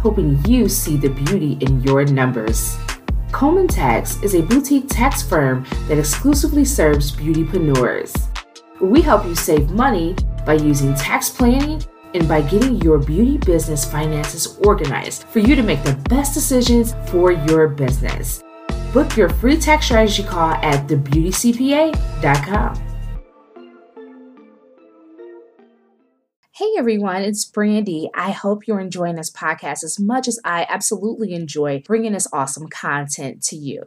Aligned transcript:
hoping 0.00 0.42
you 0.46 0.68
see 0.68 0.96
the 0.96 1.08
beauty 1.08 1.56
in 1.60 1.82
your 1.82 2.04
numbers. 2.04 2.76
Coleman 3.32 3.68
Tax 3.68 4.20
is 4.22 4.34
a 4.34 4.42
boutique 4.42 4.88
tax 4.88 5.22
firm 5.22 5.64
that 5.88 5.98
exclusively 5.98 6.64
serves 6.64 7.12
beautypreneurs. 7.12 8.14
We 8.80 9.02
help 9.02 9.26
you 9.26 9.34
save 9.34 9.70
money 9.70 10.16
by 10.44 10.54
using 10.54 10.94
tax 10.94 11.30
planning 11.30 11.82
and 12.14 12.26
by 12.26 12.42
getting 12.42 12.80
your 12.80 12.98
beauty 12.98 13.38
business 13.38 13.84
finances 13.84 14.58
organized 14.64 15.24
for 15.24 15.38
you 15.38 15.54
to 15.54 15.62
make 15.62 15.82
the 15.84 15.94
best 16.08 16.34
decisions 16.34 16.94
for 17.08 17.30
your 17.30 17.68
business. 17.68 18.42
Book 18.92 19.16
your 19.16 19.28
free 19.28 19.56
tax 19.56 19.86
strategy 19.86 20.24
call 20.24 20.54
at 20.54 20.88
thebeautycpa.com. 20.88 22.89
Hey 26.60 26.74
everyone, 26.76 27.22
it's 27.22 27.46
Brandy. 27.46 28.10
I 28.14 28.32
hope 28.32 28.66
you're 28.66 28.80
enjoying 28.80 29.16
this 29.16 29.30
podcast 29.30 29.82
as 29.82 29.98
much 29.98 30.28
as 30.28 30.38
I 30.44 30.66
absolutely 30.68 31.32
enjoy 31.32 31.82
bringing 31.86 32.12
this 32.12 32.28
awesome 32.34 32.68
content 32.68 33.42
to 33.44 33.56
you. 33.56 33.84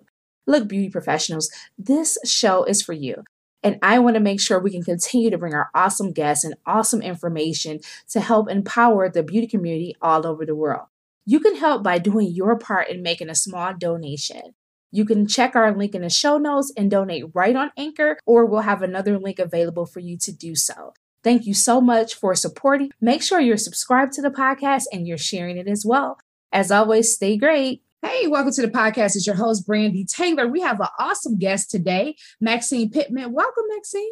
Look, 0.48 0.68
beauty 0.68 0.90
professionals, 0.90 1.52
this 1.78 2.18
show 2.26 2.64
is 2.64 2.82
for 2.82 2.94
you. 2.94 3.26
And 3.62 3.78
I 3.84 4.00
want 4.00 4.16
to 4.16 4.20
make 4.20 4.42
sure 4.42 4.60
we 4.60 4.72
can 4.72 4.82
continue 4.82 5.30
to 5.30 5.38
bring 5.38 5.54
our 5.54 5.70
awesome 5.76 6.14
guests 6.14 6.44
and 6.44 6.56
awesome 6.66 7.04
information 7.04 7.80
to 8.10 8.20
help 8.20 8.50
empower 8.50 9.08
the 9.08 9.22
beauty 9.22 9.46
community 9.46 9.96
all 10.02 10.26
over 10.26 10.44
the 10.44 10.56
world. 10.56 10.88
You 11.28 11.40
can 11.40 11.58
help 11.58 11.84
by 11.84 12.00
doing 12.00 12.32
your 12.32 12.58
part 12.58 12.90
in 12.90 13.04
making 13.04 13.30
a 13.30 13.36
small 13.36 13.76
donation. 13.78 14.56
You 14.92 15.06
can 15.06 15.28
check 15.28 15.56
our 15.56 15.78
link 15.78 15.94
in 15.94 16.02
the 16.02 16.10
show 16.10 16.40
notes 16.40 16.74
and 16.76 16.90
donate 16.90 17.26
right 17.36 17.56
on 17.56 17.70
Anchor, 17.78 18.18
or 18.26 18.48
we'll 18.48 18.62
have 18.62 18.82
another 18.82 19.20
link 19.20 19.38
available 19.38 19.86
for 19.86 20.00
you 20.00 20.18
to 20.18 20.32
do 20.32 20.56
so. 20.56 20.94
Thank 21.24 21.46
you 21.46 21.54
so 21.54 21.80
much 21.80 22.16
for 22.16 22.36
supporting. 22.36 22.92
Make 23.00 23.24
sure 23.24 23.40
you're 23.40 23.56
subscribed 23.56 24.14
to 24.14 24.22
the 24.22 24.30
podcast 24.30 24.86
and 24.92 25.08
you're 25.08 25.18
sharing 25.18 25.58
it 25.58 25.68
as 25.68 25.86
well. 25.86 26.18
As 26.52 26.70
always, 26.70 27.14
stay 27.16 27.38
great. 27.38 27.82
Hey, 28.02 28.28
welcome 28.28 28.52
to 28.52 28.62
the 28.62 28.68
podcast. 28.68 29.16
It's 29.16 29.26
your 29.26 29.38
host, 29.38 29.66
Brandy 29.66 30.04
Taylor. 30.04 30.48
We 30.48 30.60
have 30.60 30.82
an 30.82 30.88
awesome 31.00 31.40
guest 31.40 31.72
today, 31.72 32.18
Maxine 32.42 32.90
Pittman. 32.90 33.32
Welcome, 33.32 33.64
Maxine. 33.70 34.10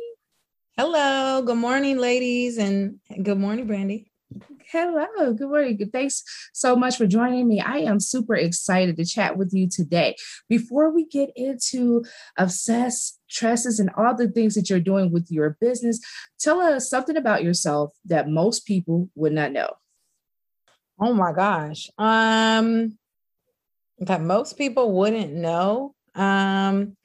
Hello. 0.77 1.41
Good 1.41 1.57
morning, 1.57 1.97
ladies, 1.97 2.57
and 2.57 2.99
good 3.21 3.37
morning, 3.37 3.67
Brandy. 3.67 4.10
Hello, 4.71 5.33
good 5.33 5.49
morning. 5.49 5.89
Thanks 5.91 6.23
so 6.53 6.77
much 6.77 6.95
for 6.95 7.05
joining 7.05 7.47
me. 7.47 7.59
I 7.59 7.79
am 7.79 7.99
super 7.99 8.35
excited 8.35 8.95
to 8.97 9.05
chat 9.05 9.37
with 9.37 9.53
you 9.53 9.67
today. 9.67 10.15
Before 10.47 10.89
we 10.89 11.05
get 11.05 11.29
into 11.35 12.05
obsess 12.37 13.19
tresses 13.29 13.79
and 13.79 13.89
all 13.97 14.15
the 14.15 14.29
things 14.29 14.55
that 14.55 14.69
you're 14.69 14.79
doing 14.79 15.11
with 15.11 15.27
your 15.29 15.57
business, 15.59 15.99
tell 16.39 16.61
us 16.61 16.89
something 16.89 17.17
about 17.17 17.43
yourself 17.43 17.91
that 18.05 18.29
most 18.29 18.65
people 18.65 19.09
would 19.15 19.33
not 19.33 19.51
know. 19.51 19.73
Oh 20.99 21.13
my 21.13 21.33
gosh. 21.33 21.89
Um 21.97 22.97
that 23.99 24.21
most 24.21 24.57
people 24.57 24.93
wouldn't 24.93 25.33
know. 25.33 25.95
Um 26.15 26.95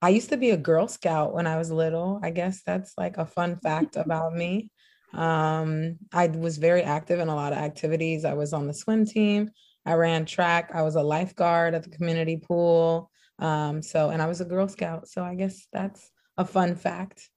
I 0.00 0.10
used 0.10 0.28
to 0.28 0.36
be 0.36 0.50
a 0.50 0.56
Girl 0.56 0.86
Scout 0.86 1.34
when 1.34 1.48
I 1.48 1.56
was 1.56 1.72
little. 1.72 2.20
I 2.22 2.30
guess 2.30 2.62
that's 2.64 2.94
like 2.96 3.16
a 3.16 3.26
fun 3.26 3.56
fact 3.56 3.96
about 3.96 4.34
me. 4.34 4.70
Um, 5.14 5.96
I 6.12 6.26
was 6.28 6.58
very 6.58 6.82
active 6.82 7.20
in 7.20 7.28
a 7.28 7.34
lot 7.34 7.52
of 7.52 7.58
activities. 7.58 8.24
I 8.24 8.34
was 8.34 8.52
on 8.52 8.66
the 8.66 8.74
swim 8.74 9.06
team. 9.06 9.50
I 9.86 9.94
ran 9.94 10.26
track. 10.26 10.70
I 10.74 10.82
was 10.82 10.96
a 10.96 11.02
lifeguard 11.02 11.74
at 11.74 11.82
the 11.82 11.90
community 11.90 12.36
pool. 12.36 13.10
Um, 13.38 13.82
so, 13.82 14.10
and 14.10 14.20
I 14.20 14.26
was 14.26 14.40
a 14.40 14.44
Girl 14.44 14.68
Scout. 14.68 15.08
So 15.08 15.24
I 15.24 15.34
guess 15.34 15.66
that's 15.72 16.10
a 16.36 16.44
fun 16.44 16.74
fact. 16.74 17.30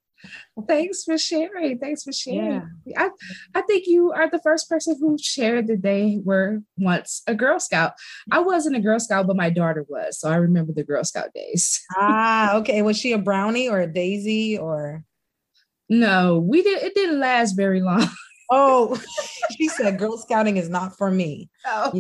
Thanks 0.68 1.04
for 1.04 1.18
sharing. 1.18 1.80
Thanks 1.80 2.04
for 2.04 2.12
sharing. 2.12 2.68
Yeah. 2.86 3.04
I, 3.06 3.10
I 3.56 3.62
think 3.62 3.88
you 3.88 4.12
are 4.12 4.30
the 4.30 4.40
first 4.40 4.70
person 4.70 4.96
who 5.00 5.18
shared 5.20 5.68
that 5.68 5.82
they 5.82 6.20
were 6.24 6.60
once 6.78 7.24
a 7.26 7.34
Girl 7.34 7.60
Scout. 7.60 7.94
I 8.32 8.40
wasn't 8.40 8.76
a 8.76 8.82
Girl 8.82 9.00
Scout, 9.00 9.28
but 9.28 9.36
my 9.36 9.50
daughter 9.50 9.86
was. 9.88 10.20
So 10.20 10.30
I 10.30 10.36
remember 10.36 10.74
the 10.74 10.84
Girl 10.84 11.04
Scout 11.04 11.34
days. 11.34 11.82
ah, 11.96 12.56
okay. 12.58 12.82
Was 12.82 12.98
she 12.98 13.14
a 13.14 13.18
brownie 13.18 13.70
or 13.70 13.80
a 13.80 13.92
daisy 13.92 14.58
or? 14.58 15.04
No, 15.92 16.40
we 16.40 16.64
did. 16.64 16.82
It 16.82 16.96
didn't 16.96 17.20
last 17.20 17.52
very 17.52 17.82
long. 17.82 18.08
oh, 18.50 18.98
she 19.58 19.68
said 19.68 20.00
Girl 20.00 20.18
Scouting 20.18 20.56
is 20.56 20.70
not 20.70 20.98
for 20.98 21.12
me. 21.12 21.50
Oh, 21.66 21.92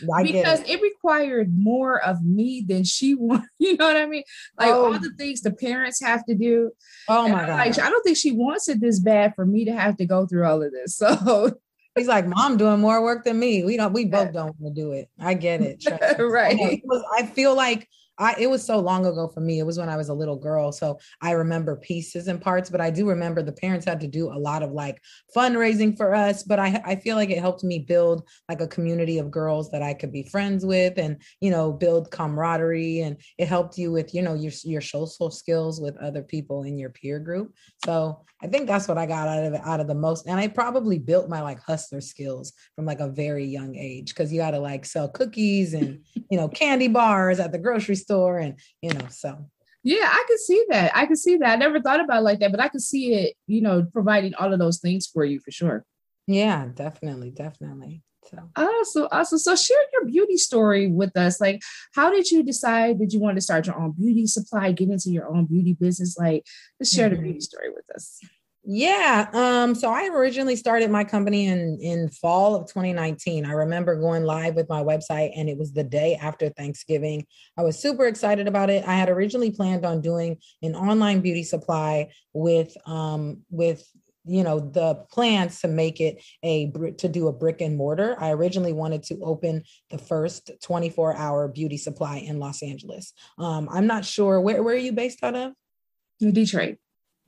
yeah, 0.00 0.22
because 0.22 0.60
it. 0.62 0.70
it. 0.70 0.82
required 0.82 1.52
more 1.54 2.00
of 2.02 2.24
me 2.24 2.64
than 2.66 2.84
she 2.84 3.14
wanted. 3.18 3.44
You 3.58 3.76
know 3.76 3.86
what 3.86 3.98
I 3.98 4.06
mean? 4.06 4.22
Like 4.58 4.70
oh. 4.70 4.94
all 4.94 4.98
the 4.98 5.12
things 5.18 5.42
the 5.42 5.52
parents 5.52 6.00
have 6.02 6.24
to 6.24 6.34
do. 6.34 6.70
Oh 7.06 7.28
my 7.28 7.44
god! 7.44 7.58
Like, 7.58 7.78
I 7.78 7.90
don't 7.90 8.02
think 8.02 8.16
she 8.16 8.32
wants 8.32 8.66
it 8.66 8.80
this 8.80 8.98
bad 8.98 9.34
for 9.34 9.44
me 9.44 9.66
to 9.66 9.72
have 9.72 9.98
to 9.98 10.06
go 10.06 10.26
through 10.26 10.46
all 10.46 10.62
of 10.62 10.72
this. 10.72 10.98
So 11.08 12.04
he's 12.04 12.08
like, 12.08 12.26
"Mom 12.26 12.56
doing 12.56 12.80
more 12.80 13.02
work 13.02 13.24
than 13.24 13.38
me. 13.38 13.64
We 13.64 13.76
don't. 13.76 13.92
We 13.92 14.06
both 14.06 14.32
don't 14.32 14.58
want 14.58 14.74
to 14.74 14.80
do 14.80 14.92
it. 14.92 15.10
I 15.20 15.34
get 15.34 15.60
it. 15.60 15.84
right? 16.18 16.80
I 17.18 17.26
feel 17.26 17.54
like 17.54 17.88
I 18.18 18.34
it 18.38 18.48
was 18.48 18.64
so 18.64 18.78
long 18.78 19.06
ago 19.06 19.28
for 19.28 19.40
me. 19.40 19.58
It 19.58 19.66
was 19.66 19.78
when 19.78 19.88
I 19.88 19.96
was 19.96 20.08
a 20.08 20.14
little 20.14 20.36
girl. 20.36 20.72
So 20.72 20.98
I 21.20 21.32
remember 21.32 21.76
pieces 21.76 22.28
and 22.28 22.40
parts, 22.40 22.70
but 22.70 22.80
I 22.80 22.90
do 22.90 23.08
remember 23.08 23.42
the 23.42 23.52
parents 23.52 23.86
had 23.86 24.00
to 24.00 24.08
do 24.08 24.32
a 24.32 24.38
lot 24.38 24.62
of 24.62 24.72
like 24.72 25.00
fundraising 25.34 25.96
for 25.96 26.14
us. 26.14 26.42
But 26.42 26.58
I 26.58 26.82
I 26.84 26.96
feel 26.96 27.16
like 27.16 27.30
it 27.30 27.38
helped 27.38 27.64
me 27.64 27.78
build 27.78 28.24
like 28.48 28.60
a 28.60 28.66
community 28.66 29.18
of 29.18 29.30
girls 29.30 29.70
that 29.70 29.82
I 29.82 29.94
could 29.94 30.12
be 30.12 30.24
friends 30.24 30.66
with 30.66 30.98
and 30.98 31.22
you 31.40 31.50
know 31.50 31.72
build 31.72 32.10
camaraderie 32.10 33.00
and 33.00 33.16
it 33.38 33.48
helped 33.48 33.78
you 33.78 33.92
with 33.92 34.14
you 34.14 34.22
know 34.22 34.34
your 34.34 34.52
your 34.64 34.80
social 34.80 35.30
skills 35.30 35.80
with 35.80 35.96
other 35.98 36.22
people 36.22 36.64
in 36.64 36.78
your 36.78 36.90
peer 36.90 37.18
group. 37.18 37.54
So 37.84 38.24
I 38.42 38.46
think 38.46 38.66
that's 38.68 38.86
what 38.86 38.98
I 38.98 39.06
got 39.06 39.28
out 39.28 39.44
of 39.44 39.52
it 39.52 39.60
out 39.64 39.80
of 39.80 39.86
the 39.86 39.94
most. 39.94 40.26
And 40.26 40.38
I 40.38 40.48
probably 40.48 40.98
built 40.98 41.28
my 41.28 41.42
like 41.42 41.60
hustler 41.60 42.00
skills 42.00 42.52
from 42.74 42.84
like 42.84 43.00
a 43.00 43.08
very 43.08 43.44
young 43.44 43.76
age 43.76 44.08
because 44.08 44.32
you 44.32 44.38
got 44.38 44.52
to 44.52 44.60
like 44.60 44.84
sell 44.84 45.08
cookies 45.08 45.74
and 45.74 46.00
you 46.30 46.38
know 46.38 46.48
candy 46.48 46.88
bars 46.88 47.40
at 47.40 47.52
the 47.52 47.58
grocery 47.58 47.96
store 47.96 48.07
store 48.08 48.38
and 48.38 48.58
you 48.82 48.92
know 48.94 49.06
so. 49.10 49.46
Yeah 49.84 50.08
i 50.10 50.24
could 50.26 50.40
see 50.40 50.64
that. 50.70 50.90
I 50.94 51.06
could 51.06 51.18
see 51.18 51.36
that. 51.36 51.50
I 51.50 51.56
never 51.56 51.80
thought 51.80 52.00
about 52.04 52.20
it 52.20 52.28
like 52.28 52.40
that 52.40 52.50
but 52.50 52.60
i 52.60 52.68
could 52.68 52.82
see 52.82 53.14
it 53.14 53.34
you 53.46 53.60
know 53.60 53.86
providing 53.92 54.34
all 54.34 54.52
of 54.52 54.58
those 54.58 54.78
things 54.78 55.06
for 55.06 55.24
you 55.24 55.38
for 55.40 55.50
sure. 55.50 55.84
Yeah 56.26 56.66
definitely 56.74 57.30
definitely 57.30 58.02
so. 58.30 58.38
Awesome 58.56 59.08
awesome. 59.10 59.38
So 59.38 59.56
share 59.56 59.84
your 59.94 60.04
beauty 60.04 60.36
story 60.36 60.86
with 61.00 61.16
us. 61.16 61.40
Like 61.40 61.60
how 61.94 62.10
did 62.10 62.30
you 62.30 62.42
decide 62.42 62.98
that 62.98 63.12
you 63.12 63.20
wanted 63.20 63.36
to 63.36 63.46
start 63.48 63.66
your 63.66 63.80
own 63.80 63.92
beauty 63.92 64.26
supply 64.26 64.72
get 64.72 64.90
into 64.90 65.10
your 65.10 65.28
own 65.28 65.46
beauty 65.46 65.74
business? 65.74 66.18
Like 66.18 66.44
let's 66.78 66.92
share 66.92 67.08
mm-hmm. 67.08 67.16
the 67.16 67.22
beauty 67.22 67.40
story 67.40 67.70
with 67.70 67.88
us 67.94 68.20
yeah. 68.70 69.30
Um, 69.32 69.74
so 69.74 69.90
I 69.90 70.08
originally 70.08 70.54
started 70.54 70.90
my 70.90 71.02
company 71.02 71.46
in 71.46 71.78
in 71.80 72.10
fall 72.10 72.54
of 72.54 72.66
2019. 72.68 73.46
I 73.46 73.52
remember 73.52 73.96
going 73.96 74.24
live 74.24 74.56
with 74.56 74.68
my 74.68 74.82
website 74.82 75.32
and 75.34 75.48
it 75.48 75.56
was 75.56 75.72
the 75.72 75.82
day 75.82 76.16
after 76.16 76.50
Thanksgiving. 76.50 77.24
I 77.56 77.62
was 77.62 77.78
super 77.78 78.06
excited 78.06 78.46
about 78.46 78.68
it. 78.68 78.86
I 78.86 78.92
had 78.92 79.08
originally 79.08 79.50
planned 79.50 79.86
on 79.86 80.02
doing 80.02 80.36
an 80.60 80.74
online 80.74 81.22
beauty 81.22 81.44
supply 81.44 82.10
with 82.34 82.76
um 82.86 83.38
with 83.48 83.88
you 84.26 84.44
know 84.44 84.60
the 84.60 84.96
plans 85.10 85.62
to 85.62 85.68
make 85.68 86.02
it 86.02 86.22
a 86.42 86.70
to 86.98 87.08
do 87.08 87.28
a 87.28 87.32
brick 87.32 87.62
and 87.62 87.78
mortar 87.78 88.14
i 88.18 88.30
originally 88.30 88.74
wanted 88.74 89.02
to 89.02 89.18
open 89.22 89.62
the 89.88 89.96
first 89.96 90.50
24 90.62 91.16
hour 91.16 91.48
beauty 91.48 91.78
supply 91.78 92.18
in 92.18 92.38
los 92.38 92.62
angeles 92.62 93.14
um, 93.38 93.68
i'm 93.72 93.86
not 93.86 94.04
sure 94.04 94.38
where, 94.38 94.62
where 94.62 94.74
are 94.74 94.76
you 94.78 94.92
based 94.92 95.24
out 95.24 95.34
of 95.34 95.52
detroit 96.20 96.76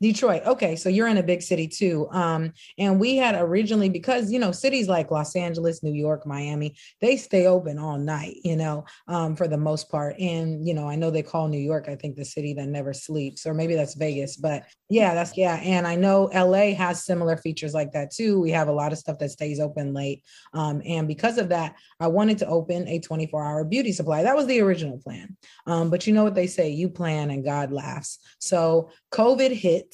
Detroit. 0.01 0.43
Okay, 0.47 0.77
so 0.77 0.89
you're 0.89 1.09
in 1.09 1.19
a 1.19 1.23
big 1.23 1.43
city 1.43 1.69
too. 1.69 2.09
Um, 2.11 2.53
and 2.79 2.99
we 2.99 3.17
had 3.17 3.35
originally 3.35 3.91
because 3.91 4.33
you 4.33 4.39
know 4.39 4.51
cities 4.51 4.89
like 4.89 5.11
Los 5.11 5.37
Angeles, 5.37 5.83
New 5.83 5.93
York, 5.93 6.27
Miami, 6.27 6.75
they 7.01 7.17
stay 7.17 7.47
open 7.47 7.79
all 7.79 7.99
night. 7.99 8.37
You 8.43 8.57
know, 8.57 8.85
um, 9.09 9.37
for 9.37 9.47
the 9.47 9.59
most 9.59 9.91
part. 9.91 10.19
And 10.19 10.67
you 10.67 10.73
know, 10.73 10.89
I 10.89 10.97
know 10.97 11.11
they 11.11 11.23
call 11.23 11.49
New 11.49 11.59
York, 11.59 11.89
I 11.89 11.97
think 11.97 12.17
the 12.17 12.25
city 12.25 12.55
that 12.55 12.67
never 12.67 12.95
sleeps, 12.95 13.47
or 13.47 13.53
maybe 13.53 13.75
that's 13.75 13.95
Vegas. 13.95 14.37
But 14.37 14.65
yeah, 14.89 15.15
that's 15.15 15.37
yeah. 15.37 15.57
And 15.57 15.87
I 15.87 15.97
know 15.97 16.31
LA 16.35 16.75
has 16.75 17.05
similar 17.05 17.37
features 17.37 17.75
like 17.75 17.93
that 17.93 18.11
too. 18.11 18.41
We 18.41 18.51
have 18.53 18.69
a 18.69 18.73
lot 18.73 18.93
of 18.93 18.99
stuff 18.99 19.19
that 19.19 19.31
stays 19.31 19.61
open 19.61 19.93
late. 19.93 20.23
Um, 20.55 20.81
and 20.87 21.07
because 21.07 21.37
of 21.37 21.51
that, 21.51 21.77
I 22.01 22.07
wanted 22.07 22.39
to 22.39 22.47
open 22.47 22.89
a 22.89 23.01
24-hour 23.01 23.65
beauty 23.65 23.93
supply. 23.93 24.23
That 24.23 24.37
was 24.37 24.47
the 24.47 24.61
original 24.61 24.99
plan. 24.99 25.37
Um, 25.67 25.91
but 25.91 26.07
you 26.07 26.15
know 26.15 26.25
what 26.25 26.35
they 26.35 26.47
say: 26.47 26.71
you 26.71 26.89
plan 26.89 27.31
and 27.31 27.45
God 27.45 27.71
laughs. 27.71 28.19
So 28.39 28.91
COVID 29.13 29.53
hit 29.53 29.90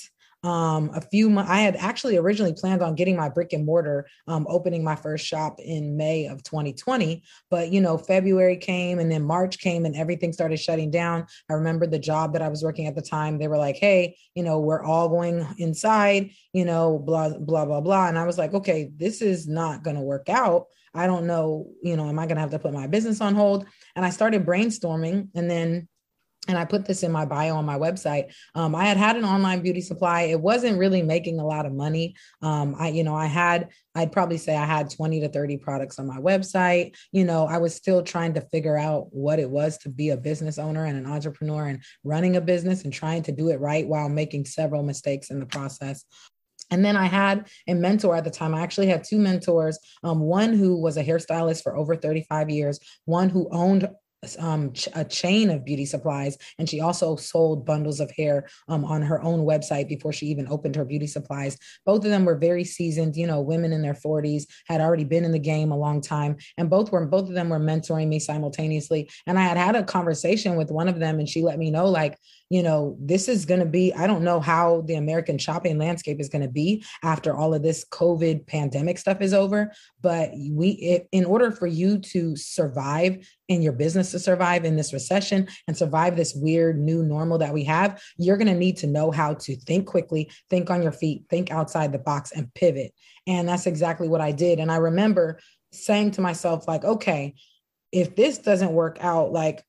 um, 0.46 0.92
a 0.94 1.00
few 1.00 1.28
months. 1.28 1.50
I 1.50 1.58
had 1.58 1.74
actually 1.74 2.16
originally 2.16 2.52
planned 2.52 2.80
on 2.80 2.94
getting 2.94 3.16
my 3.16 3.28
brick 3.28 3.52
and 3.52 3.66
mortar, 3.66 4.06
um, 4.28 4.46
opening 4.48 4.84
my 4.84 4.94
first 4.94 5.26
shop 5.26 5.58
in 5.58 5.96
May 5.96 6.28
of 6.28 6.44
2020. 6.44 7.24
But, 7.50 7.72
you 7.72 7.80
know, 7.80 7.98
February 7.98 8.56
came 8.56 9.00
and 9.00 9.10
then 9.10 9.24
March 9.24 9.58
came 9.58 9.84
and 9.84 9.96
everything 9.96 10.32
started 10.32 10.60
shutting 10.60 10.92
down. 10.92 11.26
I 11.50 11.54
remember 11.54 11.88
the 11.88 11.98
job 11.98 12.32
that 12.34 12.42
I 12.42 12.48
was 12.48 12.62
working 12.62 12.86
at 12.86 12.94
the 12.94 13.02
time. 13.02 13.38
They 13.38 13.48
were 13.48 13.58
like, 13.58 13.76
hey, 13.76 14.16
you 14.36 14.44
know, 14.44 14.60
we're 14.60 14.84
all 14.84 15.08
going 15.08 15.44
inside, 15.58 16.30
you 16.52 16.64
know, 16.64 16.96
blah, 16.96 17.36
blah, 17.36 17.64
blah, 17.64 17.80
blah. 17.80 18.06
And 18.06 18.16
I 18.16 18.24
was 18.24 18.38
like, 18.38 18.54
okay, 18.54 18.92
this 18.96 19.22
is 19.22 19.48
not 19.48 19.82
going 19.82 19.96
to 19.96 20.02
work 20.02 20.28
out. 20.28 20.66
I 20.94 21.08
don't 21.08 21.26
know, 21.26 21.72
you 21.82 21.96
know, 21.96 22.08
am 22.08 22.20
I 22.20 22.26
going 22.26 22.36
to 22.36 22.40
have 22.40 22.52
to 22.52 22.58
put 22.60 22.72
my 22.72 22.86
business 22.86 23.20
on 23.20 23.34
hold? 23.34 23.66
And 23.96 24.04
I 24.04 24.10
started 24.10 24.46
brainstorming. 24.46 25.28
And 25.34 25.50
then 25.50 25.88
and 26.48 26.58
I 26.58 26.64
put 26.64 26.86
this 26.86 27.02
in 27.02 27.12
my 27.12 27.24
bio 27.24 27.56
on 27.56 27.64
my 27.64 27.78
website. 27.78 28.32
Um, 28.54 28.74
I 28.74 28.84
had 28.84 28.96
had 28.96 29.16
an 29.16 29.24
online 29.24 29.62
beauty 29.62 29.80
supply. 29.80 30.22
It 30.22 30.40
wasn't 30.40 30.78
really 30.78 31.02
making 31.02 31.40
a 31.40 31.46
lot 31.46 31.66
of 31.66 31.72
money. 31.72 32.14
Um, 32.42 32.76
I, 32.78 32.88
you 32.88 33.04
know, 33.04 33.14
I 33.14 33.26
had, 33.26 33.70
I'd 33.94 34.12
probably 34.12 34.38
say 34.38 34.56
I 34.56 34.64
had 34.64 34.90
20 34.90 35.20
to 35.20 35.28
30 35.28 35.56
products 35.58 35.98
on 35.98 36.06
my 36.06 36.18
website. 36.18 36.94
You 37.12 37.24
know, 37.24 37.46
I 37.46 37.58
was 37.58 37.74
still 37.74 38.02
trying 38.02 38.34
to 38.34 38.40
figure 38.40 38.76
out 38.76 39.08
what 39.10 39.38
it 39.38 39.50
was 39.50 39.78
to 39.78 39.88
be 39.88 40.10
a 40.10 40.16
business 40.16 40.58
owner 40.58 40.84
and 40.84 40.96
an 40.96 41.10
entrepreneur 41.10 41.66
and 41.66 41.82
running 42.04 42.36
a 42.36 42.40
business 42.40 42.84
and 42.84 42.92
trying 42.92 43.22
to 43.24 43.32
do 43.32 43.50
it 43.50 43.60
right 43.60 43.86
while 43.86 44.08
making 44.08 44.46
several 44.46 44.82
mistakes 44.82 45.30
in 45.30 45.40
the 45.40 45.46
process. 45.46 46.04
And 46.70 46.84
then 46.84 46.96
I 46.96 47.06
had 47.06 47.48
a 47.68 47.74
mentor 47.74 48.16
at 48.16 48.24
the 48.24 48.30
time. 48.30 48.54
I 48.54 48.62
actually 48.62 48.88
had 48.88 49.04
two 49.04 49.18
mentors 49.18 49.78
um, 50.02 50.20
one 50.20 50.52
who 50.52 50.80
was 50.80 50.96
a 50.96 51.04
hairstylist 51.04 51.62
for 51.62 51.76
over 51.76 51.94
35 51.94 52.50
years, 52.50 52.80
one 53.04 53.28
who 53.28 53.48
owned 53.52 53.88
um, 54.38 54.72
a 54.94 55.04
chain 55.04 55.50
of 55.50 55.64
beauty 55.64 55.84
supplies, 55.84 56.38
and 56.58 56.68
she 56.68 56.80
also 56.80 57.16
sold 57.16 57.66
bundles 57.66 58.00
of 58.00 58.10
hair 58.10 58.48
um, 58.68 58.84
on 58.84 59.02
her 59.02 59.22
own 59.22 59.40
website 59.40 59.88
before 59.88 60.12
she 60.12 60.26
even 60.26 60.48
opened 60.48 60.76
her 60.76 60.84
beauty 60.84 61.06
supplies. 61.06 61.58
Both 61.84 62.04
of 62.04 62.10
them 62.10 62.24
were 62.24 62.36
very 62.36 62.64
seasoned, 62.64 63.16
you 63.16 63.26
know, 63.26 63.40
women 63.40 63.72
in 63.72 63.82
their 63.82 63.94
40s, 63.94 64.44
had 64.66 64.80
already 64.80 65.04
been 65.04 65.24
in 65.24 65.32
the 65.32 65.38
game 65.38 65.70
a 65.70 65.76
long 65.76 66.00
time, 66.00 66.36
and 66.58 66.70
both 66.70 66.90
were 66.90 67.06
both 67.06 67.28
of 67.28 67.34
them 67.34 67.48
were 67.48 67.60
mentoring 67.60 68.08
me 68.08 68.18
simultaneously. 68.18 69.08
And 69.26 69.38
I 69.38 69.42
had 69.42 69.56
had 69.56 69.76
a 69.76 69.84
conversation 69.84 70.56
with 70.56 70.70
one 70.70 70.88
of 70.88 70.98
them, 70.98 71.18
and 71.18 71.28
she 71.28 71.42
let 71.42 71.58
me 71.58 71.70
know, 71.70 71.86
like, 71.86 72.18
you 72.48 72.62
know, 72.62 72.96
this 73.00 73.28
is 73.28 73.44
going 73.44 73.60
to 73.60 73.66
be, 73.66 73.92
I 73.92 74.06
don't 74.06 74.22
know 74.22 74.38
how 74.38 74.82
the 74.82 74.94
American 74.94 75.36
shopping 75.36 75.78
landscape 75.78 76.20
is 76.20 76.28
going 76.28 76.42
to 76.42 76.48
be 76.48 76.84
after 77.02 77.36
all 77.36 77.52
of 77.52 77.62
this 77.62 77.84
COVID 77.84 78.46
pandemic 78.46 78.98
stuff 78.98 79.20
is 79.20 79.34
over. 79.34 79.72
But 80.00 80.30
we, 80.50 80.70
it, 80.70 81.08
in 81.10 81.24
order 81.24 81.50
for 81.50 81.66
you 81.66 81.98
to 81.98 82.36
survive 82.36 83.26
in 83.48 83.62
your 83.62 83.72
business 83.72 84.12
to 84.12 84.20
survive 84.20 84.64
in 84.64 84.76
this 84.76 84.92
recession 84.92 85.48
and 85.66 85.76
survive 85.76 86.16
this 86.16 86.34
weird 86.34 86.78
new 86.78 87.02
normal 87.02 87.38
that 87.38 87.52
we 87.52 87.64
have, 87.64 88.00
you're 88.16 88.36
going 88.36 88.46
to 88.46 88.54
need 88.54 88.76
to 88.78 88.86
know 88.86 89.10
how 89.10 89.34
to 89.34 89.56
think 89.56 89.86
quickly, 89.86 90.30
think 90.48 90.70
on 90.70 90.82
your 90.82 90.92
feet, 90.92 91.24
think 91.28 91.50
outside 91.50 91.90
the 91.90 91.98
box, 91.98 92.30
and 92.30 92.52
pivot. 92.54 92.92
And 93.26 93.48
that's 93.48 93.66
exactly 93.66 94.08
what 94.08 94.20
I 94.20 94.30
did. 94.30 94.60
And 94.60 94.70
I 94.70 94.76
remember 94.76 95.40
saying 95.72 96.12
to 96.12 96.20
myself, 96.20 96.68
like, 96.68 96.84
okay, 96.84 97.34
if 97.90 98.14
this 98.14 98.38
doesn't 98.38 98.72
work 98.72 98.98
out, 99.00 99.32
like, 99.32 99.64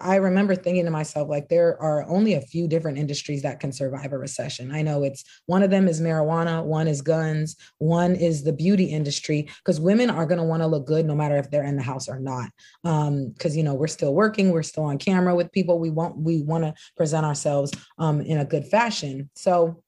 I 0.00 0.16
remember 0.16 0.54
thinking 0.54 0.84
to 0.84 0.90
myself, 0.90 1.28
like, 1.28 1.48
there 1.48 1.80
are 1.80 2.08
only 2.08 2.34
a 2.34 2.40
few 2.40 2.66
different 2.66 2.98
industries 2.98 3.42
that 3.42 3.60
can 3.60 3.72
survive 3.72 4.12
a 4.12 4.18
recession. 4.18 4.72
I 4.72 4.82
know 4.82 5.04
it's 5.04 5.24
one 5.46 5.62
of 5.62 5.70
them 5.70 5.88
is 5.88 6.00
marijuana, 6.00 6.64
one 6.64 6.88
is 6.88 7.02
guns, 7.02 7.56
one 7.78 8.14
is 8.14 8.42
the 8.42 8.52
beauty 8.52 8.84
industry, 8.84 9.48
because 9.58 9.80
women 9.80 10.10
are 10.10 10.26
going 10.26 10.38
to 10.38 10.44
want 10.44 10.62
to 10.62 10.66
look 10.66 10.86
good 10.86 11.06
no 11.06 11.14
matter 11.14 11.36
if 11.36 11.50
they're 11.50 11.64
in 11.64 11.76
the 11.76 11.82
house 11.82 12.08
or 12.08 12.18
not. 12.18 12.50
Because, 12.82 13.52
um, 13.52 13.56
you 13.56 13.62
know, 13.62 13.74
we're 13.74 13.86
still 13.86 14.14
working, 14.14 14.50
we're 14.50 14.62
still 14.62 14.84
on 14.84 14.98
camera 14.98 15.34
with 15.34 15.52
people. 15.52 15.78
We 15.78 15.90
want, 15.90 16.16
we 16.16 16.42
want 16.42 16.64
to 16.64 16.74
present 16.96 17.26
ourselves 17.26 17.72
um, 17.98 18.20
in 18.20 18.38
a 18.38 18.44
good 18.44 18.66
fashion. 18.66 19.30
So, 19.34 19.82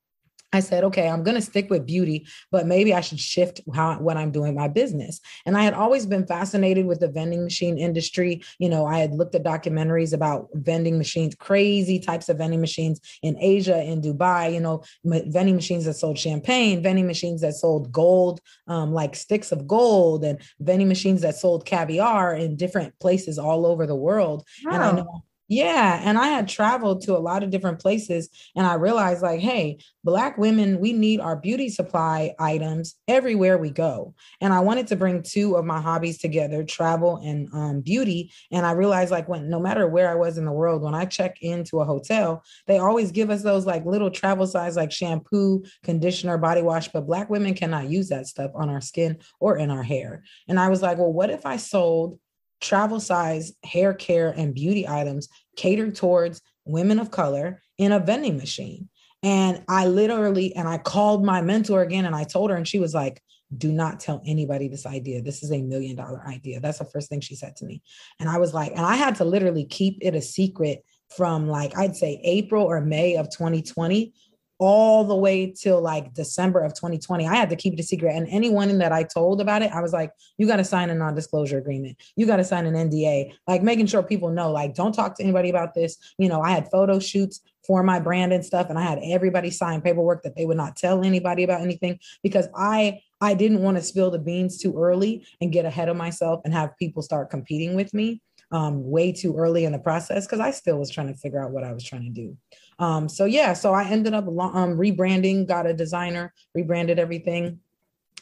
I 0.52 0.60
said, 0.60 0.84
okay, 0.84 1.08
I'm 1.08 1.22
going 1.22 1.36
to 1.36 1.42
stick 1.42 1.70
with 1.70 1.86
beauty, 1.86 2.26
but 2.50 2.66
maybe 2.66 2.92
I 2.92 3.00
should 3.00 3.20
shift 3.20 3.60
how 3.72 3.98
what 3.98 4.16
I'm 4.16 4.32
doing 4.32 4.54
my 4.54 4.68
business. 4.68 5.20
And 5.46 5.56
I 5.56 5.62
had 5.62 5.74
always 5.74 6.06
been 6.06 6.26
fascinated 6.26 6.86
with 6.86 7.00
the 7.00 7.08
vending 7.08 7.44
machine 7.44 7.78
industry. 7.78 8.42
You 8.58 8.68
know, 8.68 8.86
I 8.86 8.98
had 8.98 9.14
looked 9.14 9.34
at 9.34 9.44
documentaries 9.44 10.12
about 10.12 10.48
vending 10.54 10.98
machines, 10.98 11.34
crazy 11.34 12.00
types 12.00 12.28
of 12.28 12.38
vending 12.38 12.60
machines 12.60 13.00
in 13.22 13.36
Asia, 13.38 13.80
in 13.82 14.00
Dubai. 14.00 14.52
You 14.52 14.60
know, 14.60 14.82
vending 15.04 15.54
machines 15.54 15.84
that 15.84 15.94
sold 15.94 16.18
champagne, 16.18 16.82
vending 16.82 17.06
machines 17.06 17.40
that 17.42 17.54
sold 17.54 17.92
gold, 17.92 18.40
um, 18.66 18.92
like 18.92 19.14
sticks 19.14 19.52
of 19.52 19.68
gold, 19.68 20.24
and 20.24 20.40
vending 20.58 20.88
machines 20.88 21.22
that 21.22 21.36
sold 21.36 21.64
caviar 21.64 22.34
in 22.34 22.56
different 22.56 22.98
places 22.98 23.38
all 23.38 23.66
over 23.66 23.86
the 23.86 23.94
world. 23.94 24.44
Wow. 24.64 24.72
And 24.72 24.82
I 24.82 24.92
know 24.92 25.24
yeah. 25.50 26.00
And 26.04 26.16
I 26.16 26.28
had 26.28 26.46
traveled 26.46 27.02
to 27.02 27.16
a 27.16 27.18
lot 27.18 27.42
of 27.42 27.50
different 27.50 27.80
places 27.80 28.28
and 28.54 28.64
I 28.64 28.74
realized, 28.74 29.20
like, 29.20 29.40
hey, 29.40 29.78
Black 30.04 30.38
women, 30.38 30.78
we 30.78 30.92
need 30.92 31.18
our 31.18 31.34
beauty 31.34 31.68
supply 31.68 32.36
items 32.38 32.94
everywhere 33.08 33.58
we 33.58 33.70
go. 33.70 34.14
And 34.40 34.52
I 34.52 34.60
wanted 34.60 34.86
to 34.86 34.96
bring 34.96 35.24
two 35.24 35.56
of 35.56 35.64
my 35.64 35.80
hobbies 35.80 36.18
together 36.18 36.62
travel 36.62 37.16
and 37.24 37.48
um, 37.52 37.80
beauty. 37.80 38.32
And 38.52 38.64
I 38.64 38.70
realized, 38.70 39.10
like, 39.10 39.28
when 39.28 39.50
no 39.50 39.58
matter 39.58 39.88
where 39.88 40.08
I 40.08 40.14
was 40.14 40.38
in 40.38 40.44
the 40.44 40.52
world, 40.52 40.82
when 40.82 40.94
I 40.94 41.04
check 41.04 41.38
into 41.42 41.80
a 41.80 41.84
hotel, 41.84 42.44
they 42.68 42.78
always 42.78 43.10
give 43.10 43.28
us 43.28 43.42
those 43.42 43.66
like 43.66 43.84
little 43.84 44.10
travel 44.10 44.46
size, 44.46 44.76
like 44.76 44.92
shampoo, 44.92 45.64
conditioner, 45.82 46.38
body 46.38 46.62
wash. 46.62 46.86
But 46.86 47.08
Black 47.08 47.28
women 47.28 47.54
cannot 47.54 47.90
use 47.90 48.08
that 48.10 48.28
stuff 48.28 48.52
on 48.54 48.70
our 48.70 48.80
skin 48.80 49.18
or 49.40 49.56
in 49.56 49.72
our 49.72 49.82
hair. 49.82 50.22
And 50.46 50.60
I 50.60 50.68
was 50.68 50.80
like, 50.80 50.98
well, 50.98 51.12
what 51.12 51.30
if 51.30 51.44
I 51.44 51.56
sold 51.56 52.20
travel 52.60 53.00
size 53.00 53.52
hair 53.64 53.94
care 53.94 54.30
and 54.30 54.54
beauty 54.54 54.86
items 54.86 55.28
catered 55.56 55.94
towards 55.94 56.42
women 56.64 56.98
of 56.98 57.10
color 57.10 57.62
in 57.78 57.92
a 57.92 57.98
vending 57.98 58.36
machine. 58.36 58.88
And 59.22 59.62
I 59.68 59.86
literally, 59.86 60.54
and 60.54 60.68
I 60.68 60.78
called 60.78 61.24
my 61.24 61.42
mentor 61.42 61.82
again 61.82 62.06
and 62.06 62.14
I 62.14 62.24
told 62.24 62.50
her, 62.50 62.56
and 62.56 62.66
she 62.66 62.78
was 62.78 62.94
like, 62.94 63.22
do 63.56 63.72
not 63.72 63.98
tell 63.98 64.22
anybody 64.24 64.68
this 64.68 64.86
idea. 64.86 65.22
This 65.22 65.42
is 65.42 65.50
a 65.50 65.60
million 65.60 65.96
dollar 65.96 66.22
idea. 66.26 66.60
That's 66.60 66.78
the 66.78 66.84
first 66.84 67.08
thing 67.08 67.20
she 67.20 67.34
said 67.34 67.56
to 67.56 67.64
me. 67.64 67.82
And 68.20 68.28
I 68.28 68.38
was 68.38 68.54
like, 68.54 68.72
and 68.72 68.86
I 68.86 68.94
had 68.94 69.16
to 69.16 69.24
literally 69.24 69.64
keep 69.64 69.98
it 70.00 70.14
a 70.14 70.22
secret 70.22 70.84
from 71.16 71.48
like, 71.48 71.76
I'd 71.76 71.96
say 71.96 72.20
April 72.22 72.64
or 72.64 72.80
May 72.80 73.16
of 73.16 73.28
2020 73.30 74.12
all 74.60 75.04
the 75.04 75.16
way 75.16 75.50
till 75.50 75.80
like 75.80 76.12
December 76.12 76.60
of 76.60 76.74
2020. 76.74 77.26
I 77.26 77.34
had 77.34 77.48
to 77.48 77.56
keep 77.56 77.72
it 77.72 77.80
a 77.80 77.82
secret. 77.82 78.14
And 78.14 78.28
anyone 78.28 78.76
that 78.78 78.92
I 78.92 79.02
told 79.02 79.40
about 79.40 79.62
it, 79.62 79.72
I 79.72 79.80
was 79.80 79.94
like, 79.94 80.12
you 80.36 80.46
got 80.46 80.56
to 80.56 80.64
sign 80.64 80.90
a 80.90 80.94
non 80.94 81.14
disclosure 81.14 81.56
agreement. 81.56 81.96
You 82.14 82.26
got 82.26 82.36
to 82.36 82.44
sign 82.44 82.66
an 82.66 82.74
NDA, 82.74 83.32
like 83.48 83.62
making 83.62 83.86
sure 83.86 84.02
people 84.02 84.28
know, 84.28 84.52
like, 84.52 84.74
don't 84.74 84.92
talk 84.92 85.16
to 85.16 85.22
anybody 85.22 85.48
about 85.48 85.74
this. 85.74 85.96
You 86.18 86.28
know, 86.28 86.42
I 86.42 86.50
had 86.50 86.70
photo 86.70 87.00
shoots 87.00 87.40
for 87.66 87.82
my 87.82 87.98
brand 88.00 88.32
and 88.32 88.44
stuff, 88.44 88.68
and 88.68 88.78
I 88.78 88.82
had 88.82 89.00
everybody 89.02 89.50
sign 89.50 89.80
paperwork 89.80 90.22
that 90.24 90.36
they 90.36 90.44
would 90.44 90.56
not 90.58 90.76
tell 90.76 91.04
anybody 91.04 91.42
about 91.42 91.62
anything 91.62 91.98
because 92.22 92.46
I 92.54 93.00
I 93.22 93.34
didn't 93.34 93.62
want 93.62 93.78
to 93.78 93.82
spill 93.82 94.10
the 94.10 94.18
beans 94.18 94.58
too 94.58 94.78
early 94.78 95.26
and 95.40 95.52
get 95.52 95.64
ahead 95.64 95.88
of 95.88 95.96
myself 95.96 96.40
and 96.44 96.52
have 96.52 96.76
people 96.78 97.02
start 97.02 97.30
competing 97.30 97.74
with 97.74 97.92
me 97.94 98.20
um, 98.52 98.90
way 98.90 99.12
too 99.12 99.36
early 99.36 99.64
in 99.64 99.72
the 99.72 99.78
process 99.78 100.26
because 100.26 100.40
I 100.40 100.50
still 100.50 100.78
was 100.78 100.90
trying 100.90 101.08
to 101.08 101.14
figure 101.14 101.42
out 101.42 101.50
what 101.50 101.64
I 101.64 101.72
was 101.72 101.84
trying 101.84 102.04
to 102.04 102.10
do. 102.10 102.36
Um, 102.80 103.08
so 103.08 103.26
yeah, 103.26 103.52
so 103.52 103.74
I 103.74 103.84
ended 103.84 104.14
up 104.14 104.26
um, 104.26 104.76
rebranding, 104.76 105.46
got 105.46 105.66
a 105.66 105.74
designer, 105.74 106.32
rebranded 106.54 106.98
everything. 106.98 107.60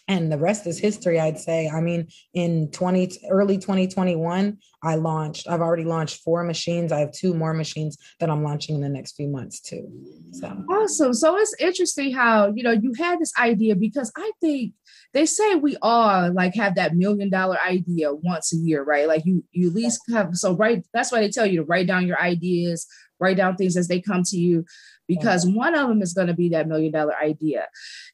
And 0.08 0.32
the 0.32 0.38
rest 0.38 0.66
is 0.66 0.78
history, 0.78 1.20
I'd 1.20 1.38
say. 1.38 1.68
I 1.68 1.82
mean, 1.82 2.08
in 2.32 2.70
20 2.70 3.20
early 3.30 3.58
2021, 3.58 4.56
I 4.82 4.94
launched, 4.94 5.46
I've 5.46 5.60
already 5.60 5.84
launched 5.84 6.22
four 6.22 6.42
machines. 6.44 6.92
I 6.92 7.00
have 7.00 7.12
two 7.12 7.34
more 7.34 7.52
machines 7.52 7.98
that 8.18 8.30
I'm 8.30 8.42
launching 8.42 8.74
in 8.74 8.80
the 8.80 8.88
next 8.88 9.16
few 9.16 9.28
months 9.28 9.60
too. 9.60 9.86
So 10.32 10.48
awesome. 10.70 11.12
So 11.12 11.36
it's 11.36 11.54
interesting 11.60 12.14
how, 12.14 12.52
you 12.54 12.62
know, 12.62 12.72
you 12.72 12.94
had 12.94 13.18
this 13.20 13.34
idea 13.38 13.76
because 13.76 14.10
I 14.16 14.32
think 14.40 14.72
they 15.12 15.26
say 15.26 15.56
we 15.56 15.76
all 15.82 16.32
like 16.32 16.54
have 16.54 16.74
that 16.76 16.96
million 16.96 17.28
dollar 17.28 17.58
idea 17.60 18.14
once 18.14 18.52
a 18.54 18.56
year, 18.56 18.82
right? 18.82 19.06
Like 19.06 19.24
you 19.26 19.44
you 19.52 19.68
at 19.68 19.74
least 19.74 20.00
have 20.12 20.36
so 20.36 20.54
right 20.54 20.84
that's 20.92 21.12
why 21.12 21.20
they 21.20 21.28
tell 21.28 21.46
you 21.46 21.58
to 21.58 21.64
write 21.64 21.86
down 21.86 22.06
your 22.06 22.20
ideas, 22.20 22.86
write 23.20 23.36
down 23.36 23.56
things 23.56 23.76
as 23.76 23.88
they 23.88 24.00
come 24.00 24.22
to 24.24 24.36
you 24.36 24.64
because 25.06 25.46
yeah. 25.46 25.54
one 25.54 25.74
of 25.74 25.88
them 25.88 26.02
is 26.02 26.12
going 26.12 26.26
to 26.26 26.34
be 26.34 26.50
that 26.50 26.68
million 26.68 26.92
dollar 26.92 27.14
idea. 27.16 27.66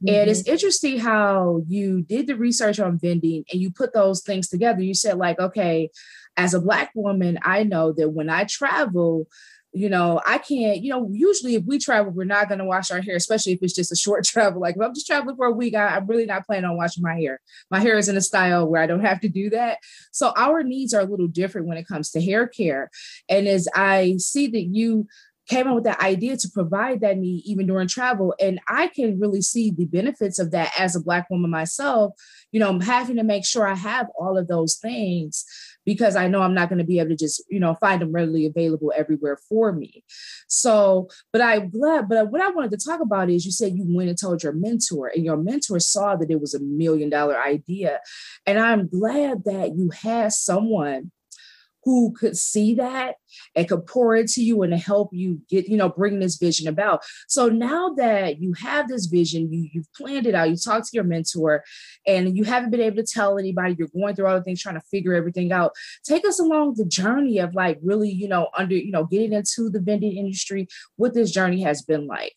Mm-hmm. 0.02 0.14
And 0.14 0.30
it's 0.30 0.42
mm-hmm. 0.42 0.52
interesting 0.52 0.99
how 1.00 1.62
you 1.66 2.02
did 2.02 2.26
the 2.26 2.37
research 2.37 2.78
on 2.78 2.99
vending 2.99 3.44
and 3.52 3.61
you 3.61 3.70
put 3.70 3.92
those 3.92 4.23
things 4.23 4.49
together. 4.49 4.80
You 4.80 4.94
said, 4.94 5.18
like, 5.18 5.38
okay, 5.38 5.90
as 6.37 6.54
a 6.54 6.61
Black 6.61 6.92
woman, 6.94 7.38
I 7.42 7.64
know 7.64 7.92
that 7.92 8.11
when 8.11 8.30
I 8.30 8.44
travel, 8.44 9.28
you 9.75 9.88
know, 9.88 10.21
I 10.25 10.38
can't, 10.38 10.83
you 10.83 10.90
know, 10.90 11.09
usually 11.11 11.57
if 11.57 11.64
we 11.64 11.81
travel, 11.81 12.12
we're 12.12 12.25
not 12.25 12.49
going 12.49 12.61
to 12.61 12.64
wash 12.64 12.93
our 12.93 13.00
hair, 13.00 13.16
especially 13.16 13.54
if 13.54 13.59
it's 13.61 13.75
just 13.75 13.90
a 13.90 13.97
short 13.97 14.25
travel. 14.25 14.61
Like 14.61 14.76
if 14.76 14.83
I'm 14.83 14.95
just 14.95 15.07
traveling 15.07 15.37
for 15.37 15.47
a 15.47 15.52
week, 15.52 15.75
I, 15.75 15.97
am 15.97 16.07
really 16.07 16.26
not 16.26 16.47
planning 16.47 16.64
on 16.64 16.76
washing 16.76 17.02
my 17.02 17.16
hair. 17.16 17.40
My 17.71 17.81
hair 17.81 17.99
is 17.99 18.09
in 18.09 18.16
a 18.16 18.21
style 18.21 18.69
where 18.69 18.81
I 18.81 18.87
don't 18.87 19.04
have 19.04 19.21
to 19.21 19.28
do 19.28 19.50
that. 19.50 19.78
So 20.12 20.33
our 20.37 20.62
needs 20.62 20.95
are 20.95 21.02
a 21.02 21.07
little 21.07 21.26
different 21.26 21.66
when 21.66 21.76
it 21.76 21.88
comes 21.88 22.11
to 22.12 22.23
hair 22.23 22.47
care. 22.47 22.88
And 23.28 23.49
as 23.49 23.69
I 23.75 24.16
see 24.19 24.47
that 24.47 24.62
you 24.62 25.09
came 25.49 25.66
up 25.69 25.75
with 25.75 25.85
that 25.85 26.00
idea 26.00 26.37
to 26.37 26.49
provide 26.49 27.00
that 27.00 27.19
need 27.19 27.43
even 27.45 27.66
during 27.66 27.88
travel. 27.88 28.35
And 28.40 28.61
I 28.69 28.88
can 28.88 29.19
really 29.19 29.43
see 29.43 29.71
the 29.71 29.85
benefits 29.85 30.38
of 30.38 30.52
that 30.52 30.73
as 30.78 30.97
a 30.97 31.02
Black 31.02 31.28
woman 31.28 31.50
myself. 31.50 32.14
You 32.50 32.61
know, 32.61 32.78
having 32.78 33.16
to 33.16 33.25
make 33.25 33.45
sure 33.45 33.66
I 33.66 33.75
have 33.75 34.07
all 34.19 34.38
of 34.38 34.49
those 34.49 34.76
things 34.76 35.45
because 35.84 36.16
I 36.16 36.28
know 36.28 36.42
I'm 36.42 36.54
not 36.54 36.68
going 36.68 36.78
to 36.78 36.84
be 36.84 36.98
able 36.98 37.10
to 37.10 37.16
just, 37.16 37.42
you 37.48 37.60
know, 37.60 37.74
find 37.74 38.00
them 38.00 38.12
readily 38.12 38.46
available 38.46 38.92
everywhere 38.96 39.38
for 39.48 39.72
me. 39.72 40.04
So, 40.48 41.08
but 41.32 41.40
I'm 41.40 41.70
glad, 41.70 42.08
but 42.08 42.30
what 42.30 42.40
I 42.40 42.50
wanted 42.50 42.70
to 42.72 42.84
talk 42.84 43.00
about 43.00 43.30
is 43.30 43.44
you 43.44 43.52
said 43.52 43.74
you 43.74 43.84
went 43.86 44.08
and 44.08 44.18
told 44.18 44.42
your 44.42 44.52
mentor, 44.52 45.08
and 45.08 45.24
your 45.24 45.36
mentor 45.36 45.78
saw 45.80 46.16
that 46.16 46.30
it 46.30 46.40
was 46.40 46.54
a 46.54 46.60
million 46.60 47.10
dollar 47.10 47.40
idea. 47.40 48.00
And 48.46 48.58
I'm 48.58 48.88
glad 48.88 49.44
that 49.44 49.76
you 49.76 49.90
had 49.90 50.32
someone 50.32 51.10
who 51.84 52.12
could 52.12 52.36
see 52.36 52.74
that 52.74 53.16
and 53.54 53.68
could 53.68 53.86
pour 53.86 54.16
into 54.16 54.42
you 54.42 54.62
and 54.62 54.74
help 54.74 55.10
you 55.12 55.40
get, 55.48 55.68
you 55.68 55.76
know, 55.76 55.88
bring 55.88 56.18
this 56.18 56.36
vision 56.36 56.68
about. 56.68 57.04
So 57.28 57.48
now 57.48 57.90
that 57.96 58.40
you 58.40 58.54
have 58.54 58.88
this 58.88 59.06
vision, 59.06 59.52
you, 59.52 59.68
you've 59.72 59.92
planned 59.94 60.26
it 60.26 60.34
out, 60.34 60.50
you 60.50 60.56
talked 60.56 60.86
to 60.86 60.94
your 60.94 61.04
mentor, 61.04 61.62
and 62.06 62.36
you 62.36 62.44
haven't 62.44 62.70
been 62.70 62.80
able 62.80 62.96
to 62.96 63.02
tell 63.02 63.38
anybody, 63.38 63.76
you're 63.78 63.88
going 63.88 64.14
through 64.14 64.26
all 64.26 64.36
the 64.36 64.42
things, 64.42 64.62
trying 64.62 64.76
to 64.76 64.86
figure 64.90 65.14
everything 65.14 65.52
out. 65.52 65.72
Take 66.04 66.26
us 66.26 66.40
along 66.40 66.74
the 66.74 66.84
journey 66.84 67.38
of 67.38 67.54
like 67.54 67.78
really, 67.82 68.10
you 68.10 68.28
know, 68.28 68.48
under, 68.56 68.74
you 68.74 68.90
know, 68.90 69.04
getting 69.04 69.32
into 69.32 69.68
the 69.70 69.80
vending 69.80 70.16
industry, 70.16 70.68
what 70.96 71.14
this 71.14 71.30
journey 71.30 71.62
has 71.62 71.82
been 71.82 72.06
like. 72.06 72.34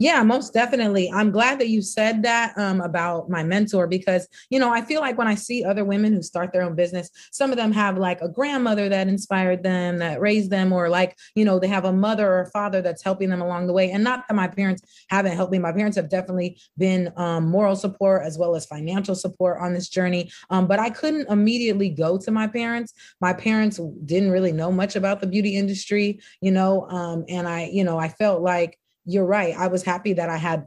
Yeah, 0.00 0.22
most 0.22 0.54
definitely. 0.54 1.10
I'm 1.12 1.32
glad 1.32 1.58
that 1.58 1.70
you 1.70 1.82
said 1.82 2.22
that 2.22 2.56
um, 2.56 2.80
about 2.80 3.28
my 3.28 3.42
mentor 3.42 3.88
because, 3.88 4.28
you 4.48 4.60
know, 4.60 4.72
I 4.72 4.80
feel 4.80 5.00
like 5.00 5.18
when 5.18 5.26
I 5.26 5.34
see 5.34 5.64
other 5.64 5.84
women 5.84 6.12
who 6.12 6.22
start 6.22 6.52
their 6.52 6.62
own 6.62 6.76
business, 6.76 7.10
some 7.32 7.50
of 7.50 7.56
them 7.56 7.72
have 7.72 7.98
like 7.98 8.20
a 8.20 8.28
grandmother 8.28 8.88
that 8.88 9.08
inspired 9.08 9.64
them, 9.64 9.98
that 9.98 10.20
raised 10.20 10.50
them, 10.52 10.72
or 10.72 10.88
like, 10.88 11.18
you 11.34 11.44
know, 11.44 11.58
they 11.58 11.66
have 11.66 11.84
a 11.84 11.92
mother 11.92 12.28
or 12.30 12.42
a 12.42 12.50
father 12.50 12.80
that's 12.80 13.02
helping 13.02 13.28
them 13.28 13.42
along 13.42 13.66
the 13.66 13.72
way. 13.72 13.90
And 13.90 14.04
not 14.04 14.22
that 14.28 14.34
my 14.34 14.46
parents 14.46 14.82
haven't 15.10 15.34
helped 15.34 15.50
me. 15.50 15.58
My 15.58 15.72
parents 15.72 15.96
have 15.96 16.08
definitely 16.08 16.60
been 16.76 17.12
um, 17.16 17.48
moral 17.48 17.74
support 17.74 18.24
as 18.24 18.38
well 18.38 18.54
as 18.54 18.66
financial 18.66 19.16
support 19.16 19.58
on 19.60 19.74
this 19.74 19.88
journey. 19.88 20.30
Um, 20.50 20.68
but 20.68 20.78
I 20.78 20.90
couldn't 20.90 21.28
immediately 21.28 21.88
go 21.88 22.18
to 22.18 22.30
my 22.30 22.46
parents. 22.46 22.94
My 23.20 23.32
parents 23.32 23.80
didn't 24.04 24.30
really 24.30 24.52
know 24.52 24.70
much 24.70 24.94
about 24.94 25.20
the 25.20 25.26
beauty 25.26 25.56
industry, 25.56 26.20
you 26.40 26.52
know, 26.52 26.88
um, 26.88 27.24
and 27.28 27.48
I, 27.48 27.64
you 27.72 27.82
know, 27.82 27.98
I 27.98 28.10
felt 28.10 28.42
like, 28.42 28.78
you're 29.08 29.24
right. 29.24 29.54
I 29.56 29.68
was 29.68 29.82
happy 29.82 30.12
that 30.12 30.28
I 30.28 30.36
had 30.36 30.66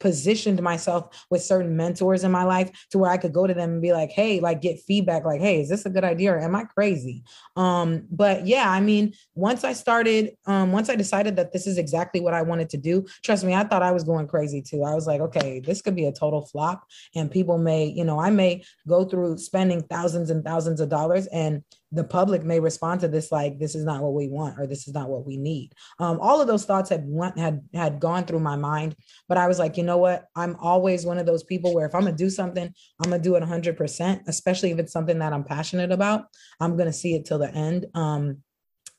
positioned 0.00 0.62
myself 0.62 1.26
with 1.30 1.42
certain 1.42 1.76
mentors 1.76 2.24
in 2.24 2.30
my 2.30 2.44
life 2.44 2.70
to 2.90 2.98
where 2.98 3.10
I 3.10 3.16
could 3.16 3.32
go 3.32 3.46
to 3.46 3.54
them 3.54 3.72
and 3.72 3.82
be 3.82 3.92
like, 3.92 4.10
hey, 4.10 4.40
like 4.40 4.60
get 4.60 4.80
feedback, 4.80 5.24
like, 5.24 5.40
hey, 5.40 5.60
is 5.60 5.68
this 5.68 5.86
a 5.86 5.90
good 5.90 6.04
idea 6.04 6.32
or 6.32 6.38
am 6.38 6.54
I 6.54 6.64
crazy? 6.64 7.24
Um, 7.56 8.06
but 8.10 8.46
yeah, 8.46 8.70
I 8.70 8.80
mean, 8.80 9.14
once 9.34 9.64
I 9.64 9.72
started, 9.72 10.36
um, 10.46 10.72
once 10.72 10.88
I 10.88 10.96
decided 10.96 11.36
that 11.36 11.52
this 11.52 11.66
is 11.66 11.78
exactly 11.78 12.20
what 12.20 12.34
I 12.34 12.42
wanted 12.42 12.70
to 12.70 12.76
do, 12.76 13.06
trust 13.24 13.44
me, 13.44 13.54
I 13.54 13.64
thought 13.64 13.82
I 13.82 13.92
was 13.92 14.04
going 14.04 14.28
crazy 14.28 14.62
too. 14.62 14.82
I 14.82 14.94
was 14.94 15.06
like, 15.06 15.20
okay, 15.20 15.60
this 15.60 15.82
could 15.82 15.96
be 15.96 16.06
a 16.06 16.12
total 16.12 16.46
flop. 16.46 16.84
And 17.14 17.30
people 17.30 17.58
may, 17.58 17.86
you 17.86 18.04
know, 18.04 18.20
I 18.20 18.30
may 18.30 18.64
go 18.88 19.04
through 19.04 19.38
spending 19.38 19.82
thousands 19.82 20.30
and 20.30 20.44
thousands 20.44 20.80
of 20.80 20.88
dollars 20.88 21.26
and 21.26 21.62
the 21.92 22.04
public 22.04 22.42
may 22.42 22.58
respond 22.58 23.00
to 23.00 23.08
this 23.08 23.30
like 23.30 23.58
this 23.58 23.74
is 23.74 23.84
not 23.84 24.02
what 24.02 24.12
we 24.12 24.28
want 24.28 24.58
or 24.58 24.66
this 24.66 24.88
is 24.88 24.94
not 24.94 25.08
what 25.08 25.24
we 25.24 25.36
need. 25.36 25.72
Um, 25.98 26.18
all 26.20 26.40
of 26.40 26.48
those 26.48 26.64
thoughts 26.64 26.90
had 26.90 27.04
went, 27.06 27.38
had 27.38 27.62
had 27.72 28.00
gone 28.00 28.24
through 28.24 28.40
my 28.40 28.56
mind 28.56 28.96
but 29.28 29.38
i 29.38 29.46
was 29.46 29.58
like 29.58 29.76
you 29.76 29.82
know 29.82 29.98
what? 29.98 30.26
I'm 30.34 30.56
always 30.56 31.06
one 31.06 31.18
of 31.18 31.26
those 31.26 31.44
people 31.44 31.74
where 31.74 31.86
if 31.86 31.94
i'm 31.94 32.02
gonna 32.02 32.16
do 32.16 32.30
something 32.30 32.64
i'm 32.64 33.10
gonna 33.10 33.22
do 33.22 33.36
it 33.36 33.42
100% 33.42 34.22
especially 34.26 34.70
if 34.72 34.78
it's 34.78 34.92
something 34.92 35.18
that 35.20 35.32
i'm 35.32 35.44
passionate 35.44 35.92
about. 35.92 36.26
I'm 36.60 36.76
gonna 36.76 36.92
see 36.92 37.14
it 37.14 37.24
till 37.24 37.38
the 37.38 37.52
end. 37.52 37.86
Um, 37.94 38.38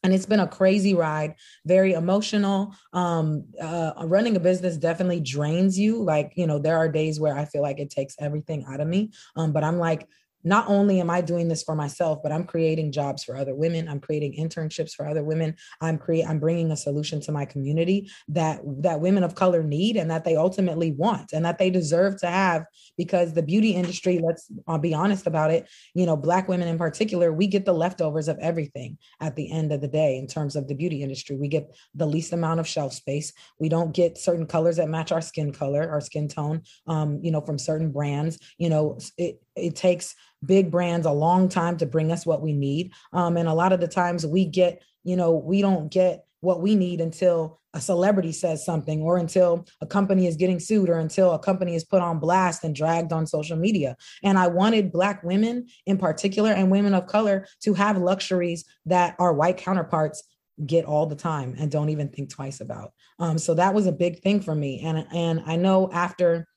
and 0.03 0.13
it's 0.13 0.25
been 0.25 0.39
a 0.39 0.47
crazy 0.47 0.93
ride 0.93 1.35
very 1.65 1.93
emotional. 1.93 2.73
Um 2.93 3.45
uh, 3.61 3.93
running 4.05 4.35
a 4.37 4.39
business 4.39 4.77
definitely 4.77 5.19
drains 5.19 5.77
you. 5.77 6.01
Like 6.03 6.33
you 6.35 6.47
know 6.47 6.59
there 6.59 6.77
are 6.77 6.87
days 6.87 7.19
where 7.19 7.35
i 7.37 7.45
feel 7.45 7.61
like 7.61 7.79
it 7.79 7.89
takes 7.89 8.15
everything 8.19 8.65
out 8.69 8.79
of 8.79 8.87
me. 8.87 9.11
Um 9.35 9.51
but 9.51 9.63
i'm 9.63 9.77
like 9.77 10.07
not 10.43 10.67
only 10.67 10.99
am 10.99 11.09
I 11.09 11.21
doing 11.21 11.47
this 11.47 11.63
for 11.63 11.75
myself, 11.75 12.19
but 12.23 12.31
I'm 12.31 12.43
creating 12.43 12.91
jobs 12.91 13.23
for 13.23 13.35
other 13.35 13.55
women. 13.55 13.87
I'm 13.87 13.99
creating 13.99 14.33
internships 14.33 14.93
for 14.93 15.07
other 15.07 15.23
women. 15.23 15.55
I'm 15.81 15.97
create 15.97 16.25
I'm 16.27 16.39
bringing 16.39 16.71
a 16.71 16.77
solution 16.77 17.19
to 17.21 17.31
my 17.31 17.45
community 17.45 18.09
that 18.29 18.61
that 18.81 19.01
women 19.01 19.23
of 19.23 19.35
color 19.35 19.63
need 19.63 19.97
and 19.97 20.09
that 20.11 20.23
they 20.23 20.35
ultimately 20.35 20.91
want 20.91 21.33
and 21.33 21.45
that 21.45 21.57
they 21.57 21.69
deserve 21.69 22.19
to 22.21 22.27
have 22.27 22.65
because 22.97 23.33
the 23.33 23.43
beauty 23.43 23.71
industry, 23.71 24.19
let's 24.23 24.49
I'll 24.67 24.77
be 24.77 24.93
honest 24.93 25.27
about 25.27 25.51
it, 25.51 25.67
you 25.93 26.05
know, 26.05 26.17
black 26.17 26.47
women 26.47 26.67
in 26.67 26.77
particular, 26.77 27.33
we 27.33 27.47
get 27.47 27.65
the 27.65 27.73
leftovers 27.73 28.27
of 28.27 28.37
everything 28.39 28.97
at 29.19 29.35
the 29.35 29.51
end 29.51 29.71
of 29.71 29.81
the 29.81 29.87
day 29.87 30.17
in 30.17 30.27
terms 30.27 30.55
of 30.55 30.67
the 30.67 30.75
beauty 30.75 31.03
industry. 31.03 31.35
We 31.35 31.47
get 31.47 31.75
the 31.95 32.05
least 32.05 32.33
amount 32.33 32.59
of 32.59 32.67
shelf 32.67 32.93
space. 32.93 33.33
We 33.59 33.69
don't 33.69 33.93
get 33.93 34.17
certain 34.17 34.45
colors 34.45 34.77
that 34.77 34.89
match 34.89 35.11
our 35.11 35.21
skin 35.21 35.51
color, 35.51 35.89
our 35.89 36.01
skin 36.01 36.27
tone, 36.27 36.61
um, 36.87 37.19
you 37.21 37.31
know, 37.31 37.41
from 37.41 37.59
certain 37.59 37.91
brands. 37.91 38.37
You 38.57 38.69
know, 38.69 38.99
it 39.17 39.41
it 39.55 39.75
takes 39.75 40.15
big 40.45 40.71
brands 40.71 41.05
a 41.05 41.11
long 41.11 41.49
time 41.49 41.77
to 41.77 41.85
bring 41.85 42.11
us 42.11 42.25
what 42.25 42.41
we 42.41 42.53
need. 42.53 42.93
Um, 43.13 43.37
and 43.37 43.47
a 43.47 43.53
lot 43.53 43.73
of 43.73 43.79
the 43.79 43.87
times 43.87 44.25
we 44.25 44.45
get, 44.45 44.83
you 45.03 45.15
know, 45.15 45.31
we 45.31 45.61
don't 45.61 45.91
get 45.91 46.25
what 46.41 46.61
we 46.61 46.75
need 46.75 47.01
until 47.01 47.59
a 47.73 47.81
celebrity 47.81 48.31
says 48.31 48.65
something 48.65 49.01
or 49.01 49.17
until 49.17 49.65
a 49.81 49.85
company 49.85 50.25
is 50.25 50.35
getting 50.35 50.59
sued 50.59 50.89
or 50.89 50.97
until 50.97 51.33
a 51.33 51.39
company 51.39 51.75
is 51.75 51.83
put 51.83 52.01
on 52.01 52.19
blast 52.19 52.63
and 52.63 52.75
dragged 52.75 53.11
on 53.11 53.27
social 53.27 53.57
media. 53.57 53.95
And 54.23 54.37
I 54.37 54.47
wanted 54.47 54.91
Black 54.91 55.23
women 55.23 55.67
in 55.85 55.97
particular 55.97 56.51
and 56.51 56.71
women 56.71 56.93
of 56.93 57.07
color 57.07 57.47
to 57.61 57.73
have 57.73 57.97
luxuries 57.97 58.65
that 58.85 59.15
our 59.19 59.33
white 59.33 59.57
counterparts 59.57 60.23
get 60.65 60.85
all 60.85 61.05
the 61.05 61.15
time 61.15 61.55
and 61.59 61.69
don't 61.69 61.89
even 61.89 62.09
think 62.09 62.31
twice 62.31 62.61
about. 62.61 62.93
Um, 63.19 63.37
so 63.37 63.53
that 63.53 63.75
was 63.75 63.85
a 63.85 63.91
big 63.91 64.21
thing 64.21 64.41
for 64.41 64.55
me. 64.55 64.81
And, 64.83 65.05
and 65.13 65.43
I 65.45 65.55
know 65.55 65.91
after 65.91 66.47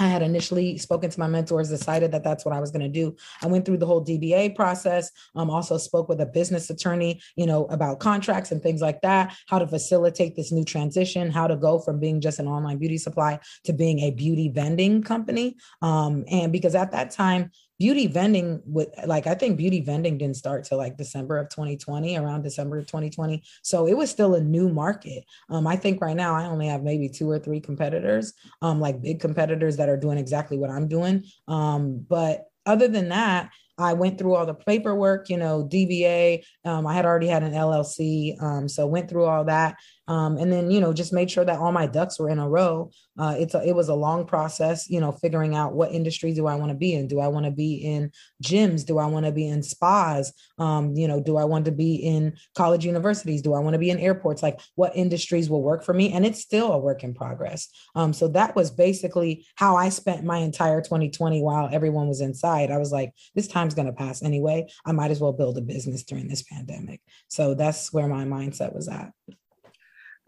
I 0.00 0.08
had 0.08 0.22
initially 0.22 0.78
spoken 0.78 1.10
to 1.10 1.20
my 1.20 1.26
mentors, 1.26 1.68
decided 1.68 2.12
that 2.12 2.24
that's 2.24 2.44
what 2.44 2.54
I 2.54 2.60
was 2.60 2.70
going 2.70 2.82
to 2.82 2.88
do. 2.88 3.16
I 3.42 3.46
went 3.46 3.64
through 3.64 3.78
the 3.78 3.86
whole 3.86 4.04
DBA 4.04 4.54
process. 4.54 5.10
Um, 5.34 5.50
also 5.50 5.78
spoke 5.78 6.08
with 6.08 6.20
a 6.20 6.26
business 6.26 6.70
attorney, 6.70 7.20
you 7.36 7.46
know, 7.46 7.66
about 7.66 8.00
contracts 8.00 8.52
and 8.52 8.62
things 8.62 8.80
like 8.80 9.00
that, 9.02 9.36
how 9.46 9.58
to 9.58 9.66
facilitate 9.66 10.36
this 10.36 10.52
new 10.52 10.64
transition, 10.64 11.30
how 11.30 11.46
to 11.46 11.56
go 11.56 11.78
from 11.78 11.98
being 11.98 12.20
just 12.20 12.38
an 12.38 12.48
online 12.48 12.78
beauty 12.78 12.98
supply 12.98 13.38
to 13.64 13.72
being 13.72 14.00
a 14.00 14.10
beauty 14.10 14.48
vending 14.48 15.02
company. 15.02 15.56
Um, 15.82 16.24
and 16.30 16.52
because 16.52 16.74
at 16.74 16.92
that 16.92 17.10
time, 17.10 17.50
beauty 17.78 18.06
vending 18.06 18.60
with 18.66 18.88
like 19.06 19.26
I 19.26 19.34
think 19.34 19.56
beauty 19.56 19.80
vending 19.80 20.18
didn't 20.18 20.36
start 20.36 20.64
till 20.64 20.78
like 20.78 20.96
December 20.96 21.38
of 21.38 21.48
2020, 21.48 22.16
around 22.16 22.42
December 22.42 22.78
of 22.78 22.86
2020. 22.86 23.42
So 23.62 23.86
it 23.86 23.96
was 23.96 24.10
still 24.10 24.34
a 24.34 24.40
new 24.40 24.68
market. 24.68 25.24
Um, 25.48 25.66
I 25.66 25.76
think 25.76 26.00
right 26.00 26.16
now 26.16 26.34
I 26.34 26.46
only 26.46 26.66
have 26.66 26.82
maybe 26.82 27.08
two 27.08 27.30
or 27.30 27.38
three 27.38 27.60
competitors, 27.60 28.32
um, 28.62 28.80
like 28.80 29.00
big 29.00 29.20
competitors 29.20 29.76
that 29.76 29.88
are 29.88 29.96
doing 29.96 30.18
exactly 30.18 30.58
what 30.58 30.70
I'm 30.70 30.88
doing. 30.88 31.24
Um, 31.46 32.04
but 32.08 32.46
other 32.66 32.88
than 32.88 33.08
that, 33.10 33.50
I 33.78 33.92
went 33.92 34.18
through 34.18 34.34
all 34.34 34.44
the 34.44 34.54
paperwork, 34.54 35.30
you 35.30 35.36
know, 35.36 35.64
DBA. 35.64 36.42
Um, 36.64 36.86
I 36.86 36.94
had 36.94 37.06
already 37.06 37.28
had 37.28 37.44
an 37.44 37.52
LLC, 37.52 38.40
um, 38.42 38.68
so 38.68 38.86
went 38.86 39.08
through 39.08 39.24
all 39.24 39.44
that, 39.44 39.76
um, 40.08 40.38
and 40.38 40.50
then 40.50 40.70
you 40.70 40.80
know 40.80 40.92
just 40.92 41.12
made 41.12 41.30
sure 41.30 41.44
that 41.44 41.58
all 41.58 41.70
my 41.70 41.86
ducks 41.86 42.18
were 42.18 42.30
in 42.30 42.38
a 42.38 42.48
row. 42.48 42.90
Uh, 43.18 43.34
it's 43.38 43.54
a, 43.54 43.62
it 43.66 43.74
was 43.74 43.88
a 43.88 43.94
long 43.94 44.24
process, 44.24 44.88
you 44.88 45.00
know, 45.00 45.12
figuring 45.12 45.54
out 45.54 45.74
what 45.74 45.92
industry 45.92 46.32
do 46.32 46.46
I 46.46 46.54
want 46.54 46.70
to 46.70 46.76
be 46.76 46.94
in. 46.94 47.08
Do 47.08 47.20
I 47.20 47.28
want 47.28 47.46
to 47.46 47.50
be 47.50 47.74
in 47.74 48.12
gyms? 48.42 48.86
Do 48.86 48.98
I 48.98 49.06
want 49.06 49.26
to 49.26 49.32
be 49.32 49.48
in 49.48 49.62
spas? 49.62 50.32
Um, 50.58 50.94
you 50.94 51.08
know, 51.08 51.20
do 51.20 51.36
I 51.36 51.44
want 51.44 51.64
to 51.66 51.72
be 51.72 51.96
in 51.96 52.36
college 52.56 52.86
universities? 52.86 53.42
Do 53.42 53.54
I 53.54 53.58
want 53.58 53.74
to 53.74 53.78
be 53.78 53.90
in 53.90 53.98
airports? 53.98 54.42
Like, 54.42 54.60
what 54.76 54.96
industries 54.96 55.50
will 55.50 55.62
work 55.62 55.84
for 55.84 55.92
me? 55.92 56.12
And 56.12 56.24
it's 56.24 56.40
still 56.40 56.72
a 56.72 56.78
work 56.78 57.02
in 57.02 57.12
progress. 57.12 57.68
Um, 57.94 58.12
so 58.12 58.28
that 58.28 58.54
was 58.54 58.70
basically 58.70 59.46
how 59.56 59.76
I 59.76 59.88
spent 59.88 60.24
my 60.24 60.38
entire 60.38 60.80
2020 60.80 61.42
while 61.42 61.68
everyone 61.72 62.08
was 62.08 62.20
inside. 62.20 62.70
I 62.70 62.78
was 62.78 62.92
like, 62.92 63.12
this 63.34 63.48
time's 63.48 63.74
going 63.74 63.86
to 63.86 63.92
pass 63.92 64.22
anyway. 64.22 64.68
I 64.86 64.92
might 64.92 65.10
as 65.10 65.20
well 65.20 65.32
build 65.32 65.58
a 65.58 65.62
business 65.62 66.04
during 66.04 66.28
this 66.28 66.42
pandemic. 66.42 67.00
So 67.28 67.54
that's 67.54 67.92
where 67.92 68.08
my 68.08 68.24
mindset 68.24 68.74
was 68.74 68.88
at. 68.88 69.12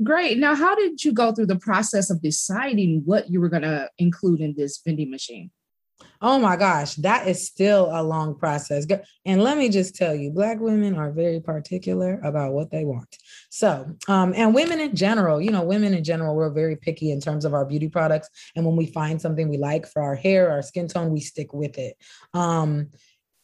Great. 0.02 0.38
Now, 0.38 0.54
how 0.54 0.74
did 0.74 1.04
you 1.04 1.12
go 1.12 1.32
through 1.32 1.46
the 1.46 1.58
process 1.58 2.10
of 2.10 2.22
deciding 2.22 3.02
what 3.04 3.30
you 3.30 3.40
were 3.40 3.50
going 3.50 3.62
to 3.62 3.90
include 3.98 4.40
in 4.40 4.54
this 4.56 4.80
vending 4.84 5.10
machine? 5.10 5.50
Oh 6.22 6.38
my 6.38 6.56
gosh, 6.56 6.94
that 6.96 7.26
is 7.28 7.46
still 7.46 7.90
a 7.92 8.02
long 8.02 8.34
process. 8.34 8.86
And 9.24 9.42
let 9.42 9.56
me 9.56 9.68
just 9.68 9.94
tell 9.94 10.14
you, 10.14 10.30
Black 10.30 10.58
women 10.60 10.94
are 10.94 11.10
very 11.10 11.40
particular 11.40 12.20
about 12.22 12.52
what 12.52 12.70
they 12.70 12.84
want. 12.84 13.16
So, 13.50 13.96
um, 14.08 14.34
and 14.36 14.54
women 14.54 14.80
in 14.80 14.94
general, 14.94 15.40
you 15.40 15.50
know, 15.50 15.62
women 15.62 15.94
in 15.94 16.04
general, 16.04 16.34
we're 16.34 16.50
very 16.50 16.76
picky 16.76 17.10
in 17.10 17.20
terms 17.20 17.44
of 17.44 17.54
our 17.54 17.64
beauty 17.64 17.88
products. 17.88 18.28
And 18.54 18.64
when 18.66 18.76
we 18.76 18.86
find 18.86 19.20
something 19.20 19.48
we 19.48 19.58
like 19.58 19.86
for 19.86 20.02
our 20.02 20.14
hair, 20.14 20.50
our 20.50 20.62
skin 20.62 20.88
tone, 20.88 21.10
we 21.10 21.20
stick 21.20 21.52
with 21.52 21.78
it. 21.78 21.96
Um, 22.34 22.88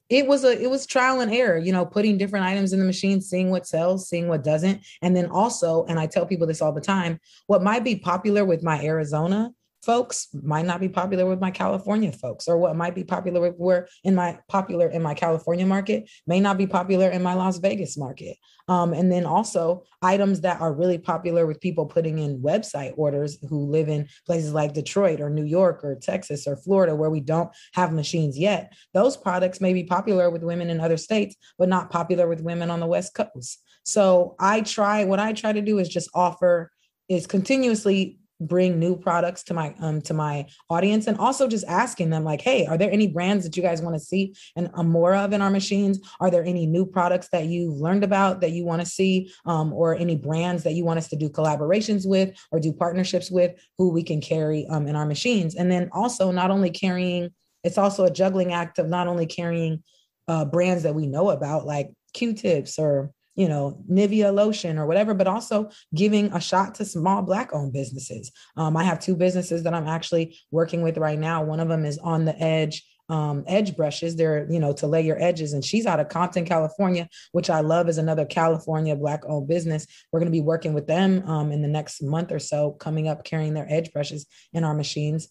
it 0.08 0.26
was 0.26 0.44
a 0.44 0.62
it 0.62 0.70
was 0.70 0.86
trial 0.86 1.20
and 1.20 1.32
error 1.32 1.58
you 1.58 1.72
know 1.72 1.84
putting 1.84 2.16
different 2.16 2.46
items 2.46 2.72
in 2.72 2.78
the 2.78 2.84
machine 2.84 3.20
seeing 3.20 3.50
what 3.50 3.66
sells 3.66 4.08
seeing 4.08 4.28
what 4.28 4.44
doesn't. 4.44 4.80
And 5.02 5.16
then 5.16 5.26
also 5.26 5.84
and 5.86 5.98
i 5.98 6.06
tell 6.06 6.26
people 6.26 6.46
this 6.46 6.62
all 6.62 6.72
the 6.72 6.80
time 6.80 7.20
what 7.46 7.62
might 7.62 7.84
be 7.84 7.96
popular 7.96 8.44
with 8.44 8.62
my 8.62 8.82
arizona 8.82 9.52
folks 9.86 10.28
might 10.42 10.66
not 10.66 10.80
be 10.80 10.88
popular 10.88 11.24
with 11.24 11.40
my 11.40 11.52
California 11.52 12.10
folks, 12.10 12.48
or 12.48 12.58
what 12.58 12.74
might 12.74 12.94
be 12.94 13.04
popular 13.04 13.40
with 13.40 13.54
where 13.56 13.88
in 14.02 14.14
my 14.14 14.36
popular 14.48 14.88
in 14.88 15.00
my 15.00 15.14
California 15.14 15.64
market 15.64 16.10
may 16.26 16.40
not 16.40 16.58
be 16.58 16.66
popular 16.66 17.08
in 17.08 17.22
my 17.22 17.34
Las 17.34 17.58
Vegas 17.58 17.96
market. 17.96 18.36
Um, 18.68 18.92
and 18.92 19.12
then 19.12 19.24
also 19.24 19.84
items 20.02 20.40
that 20.40 20.60
are 20.60 20.74
really 20.74 20.98
popular 20.98 21.46
with 21.46 21.60
people 21.60 21.86
putting 21.86 22.18
in 22.18 22.42
website 22.42 22.94
orders 22.96 23.38
who 23.48 23.70
live 23.70 23.88
in 23.88 24.08
places 24.26 24.52
like 24.52 24.74
Detroit 24.74 25.20
or 25.20 25.30
New 25.30 25.44
York 25.44 25.84
or 25.84 25.94
Texas 25.94 26.48
or 26.48 26.56
Florida, 26.56 26.96
where 26.96 27.10
we 27.10 27.20
don't 27.20 27.50
have 27.74 27.92
machines 27.92 28.36
yet. 28.36 28.72
Those 28.92 29.16
products 29.16 29.60
may 29.60 29.72
be 29.72 29.84
popular 29.84 30.30
with 30.30 30.42
women 30.42 30.68
in 30.68 30.80
other 30.80 30.96
states, 30.96 31.36
but 31.58 31.68
not 31.68 31.90
popular 31.90 32.26
with 32.26 32.40
women 32.40 32.70
on 32.70 32.80
the 32.80 32.86
West 32.86 33.14
Coast. 33.14 33.62
So 33.84 34.34
I 34.40 34.62
try, 34.62 35.04
what 35.04 35.20
I 35.20 35.32
try 35.32 35.52
to 35.52 35.62
do 35.62 35.78
is 35.78 35.88
just 35.88 36.10
offer 36.12 36.72
is 37.08 37.28
continuously 37.28 38.18
bring 38.40 38.78
new 38.78 38.96
products 38.96 39.42
to 39.44 39.54
my 39.54 39.74
um 39.80 40.00
to 40.02 40.12
my 40.12 40.46
audience 40.68 41.06
and 41.06 41.16
also 41.18 41.48
just 41.48 41.64
asking 41.66 42.10
them 42.10 42.22
like 42.22 42.40
hey 42.40 42.66
are 42.66 42.76
there 42.76 42.90
any 42.90 43.06
brands 43.06 43.44
that 43.44 43.56
you 43.56 43.62
guys 43.62 43.80
want 43.80 43.94
to 43.94 44.00
see 44.00 44.34
and 44.56 44.70
um, 44.74 44.88
more 44.88 45.14
of 45.14 45.32
in 45.32 45.42
our 45.42 45.50
machines? 45.50 46.00
Are 46.20 46.30
there 46.30 46.44
any 46.44 46.66
new 46.66 46.86
products 46.86 47.28
that 47.32 47.46
you've 47.46 47.76
learned 47.76 48.04
about 48.04 48.40
that 48.40 48.52
you 48.52 48.64
want 48.64 48.80
to 48.82 48.86
see 48.86 49.32
um, 49.44 49.72
or 49.72 49.94
any 49.94 50.16
brands 50.16 50.62
that 50.64 50.74
you 50.74 50.84
want 50.84 50.98
us 50.98 51.08
to 51.08 51.16
do 51.16 51.28
collaborations 51.28 52.06
with 52.06 52.36
or 52.50 52.60
do 52.60 52.72
partnerships 52.72 53.30
with 53.30 53.54
who 53.78 53.90
we 53.90 54.02
can 54.02 54.20
carry 54.20 54.66
um, 54.68 54.86
in 54.86 54.96
our 54.96 55.06
machines? 55.06 55.54
And 55.54 55.70
then 55.70 55.88
also 55.92 56.30
not 56.30 56.50
only 56.50 56.70
carrying 56.70 57.30
it's 57.64 57.78
also 57.78 58.04
a 58.04 58.10
juggling 58.10 58.52
act 58.52 58.78
of 58.78 58.88
not 58.88 59.08
only 59.08 59.26
carrying 59.26 59.82
uh, 60.28 60.44
brands 60.44 60.84
that 60.84 60.94
we 60.94 61.06
know 61.06 61.30
about 61.30 61.66
like 61.66 61.90
q-tips 62.14 62.78
or 62.78 63.10
you 63.36 63.48
know, 63.48 63.82
Nivea 63.90 64.34
lotion 64.34 64.78
or 64.78 64.86
whatever, 64.86 65.14
but 65.14 65.26
also 65.26 65.70
giving 65.94 66.32
a 66.32 66.40
shot 66.40 66.74
to 66.76 66.84
small 66.84 67.22
Black 67.22 67.52
owned 67.52 67.72
businesses. 67.72 68.32
Um, 68.56 68.76
I 68.76 68.84
have 68.84 68.98
two 68.98 69.14
businesses 69.14 69.62
that 69.62 69.74
I'm 69.74 69.86
actually 69.86 70.38
working 70.50 70.82
with 70.82 70.98
right 70.98 71.18
now. 71.18 71.44
One 71.44 71.60
of 71.60 71.68
them 71.68 71.84
is 71.84 71.98
on 71.98 72.24
the 72.24 72.36
edge 72.42 72.82
um, 73.08 73.44
edge 73.46 73.76
brushes. 73.76 74.16
They're, 74.16 74.50
you 74.50 74.58
know, 74.58 74.72
to 74.74 74.86
lay 74.86 75.02
your 75.02 75.22
edges. 75.22 75.52
And 75.52 75.64
she's 75.64 75.86
out 75.86 76.00
of 76.00 76.08
Compton, 76.08 76.44
California, 76.44 77.08
which 77.32 77.50
I 77.50 77.60
love 77.60 77.88
is 77.88 77.98
another 77.98 78.24
California 78.24 78.96
Black 78.96 79.22
owned 79.26 79.48
business. 79.48 79.86
We're 80.10 80.20
going 80.20 80.32
to 80.32 80.36
be 80.36 80.42
working 80.42 80.74
with 80.74 80.86
them 80.86 81.22
um, 81.28 81.52
in 81.52 81.62
the 81.62 81.68
next 81.68 82.02
month 82.02 82.32
or 82.32 82.38
so, 82.38 82.72
coming 82.72 83.08
up 83.08 83.24
carrying 83.24 83.54
their 83.54 83.70
edge 83.70 83.92
brushes 83.92 84.26
in 84.52 84.64
our 84.64 84.74
machines. 84.74 85.28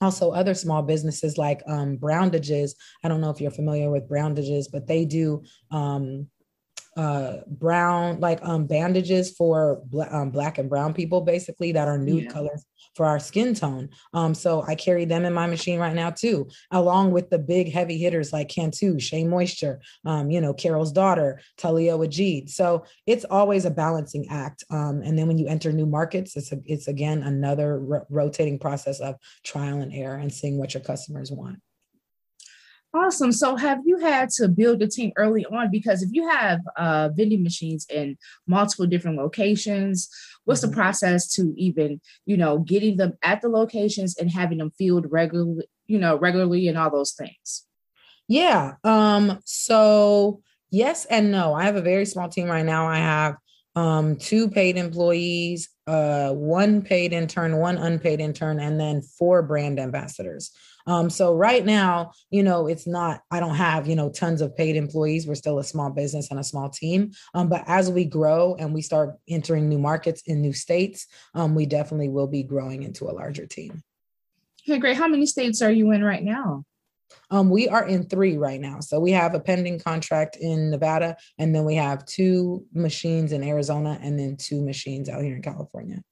Also, 0.00 0.32
other 0.32 0.54
small 0.54 0.82
businesses 0.82 1.38
like 1.38 1.62
um, 1.66 1.96
Browndages. 1.96 2.72
I 3.04 3.08
don't 3.08 3.20
know 3.20 3.30
if 3.30 3.40
you're 3.40 3.52
familiar 3.52 3.90
with 3.90 4.08
Browndages, 4.08 4.66
but 4.72 4.86
they 4.86 5.04
do 5.04 5.42
um, 5.70 6.28
uh 6.96 7.38
brown 7.46 8.20
like 8.20 8.38
um 8.42 8.66
bandages 8.66 9.34
for 9.34 9.80
bl- 9.86 10.02
um, 10.10 10.30
black 10.30 10.58
and 10.58 10.68
brown 10.68 10.92
people 10.92 11.22
basically 11.22 11.72
that 11.72 11.88
are 11.88 11.96
nude 11.96 12.24
yeah. 12.24 12.30
colors 12.30 12.66
for 12.94 13.06
our 13.06 13.18
skin 13.18 13.54
tone. 13.54 13.88
Um 14.12 14.34
so 14.34 14.62
i 14.68 14.74
carry 14.74 15.06
them 15.06 15.24
in 15.24 15.32
my 15.32 15.46
machine 15.46 15.80
right 15.80 15.94
now 15.94 16.10
too 16.10 16.48
along 16.70 17.12
with 17.12 17.30
the 17.30 17.38
big 17.38 17.72
heavy 17.72 17.96
hitters 17.96 18.32
like 18.32 18.50
cantu 18.50 18.98
shea 18.98 19.24
moisture 19.24 19.80
um 20.04 20.30
you 20.30 20.40
know 20.40 20.52
carol's 20.52 20.92
daughter 20.92 21.40
Taliah 21.58 21.98
Waajid. 21.98 22.50
So 22.50 22.84
it's 23.06 23.24
always 23.24 23.64
a 23.64 23.70
balancing 23.70 24.26
act 24.28 24.64
um 24.70 25.00
and 25.02 25.18
then 25.18 25.28
when 25.28 25.38
you 25.38 25.46
enter 25.46 25.72
new 25.72 25.86
markets 25.86 26.36
it's 26.36 26.52
a, 26.52 26.58
it's 26.66 26.88
again 26.88 27.22
another 27.22 27.78
ro- 27.78 28.06
rotating 28.10 28.58
process 28.58 29.00
of 29.00 29.16
trial 29.44 29.80
and 29.80 29.94
error 29.94 30.16
and 30.16 30.32
seeing 30.32 30.58
what 30.58 30.74
your 30.74 30.82
customers 30.82 31.32
want 31.32 31.58
Awesome. 32.94 33.32
So, 33.32 33.56
have 33.56 33.80
you 33.86 33.98
had 33.98 34.28
to 34.30 34.48
build 34.48 34.82
a 34.82 34.86
team 34.86 35.12
early 35.16 35.46
on? 35.46 35.70
Because 35.70 36.02
if 36.02 36.10
you 36.12 36.28
have 36.28 36.60
uh, 36.76 37.08
vending 37.14 37.42
machines 37.42 37.86
in 37.88 38.18
multiple 38.46 38.86
different 38.86 39.16
locations, 39.16 40.10
what's 40.44 40.60
mm-hmm. 40.60 40.70
the 40.70 40.76
process 40.76 41.32
to 41.34 41.54
even, 41.56 42.02
you 42.26 42.36
know, 42.36 42.58
getting 42.58 42.98
them 42.98 43.14
at 43.22 43.40
the 43.40 43.48
locations 43.48 44.18
and 44.18 44.30
having 44.30 44.58
them 44.58 44.72
filled 44.78 45.06
regularly, 45.10 45.66
you 45.86 45.98
know, 45.98 46.18
regularly 46.18 46.68
and 46.68 46.76
all 46.76 46.90
those 46.90 47.12
things? 47.12 47.66
Yeah. 48.28 48.74
Um. 48.84 49.40
So 49.46 50.42
yes 50.70 51.06
and 51.06 51.30
no. 51.30 51.54
I 51.54 51.64
have 51.64 51.76
a 51.76 51.82
very 51.82 52.04
small 52.04 52.28
team 52.28 52.48
right 52.48 52.64
now. 52.64 52.88
I 52.88 52.98
have 52.98 53.36
um 53.74 54.16
two 54.16 54.50
paid 54.50 54.76
employees, 54.76 55.70
uh, 55.86 56.30
one 56.32 56.82
paid 56.82 57.14
intern, 57.14 57.56
one 57.56 57.78
unpaid 57.78 58.20
intern, 58.20 58.60
and 58.60 58.78
then 58.78 59.00
four 59.00 59.42
brand 59.42 59.80
ambassadors. 59.80 60.52
Um, 60.86 61.10
so 61.10 61.34
right 61.34 61.64
now, 61.64 62.12
you 62.30 62.42
know, 62.42 62.66
it's 62.66 62.86
not, 62.86 63.22
I 63.30 63.40
don't 63.40 63.54
have, 63.54 63.86
you 63.86 63.96
know, 63.96 64.10
tons 64.10 64.40
of 64.40 64.56
paid 64.56 64.76
employees. 64.76 65.26
We're 65.26 65.34
still 65.34 65.58
a 65.58 65.64
small 65.64 65.90
business 65.90 66.30
and 66.30 66.40
a 66.40 66.44
small 66.44 66.68
team. 66.68 67.12
Um, 67.34 67.48
but 67.48 67.64
as 67.66 67.90
we 67.90 68.04
grow 68.04 68.56
and 68.58 68.74
we 68.74 68.82
start 68.82 69.16
entering 69.28 69.68
new 69.68 69.78
markets 69.78 70.22
in 70.26 70.40
new 70.40 70.52
states, 70.52 71.06
um, 71.34 71.54
we 71.54 71.66
definitely 71.66 72.08
will 72.08 72.26
be 72.26 72.42
growing 72.42 72.82
into 72.82 73.04
a 73.04 73.12
larger 73.12 73.46
team. 73.46 73.82
Okay, 74.68 74.78
great. 74.78 74.96
How 74.96 75.08
many 75.08 75.26
states 75.26 75.60
are 75.62 75.72
you 75.72 75.90
in 75.90 76.04
right 76.04 76.22
now? 76.22 76.64
Um, 77.30 77.50
we 77.50 77.68
are 77.68 77.86
in 77.86 78.04
three 78.04 78.36
right 78.36 78.60
now. 78.60 78.80
So 78.80 79.00
we 79.00 79.10
have 79.12 79.34
a 79.34 79.40
pending 79.40 79.80
contract 79.80 80.36
in 80.36 80.70
Nevada, 80.70 81.16
and 81.38 81.54
then 81.54 81.64
we 81.64 81.74
have 81.74 82.06
two 82.06 82.64
machines 82.72 83.32
in 83.32 83.42
Arizona, 83.42 83.98
and 84.02 84.18
then 84.18 84.36
two 84.36 84.62
machines 84.62 85.08
out 85.08 85.22
here 85.22 85.36
in 85.36 85.42
California. 85.42 86.02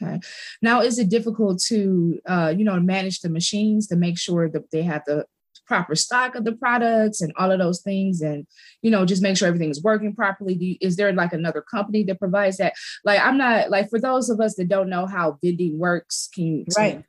Okay. 0.00 0.20
Now, 0.62 0.80
is 0.80 0.98
it 0.98 1.08
difficult 1.08 1.60
to, 1.68 2.20
uh, 2.26 2.54
you 2.56 2.64
know, 2.64 2.78
manage 2.80 3.20
the 3.20 3.28
machines 3.28 3.86
to 3.88 3.96
make 3.96 4.18
sure 4.18 4.48
that 4.48 4.70
they 4.70 4.82
have 4.82 5.02
the 5.06 5.24
proper 5.66 5.94
stock 5.94 6.34
of 6.34 6.44
the 6.44 6.52
products 6.52 7.20
and 7.20 7.32
all 7.36 7.52
of 7.52 7.58
those 7.58 7.82
things, 7.82 8.20
and 8.20 8.46
you 8.80 8.90
know, 8.90 9.04
just 9.04 9.22
make 9.22 9.36
sure 9.36 9.48
everything 9.48 9.70
is 9.70 9.82
working 9.82 10.14
properly? 10.14 10.54
You, 10.54 10.76
is 10.80 10.96
there 10.96 11.12
like 11.12 11.32
another 11.32 11.62
company 11.62 12.04
that 12.04 12.18
provides 12.18 12.56
that? 12.56 12.74
Like, 13.04 13.20
I'm 13.20 13.36
not 13.36 13.70
like 13.70 13.90
for 13.90 14.00
those 14.00 14.30
of 14.30 14.40
us 14.40 14.54
that 14.56 14.68
don't 14.68 14.88
know 14.88 15.06
how 15.06 15.38
vending 15.42 15.78
works, 15.78 16.28
can 16.34 16.44
you 16.44 16.64
right? 16.76 17.04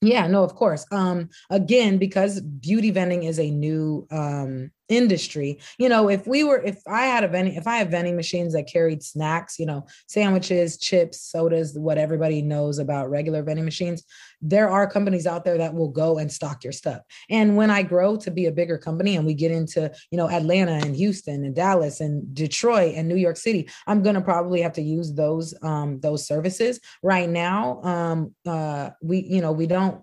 Yeah, 0.00 0.26
no, 0.26 0.44
of 0.44 0.54
course. 0.54 0.84
Um, 0.92 1.30
again, 1.48 1.96
because 1.96 2.40
beauty 2.40 2.90
vending 2.90 3.22
is 3.22 3.38
a 3.38 3.50
new 3.50 4.06
um 4.10 4.70
industry, 4.88 5.58
you 5.78 5.88
know, 5.88 6.08
if 6.08 6.26
we 6.26 6.44
were, 6.44 6.62
if 6.62 6.82
I 6.86 7.06
had 7.06 7.24
a 7.24 7.28
vending, 7.28 7.54
if 7.54 7.66
I 7.66 7.76
have 7.76 7.88
vending 7.88 8.16
machines 8.16 8.52
that 8.52 8.66
carried 8.66 9.02
snacks, 9.02 9.58
you 9.58 9.66
know, 9.66 9.86
sandwiches, 10.08 10.78
chips, 10.78 11.20
sodas, 11.20 11.78
what 11.78 11.98
everybody 11.98 12.42
knows 12.42 12.78
about 12.78 13.10
regular 13.10 13.42
vending 13.42 13.64
machines, 13.64 14.04
there 14.42 14.68
are 14.68 14.88
companies 14.88 15.26
out 15.26 15.44
there 15.44 15.58
that 15.58 15.74
will 15.74 15.88
go 15.88 16.18
and 16.18 16.30
stock 16.30 16.64
your 16.64 16.72
stuff. 16.72 17.00
And 17.30 17.56
when 17.56 17.70
I 17.70 17.82
grow 17.82 18.16
to 18.16 18.30
be 18.30 18.46
a 18.46 18.52
bigger 18.52 18.76
company 18.76 19.16
and 19.16 19.24
we 19.24 19.34
get 19.34 19.50
into, 19.50 19.90
you 20.10 20.18
know, 20.18 20.28
Atlanta 20.28 20.72
and 20.72 20.94
Houston 20.94 21.44
and 21.44 21.54
Dallas 21.54 22.00
and 22.00 22.34
Detroit 22.34 22.94
and 22.94 23.08
New 23.08 23.16
York 23.16 23.38
City, 23.38 23.68
I'm 23.86 24.02
going 24.02 24.16
to 24.16 24.20
probably 24.20 24.60
have 24.60 24.74
to 24.74 24.82
use 24.82 25.12
those 25.14 25.54
um 25.62 26.00
those 26.00 26.26
services. 26.26 26.80
Right 27.02 27.28
now, 27.28 27.82
um 27.82 28.34
uh 28.46 28.90
we 29.02 29.20
you 29.20 29.40
know, 29.40 29.52
we 29.52 29.66
don't 29.66 30.02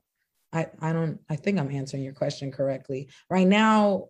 I, 0.54 0.68
I 0.82 0.92
don't 0.92 1.20
I 1.30 1.36
think 1.36 1.60
I'm 1.60 1.72
answering 1.72 2.04
your 2.04 2.14
question 2.14 2.52
correctly. 2.52 3.10
Right 3.30 3.48
now, 3.48 4.08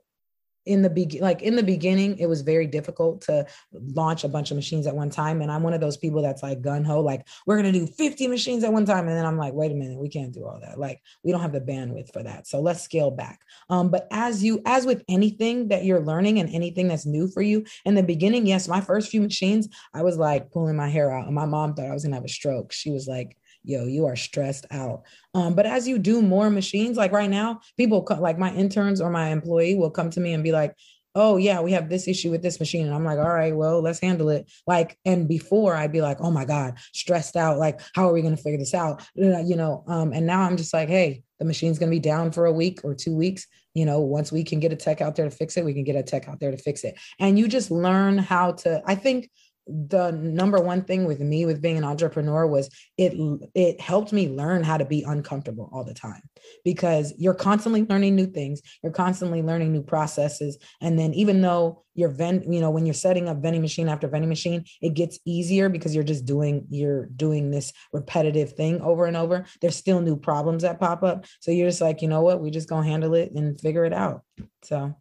in 0.66 0.82
the 0.82 0.90
be- 0.90 1.20
like 1.22 1.42
in 1.42 1.56
the 1.56 1.64
beginning 1.64 2.18
it 2.18 2.28
was 2.28 2.42
very 2.42 2.68
difficult 2.68 3.22
to 3.22 3.46
launch 3.94 4.24
a 4.24 4.28
bunch 4.28 4.52
of 4.52 4.56
machines 4.56 4.88
at 4.88 4.96
one 4.96 5.10
time 5.10 5.42
and 5.42 5.52
i'm 5.52 5.64
one 5.64 5.74
of 5.74 5.82
those 5.82 5.98
people 5.98 6.22
that's 6.22 6.44
like 6.44 6.62
gun 6.62 6.84
ho 6.84 7.00
like 7.00 7.26
we're 7.46 7.60
going 7.62 7.72
to 7.72 7.80
do 7.80 7.88
50 7.88 8.28
machines 8.28 8.64
at 8.64 8.74
one 8.74 8.86
time 8.86 9.08
and 9.08 9.18
then 9.18 9.26
i'm 9.26 9.38
like 9.38 9.54
wait 9.54 9.72
a 9.72 9.76
minute 9.76 9.98
we 9.98 10.10
can't 10.10 10.34
do 10.34 10.46
all 10.46 10.60
that 10.62 10.80
like 10.80 11.02
we 11.24 11.32
don't 11.32 11.42
have 11.42 11.54
the 11.54 11.62
bandwidth 11.62 12.12
for 12.14 12.24
that 12.24 12.48
so 12.48 12.60
let's 12.60 12.82
scale 12.82 13.12
back. 13.12 13.42
Um, 13.70 13.90
but 13.90 14.08
as 14.12 14.44
you 14.44 14.62
as 14.66 14.86
with 14.86 15.04
anything 15.08 15.70
that 15.70 15.86
you're 15.86 16.02
learning 16.02 16.40
and 16.40 16.50
anything 16.50 16.88
that's 16.88 17.06
new 17.06 17.28
for 17.28 17.42
you 17.42 17.66
in 17.86 17.96
the 17.96 18.04
beginning 18.04 18.46
yes 18.46 18.68
my 18.68 18.82
first 18.82 19.10
few 19.10 19.22
machines 19.22 19.68
i 19.94 20.04
was 20.04 20.18
like 20.18 20.52
pulling 20.52 20.76
my 20.76 20.90
hair 20.90 21.12
out 21.12 21.26
and 21.26 21.36
my 21.36 21.46
mom 21.46 21.74
thought 21.74 21.86
i 21.86 21.94
was 21.94 22.04
going 22.04 22.12
to 22.12 22.18
have 22.18 22.26
a 22.26 22.30
stroke. 22.30 22.72
She 22.72 22.92
was 22.92 23.08
like 23.08 23.38
yo, 23.64 23.86
you 23.86 24.06
are 24.06 24.16
stressed 24.16 24.66
out. 24.72 25.04
Um, 25.34 25.54
but 25.54 25.66
as 25.66 25.88
you 25.88 26.00
do 26.00 26.22
more 26.22 26.50
machines, 26.50 26.98
like 26.98 27.12
right 27.12 27.30
now, 27.30 27.62
people 27.78 28.06
like 28.20 28.38
my 28.38 28.54
interns 28.54 29.02
or 29.02 29.10
my 29.10 29.30
employee 29.30 29.76
will 29.76 29.92
come 29.92 30.10
to 30.12 30.20
me 30.20 30.34
and 30.34 30.44
be 30.44 30.52
like, 30.52 30.76
oh 31.16 31.38
yeah 31.38 31.60
we 31.60 31.74
have 31.74 31.90
this 31.90 32.08
issue 32.08 32.32
with 32.32 32.42
this 32.42 32.60
machine. 32.60 32.86
And 32.86 32.96
i'm 32.96 33.04
like 33.04 33.20
all 33.20 33.34
right 33.34 33.56
well 33.56 33.82
let's 33.82 34.00
handle 34.00 34.30
it. 34.30 34.50
Like 34.66 34.98
and 35.06 35.28
before 35.28 35.76
i'd 35.76 35.92
be 35.92 36.02
like 36.02 36.18
oh 36.22 36.32
my 36.32 36.46
god 36.46 36.78
stressed 36.94 37.36
out 37.36 37.58
like 37.58 37.82
how 37.96 38.08
are 38.08 38.14
we 38.14 38.22
going 38.22 38.36
to 38.36 38.42
figure 38.42 38.60
this 38.60 38.74
out? 38.74 39.04
You 39.16 39.56
know 39.56 39.84
um 39.88 40.14
and 40.14 40.26
now 40.26 40.42
i'm 40.42 40.58
just 40.58 40.74
like 40.74 40.90
hey 40.90 41.24
the 41.40 41.46
machine's 41.46 41.80
going 41.80 41.90
to 41.90 41.96
be 41.96 42.00
down 42.00 42.32
for 42.32 42.46
a 42.46 42.54
week 42.54 42.82
or 42.84 42.96
two 42.96 43.16
weeks. 43.16 43.46
You 43.74 43.86
know 43.86 44.00
once 44.00 44.32
we 44.32 44.44
can 44.44 44.60
get 44.60 44.74
a 44.74 44.76
tech 44.76 45.02
out 45.02 45.16
there 45.16 45.30
to 45.30 45.36
fix 45.36 45.58
it 45.58 45.66
we 45.66 45.74
can 45.74 45.84
get 45.84 45.96
a 45.96 46.04
tech 46.04 46.28
out 46.28 46.40
there 46.40 46.52
to 46.52 46.58
fix 46.58 46.84
it. 46.84 46.98
And 47.20 47.38
you 47.38 47.48
just 47.48 47.72
learn 47.72 48.18
how 48.18 48.54
to 48.54 48.82
i 48.86 48.96
think 48.96 49.30
the 49.68 50.12
number 50.12 50.60
one 50.60 50.84
thing 50.84 51.06
with 51.06 51.20
me 51.20 51.46
with 51.46 51.62
being 51.62 51.78
an 51.78 51.84
entrepreneur 51.84 52.48
was 52.48 52.70
it 52.98 53.14
it 53.54 53.80
helped 53.80 54.12
me 54.12 54.28
learn 54.28 54.64
how 54.64 54.78
to 54.78 54.86
be 54.86 55.04
uncomfortable 55.04 55.70
all 55.72 55.84
the 55.84 55.94
time 55.94 56.22
because 56.66 57.14
you're 57.18 57.34
constantly 57.34 57.84
learning 57.84 58.16
new 58.16 58.26
things 58.26 58.62
you're 58.84 58.92
constantly 58.92 59.42
learning 59.42 59.72
new 59.72 59.84
processes 59.84 60.58
and 60.82 60.98
then 60.98 61.14
even 61.14 61.42
though 61.42 61.84
you're 61.94 62.10
vent 62.10 62.46
you 62.52 62.60
know 62.60 62.72
when 62.72 62.86
you're 62.86 62.94
setting 62.94 63.30
up 63.30 63.42
vending 63.42 63.62
machine 63.62 63.88
after 63.88 64.08
vending 64.08 64.30
machine 64.30 64.64
it 64.82 64.94
gets 64.94 65.20
easier 65.26 65.70
because 65.70 65.94
you're 65.94 66.04
just 66.04 66.26
doing 66.26 66.66
you're 66.70 67.06
doing 67.06 67.52
this 67.52 67.72
repetitive 67.94 68.54
thing 68.54 68.82
over 68.82 69.06
and 69.06 69.18
over. 69.18 69.46
There's 69.62 69.76
still 69.76 70.02
new 70.02 70.18
problems 70.18 70.64
that 70.64 70.80
pop 70.80 71.04
up. 71.04 71.26
So 71.40 71.52
you're 71.52 71.70
just 71.70 71.82
like 71.82 72.02
you 72.02 72.08
know 72.08 72.22
what? 72.22 72.42
We 72.42 72.52
just 72.52 72.70
gonna 72.70 72.88
handle 72.88 73.14
it 73.14 73.32
and 73.34 73.60
figure 73.60 73.86
it 73.86 73.94
out. 73.94 74.24
So 74.64 74.96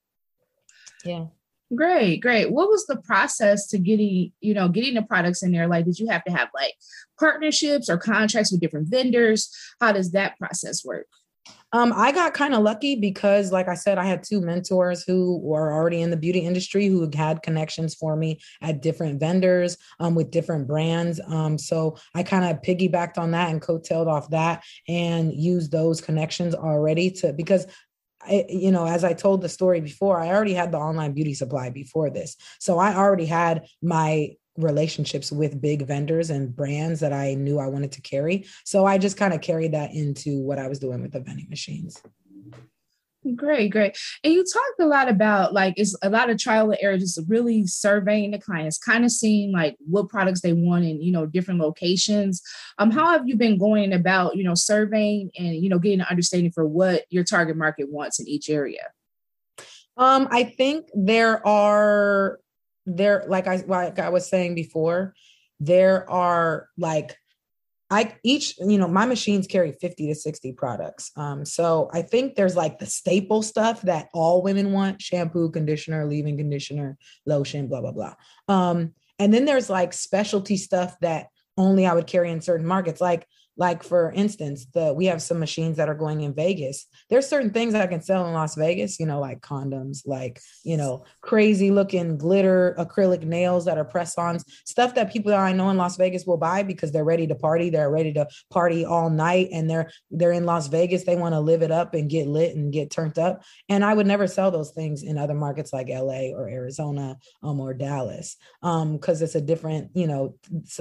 yeah 1.05 1.27
Great, 1.74 2.20
great. 2.20 2.50
What 2.50 2.68
was 2.68 2.87
the 2.87 2.96
process 2.96 3.68
to 3.68 3.78
getting, 3.78 4.33
you 4.40 4.54
know, 4.54 4.68
getting 4.68 4.94
the 4.94 5.02
products 5.02 5.42
in 5.42 5.52
there? 5.52 5.68
Like, 5.68 5.85
did 5.85 6.00
you 6.00 6.09
have 6.09 6.24
to 6.24 6.33
have 6.33 6.48
like 6.52 6.74
partnerships 7.18 7.88
or 7.88 7.96
contracts 7.96 8.50
with 8.50 8.61
different 8.61 8.88
vendors? 8.88 9.54
How 9.80 9.92
does 9.92 10.11
that 10.12 10.37
process 10.38 10.85
work? 10.85 11.06
Um, 11.72 11.92
I 11.94 12.11
got 12.11 12.35
kind 12.35 12.54
of 12.54 12.62
lucky 12.62 12.96
because, 12.96 13.52
like 13.52 13.68
I 13.68 13.74
said, 13.74 13.96
I 13.96 14.04
had 14.04 14.24
two 14.24 14.40
mentors 14.40 15.04
who 15.04 15.38
were 15.38 15.72
already 15.72 16.02
in 16.02 16.11
the 16.11 16.16
beauty 16.16 16.40
industry 16.40 16.87
who 16.87 17.09
had 17.14 17.42
connections 17.42 17.94
for 17.94 18.16
me 18.16 18.40
at 18.61 18.83
different 18.83 19.20
vendors 19.20 19.76
um, 20.00 20.16
with 20.16 20.33
different 20.33 20.66
brands. 20.66 21.20
Um, 21.28 21.56
so 21.56 21.96
I 22.14 22.24
kind 22.24 22.44
of 22.44 22.61
piggybacked 22.62 23.18
on 23.18 23.30
that 23.30 23.50
and 23.50 23.62
coattailed 23.62 24.09
off 24.09 24.30
that 24.30 24.64
and 24.88 25.33
used 25.33 25.70
those 25.70 26.00
connections 26.00 26.56
already 26.56 27.11
to 27.12 27.33
because 27.33 27.66
I, 28.22 28.44
you 28.48 28.70
know, 28.70 28.87
as 28.87 29.04
I 29.04 29.12
told 29.12 29.40
the 29.40 29.48
story 29.48 29.80
before, 29.80 30.20
I 30.20 30.28
already 30.28 30.54
had 30.54 30.72
the 30.72 30.78
online 30.78 31.12
beauty 31.12 31.35
supply 31.35 31.70
before 31.70 32.11
this. 32.11 32.37
So 32.59 32.78
I 32.78 32.94
already 32.94 33.26
had 33.26 33.66
my 33.83 34.37
relationships 34.56 35.33
with 35.33 35.61
big 35.61 35.87
vendors 35.87 36.30
and 36.30 36.54
brands 36.54 37.00
that 37.00 37.12
I 37.12 37.35
knew 37.35 37.59
I 37.59 37.66
wanted 37.66 37.92
to 37.92 38.00
carry. 38.02 38.46
So 38.64 38.85
I 38.85 38.98
just 38.98 39.16
kind 39.16 39.33
of 39.33 39.40
carried 39.40 39.72
that 39.72 39.94
into 39.94 40.40
what 40.40 40.59
I 40.59 40.68
was 40.68 40.78
doing 40.78 41.00
with 41.02 41.12
the 41.12 41.20
vending 41.20 41.48
machines. 41.48 42.02
Great, 43.37 43.70
great. 43.70 43.98
And 44.24 44.33
you 44.33 44.42
talked 44.42 44.80
a 44.80 44.87
lot 44.87 45.11
about 45.11 45.52
like 45.52 45.74
it's 45.76 45.94
a 46.02 46.09
lot 46.09 46.30
of 46.30 46.38
trial 46.38 46.70
and 46.70 46.78
error, 46.80 46.96
just 46.96 47.20
really 47.28 47.66
surveying 47.66 48.30
the 48.30 48.38
clients, 48.38 48.78
kind 48.78 49.04
of 49.04 49.11
seeing 49.11 49.52
like 49.52 49.76
what 49.87 50.09
products 50.09 50.40
they 50.40 50.54
want 50.54 50.87
in 50.87 51.02
you 51.02 51.12
know 51.12 51.26
different 51.26 51.61
locations. 51.61 52.40
Um, 52.78 52.90
how 52.90 53.11
have 53.11 53.28
you 53.28 53.37
been 53.37 53.59
going 53.59 53.92
about 53.92 54.37
you 54.37 54.44
know 54.44 54.54
surveying 54.54 55.30
and 55.38 55.54
you 55.56 55.68
know 55.68 55.78
getting 55.78 56.00
an 56.00 56.06
understanding 56.09 56.50
for 56.50 56.66
what 56.66 57.04
your 57.11 57.22
target 57.22 57.59
market 57.59 57.90
wants 57.90 58.20
in 58.20 58.26
each 58.26 58.48
area? 58.48 58.88
Um, 59.98 60.26
I 60.30 60.44
think 60.44 60.88
there 60.94 61.46
are 61.46 62.40
there 62.87 63.24
like 63.28 63.46
I 63.46 63.56
like 63.66 63.98
I 63.98 64.09
was 64.09 64.30
saying 64.30 64.54
before, 64.54 65.14
there 65.61 66.09
are 66.09 66.70
like 66.78 67.18
I 67.90 68.14
each, 68.22 68.57
you 68.59 68.79
know, 68.79 68.87
my 68.87 69.05
machines 69.05 69.48
carry 69.48 69.72
50 69.72 70.07
to 70.09 70.14
60 70.14 70.53
products. 70.53 71.11
Um, 71.16 71.44
so 71.44 71.90
I 71.92 72.03
think 72.03 72.37
there's 72.37 72.55
like 72.55 72.79
the 72.79 72.87
staple 72.87 73.42
stuff 73.42 73.83
that 73.83 74.09
all 74.14 74.42
women 74.42 74.72
want 74.72 75.03
shampoo, 75.03 75.50
conditioner, 75.50 76.07
leave-in 76.07 76.37
conditioner, 76.37 76.96
lotion, 77.26 77.66
blah, 77.66 77.81
blah, 77.81 77.92
blah. 77.92 78.14
Um, 78.48 78.94
and 79.18 79.35
then 79.35 79.44
there's 79.44 79.68
like 79.68 79.92
specialty 79.92 80.57
stuff 80.57 80.96
that 81.00 81.26
only 81.59 81.85
I 81.85 81.94
would 81.94 82.07
carry 82.07 82.31
in 82.31 82.40
certain 82.40 82.66
markets. 82.66 83.00
Like 83.00 83.26
like 83.61 83.83
for 83.83 84.11
instance, 84.12 84.64
the 84.73 84.94
we 84.94 85.05
have 85.05 85.20
some 85.20 85.38
machines 85.38 85.77
that 85.77 85.90
are 85.90 85.94
going 85.94 86.23
in 86.23 86.33
Vegas. 86.33 86.87
There's 87.11 87.29
certain 87.29 87.51
things 87.51 87.75
I 87.75 87.87
can 87.87 88.01
sell 88.01 88.27
in 88.27 88.33
Las 88.33 88.57
Vegas, 88.57 88.99
you 88.99 89.05
know, 89.05 89.20
like 89.20 89.42
condoms, 89.42 89.99
like 90.07 90.40
you 90.64 90.79
know, 90.79 91.05
crazy 91.20 91.70
looking 91.70 92.16
glitter 92.16 92.75
acrylic 92.79 93.23
nails 93.23 93.66
that 93.66 93.77
are 93.77 93.85
press-ons, 93.85 94.46
stuff 94.64 94.94
that 94.94 95.12
people 95.12 95.31
that 95.31 95.40
I 95.40 95.53
know 95.53 95.68
in 95.68 95.77
Las 95.77 95.99
Vegas 95.99 96.25
will 96.25 96.38
buy 96.38 96.62
because 96.62 96.90
they're 96.90 97.05
ready 97.05 97.27
to 97.27 97.35
party. 97.35 97.68
They're 97.68 97.90
ready 97.90 98.14
to 98.14 98.27
party 98.51 98.87
all 98.87 99.11
night, 99.11 99.51
and 99.53 99.68
they're 99.68 99.90
they're 100.11 100.33
in 100.33 100.46
Las 100.46 100.68
Vegas. 100.68 101.05
They 101.05 101.16
want 101.16 101.35
to 101.35 101.40
live 101.40 101.61
it 101.61 101.70
up 101.70 101.92
and 101.92 102.09
get 102.09 102.29
lit 102.29 102.57
and 102.57 102.73
get 102.73 102.90
turned 102.90 103.18
up. 103.18 103.42
And 103.68 103.85
I 103.85 103.92
would 103.92 104.07
never 104.07 104.27
sell 104.27 104.51
those 104.51 104.70
things 104.70 105.03
in 105.03 105.18
other 105.18 105.35
markets 105.35 105.70
like 105.70 105.88
LA 105.90 106.31
or 106.35 106.49
Arizona 106.49 107.18
um, 107.42 107.61
or 107.61 107.75
Dallas 107.75 108.38
um, 108.62 108.92
because 108.92 109.20
it's 109.20 109.35
a 109.35 109.40
different, 109.42 109.90
you 109.92 110.07
know, 110.07 110.35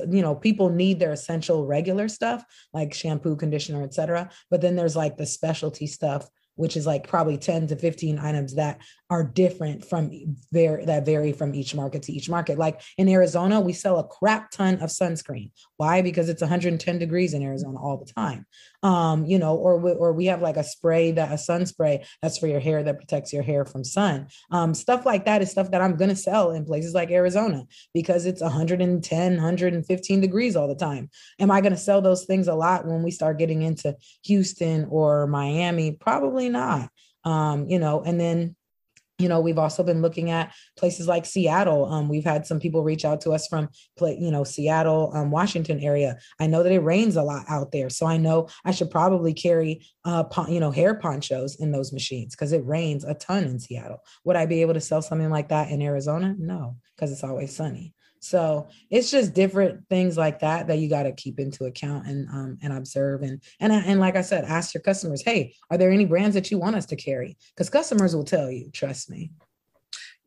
you 0.09 0.21
know, 0.21 0.33
people 0.33 0.69
need 0.69 0.99
their 0.99 1.11
essential 1.11 1.65
regular 1.65 2.07
stuff 2.07 2.45
like 2.73 2.93
shampoo, 2.93 3.35
conditioner, 3.35 3.83
etc. 3.83 4.29
But 4.49 4.61
then 4.61 4.75
there's 4.75 4.95
like 4.95 5.17
the 5.17 5.25
specialty 5.25 5.87
stuff 5.87 6.29
which 6.59 6.75
is 6.75 6.85
like 6.85 7.07
probably 7.07 7.37
10 7.37 7.67
to 7.67 7.75
15 7.77 8.19
items 8.19 8.55
that 8.55 8.81
are 9.09 9.23
different 9.23 9.85
from 9.85 10.11
there 10.51 10.85
that 10.85 11.05
vary 11.05 11.31
from 11.31 11.55
each 11.55 11.73
market 11.73 12.03
to 12.03 12.11
each 12.11 12.29
market. 12.29 12.57
Like 12.57 12.81
in 12.97 13.07
Arizona, 13.07 13.61
we 13.61 13.71
sell 13.71 13.97
a 13.97 14.03
crap 14.05 14.51
ton 14.51 14.73
of 14.81 14.89
sunscreen. 14.89 15.51
Why? 15.79 16.01
Because 16.01 16.27
it's 16.27 16.41
110 16.41 16.99
degrees 16.99 17.33
in 17.33 17.41
Arizona 17.41 17.79
all 17.79 17.95
the 17.95 18.11
time. 18.11 18.45
Um, 18.83 19.23
you 19.25 19.39
know, 19.39 19.55
or 19.55 19.77
we, 19.77 19.91
or 19.91 20.11
we 20.11 20.25
have 20.25 20.41
like 20.41 20.57
a 20.57 20.63
spray 20.63 21.13
that 21.13 21.31
a 21.31 21.37
sun 21.37 21.65
spray 21.65 22.03
that's 22.21 22.37
for 22.37 22.47
your 22.47 22.59
hair 22.59 22.83
that 22.83 22.97
protects 22.97 23.31
your 23.31 23.43
hair 23.43 23.63
from 23.63 23.85
sun. 23.85 24.27
Um, 24.51 24.73
stuff 24.73 25.05
like 25.05 25.23
that 25.23 25.41
is 25.41 25.51
stuff 25.51 25.71
that 25.71 25.81
I'm 25.81 25.95
gonna 25.95 26.17
sell 26.17 26.51
in 26.51 26.65
places 26.65 26.93
like 26.93 27.11
Arizona 27.11 27.63
because 27.93 28.25
it's 28.25 28.41
110, 28.41 29.33
115 29.35 30.19
degrees 30.19 30.57
all 30.57 30.67
the 30.67 30.75
time. 30.75 31.09
Am 31.39 31.49
I 31.49 31.61
gonna 31.61 31.77
sell 31.77 32.01
those 32.01 32.25
things 32.25 32.49
a 32.49 32.55
lot 32.55 32.85
when 32.85 33.01
we 33.01 33.11
start 33.11 33.39
getting 33.39 33.61
into 33.61 33.95
Houston 34.25 34.85
or 34.89 35.27
Miami? 35.27 35.93
Probably 35.93 36.49
not. 36.49 36.89
Um, 37.23 37.69
you 37.69 37.79
know, 37.79 38.03
and 38.03 38.19
then 38.19 38.57
you 39.19 39.29
know 39.29 39.39
we've 39.39 39.57
also 39.57 39.83
been 39.83 40.01
looking 40.01 40.31
at 40.31 40.53
places 40.77 41.07
like 41.07 41.25
seattle. 41.25 41.85
Um, 41.85 42.09
we've 42.09 42.23
had 42.23 42.45
some 42.45 42.59
people 42.59 42.83
reach 42.83 43.05
out 43.05 43.21
to 43.21 43.31
us 43.31 43.47
from 43.47 43.69
you 44.01 44.31
know 44.31 44.43
seattle 44.43 45.11
um, 45.13 45.29
washington 45.29 45.79
area. 45.79 46.17
I 46.39 46.47
know 46.47 46.63
that 46.63 46.71
it 46.71 46.79
rains 46.79 47.15
a 47.15 47.23
lot 47.23 47.45
out 47.49 47.71
there 47.71 47.89
so 47.89 48.05
i 48.05 48.17
know 48.17 48.47
i 48.65 48.71
should 48.71 48.89
probably 48.89 49.33
carry 49.33 49.85
uh, 50.05 50.23
you 50.47 50.59
know 50.59 50.71
hair 50.71 50.95
ponchos 50.95 51.59
in 51.59 51.71
those 51.71 51.93
machines 51.93 52.35
because 52.35 52.51
it 52.51 52.65
rains 52.65 53.03
a 53.03 53.13
ton 53.13 53.43
in 53.43 53.59
seattle. 53.59 53.99
Would 54.23 54.35
i 54.35 54.45
be 54.45 54.61
able 54.61 54.73
to 54.73 54.81
sell 54.81 55.01
something 55.01 55.29
like 55.29 55.49
that 55.49 55.69
in 55.69 55.81
arizona? 55.81 56.35
No 56.37 56.77
because 56.95 57.11
it's 57.11 57.23
always 57.23 57.55
sunny 57.55 57.93
so 58.19 58.67
it's 58.89 59.11
just 59.11 59.33
different 59.33 59.87
things 59.89 60.17
like 60.17 60.39
that 60.39 60.67
that 60.67 60.79
you 60.79 60.89
got 60.89 61.03
to 61.03 61.11
keep 61.13 61.39
into 61.39 61.65
account 61.65 62.05
and 62.07 62.27
um, 62.29 62.57
and 62.61 62.73
observe 62.73 63.21
and 63.21 63.41
and 63.59 63.71
and 63.71 63.99
like 63.99 64.15
I 64.15 64.21
said, 64.21 64.45
ask 64.45 64.73
your 64.73 64.81
customers, 64.81 65.21
hey, 65.23 65.53
are 65.71 65.77
there 65.77 65.91
any 65.91 66.05
brands 66.05 66.35
that 66.35 66.51
you 66.51 66.59
want 66.59 66.75
us 66.75 66.85
to 66.87 66.95
carry? 66.95 67.37
Because 67.55 67.69
customers 67.69 68.15
will 68.15 68.25
tell 68.25 68.51
you. 68.51 68.69
Trust 68.71 69.09
me. 69.09 69.31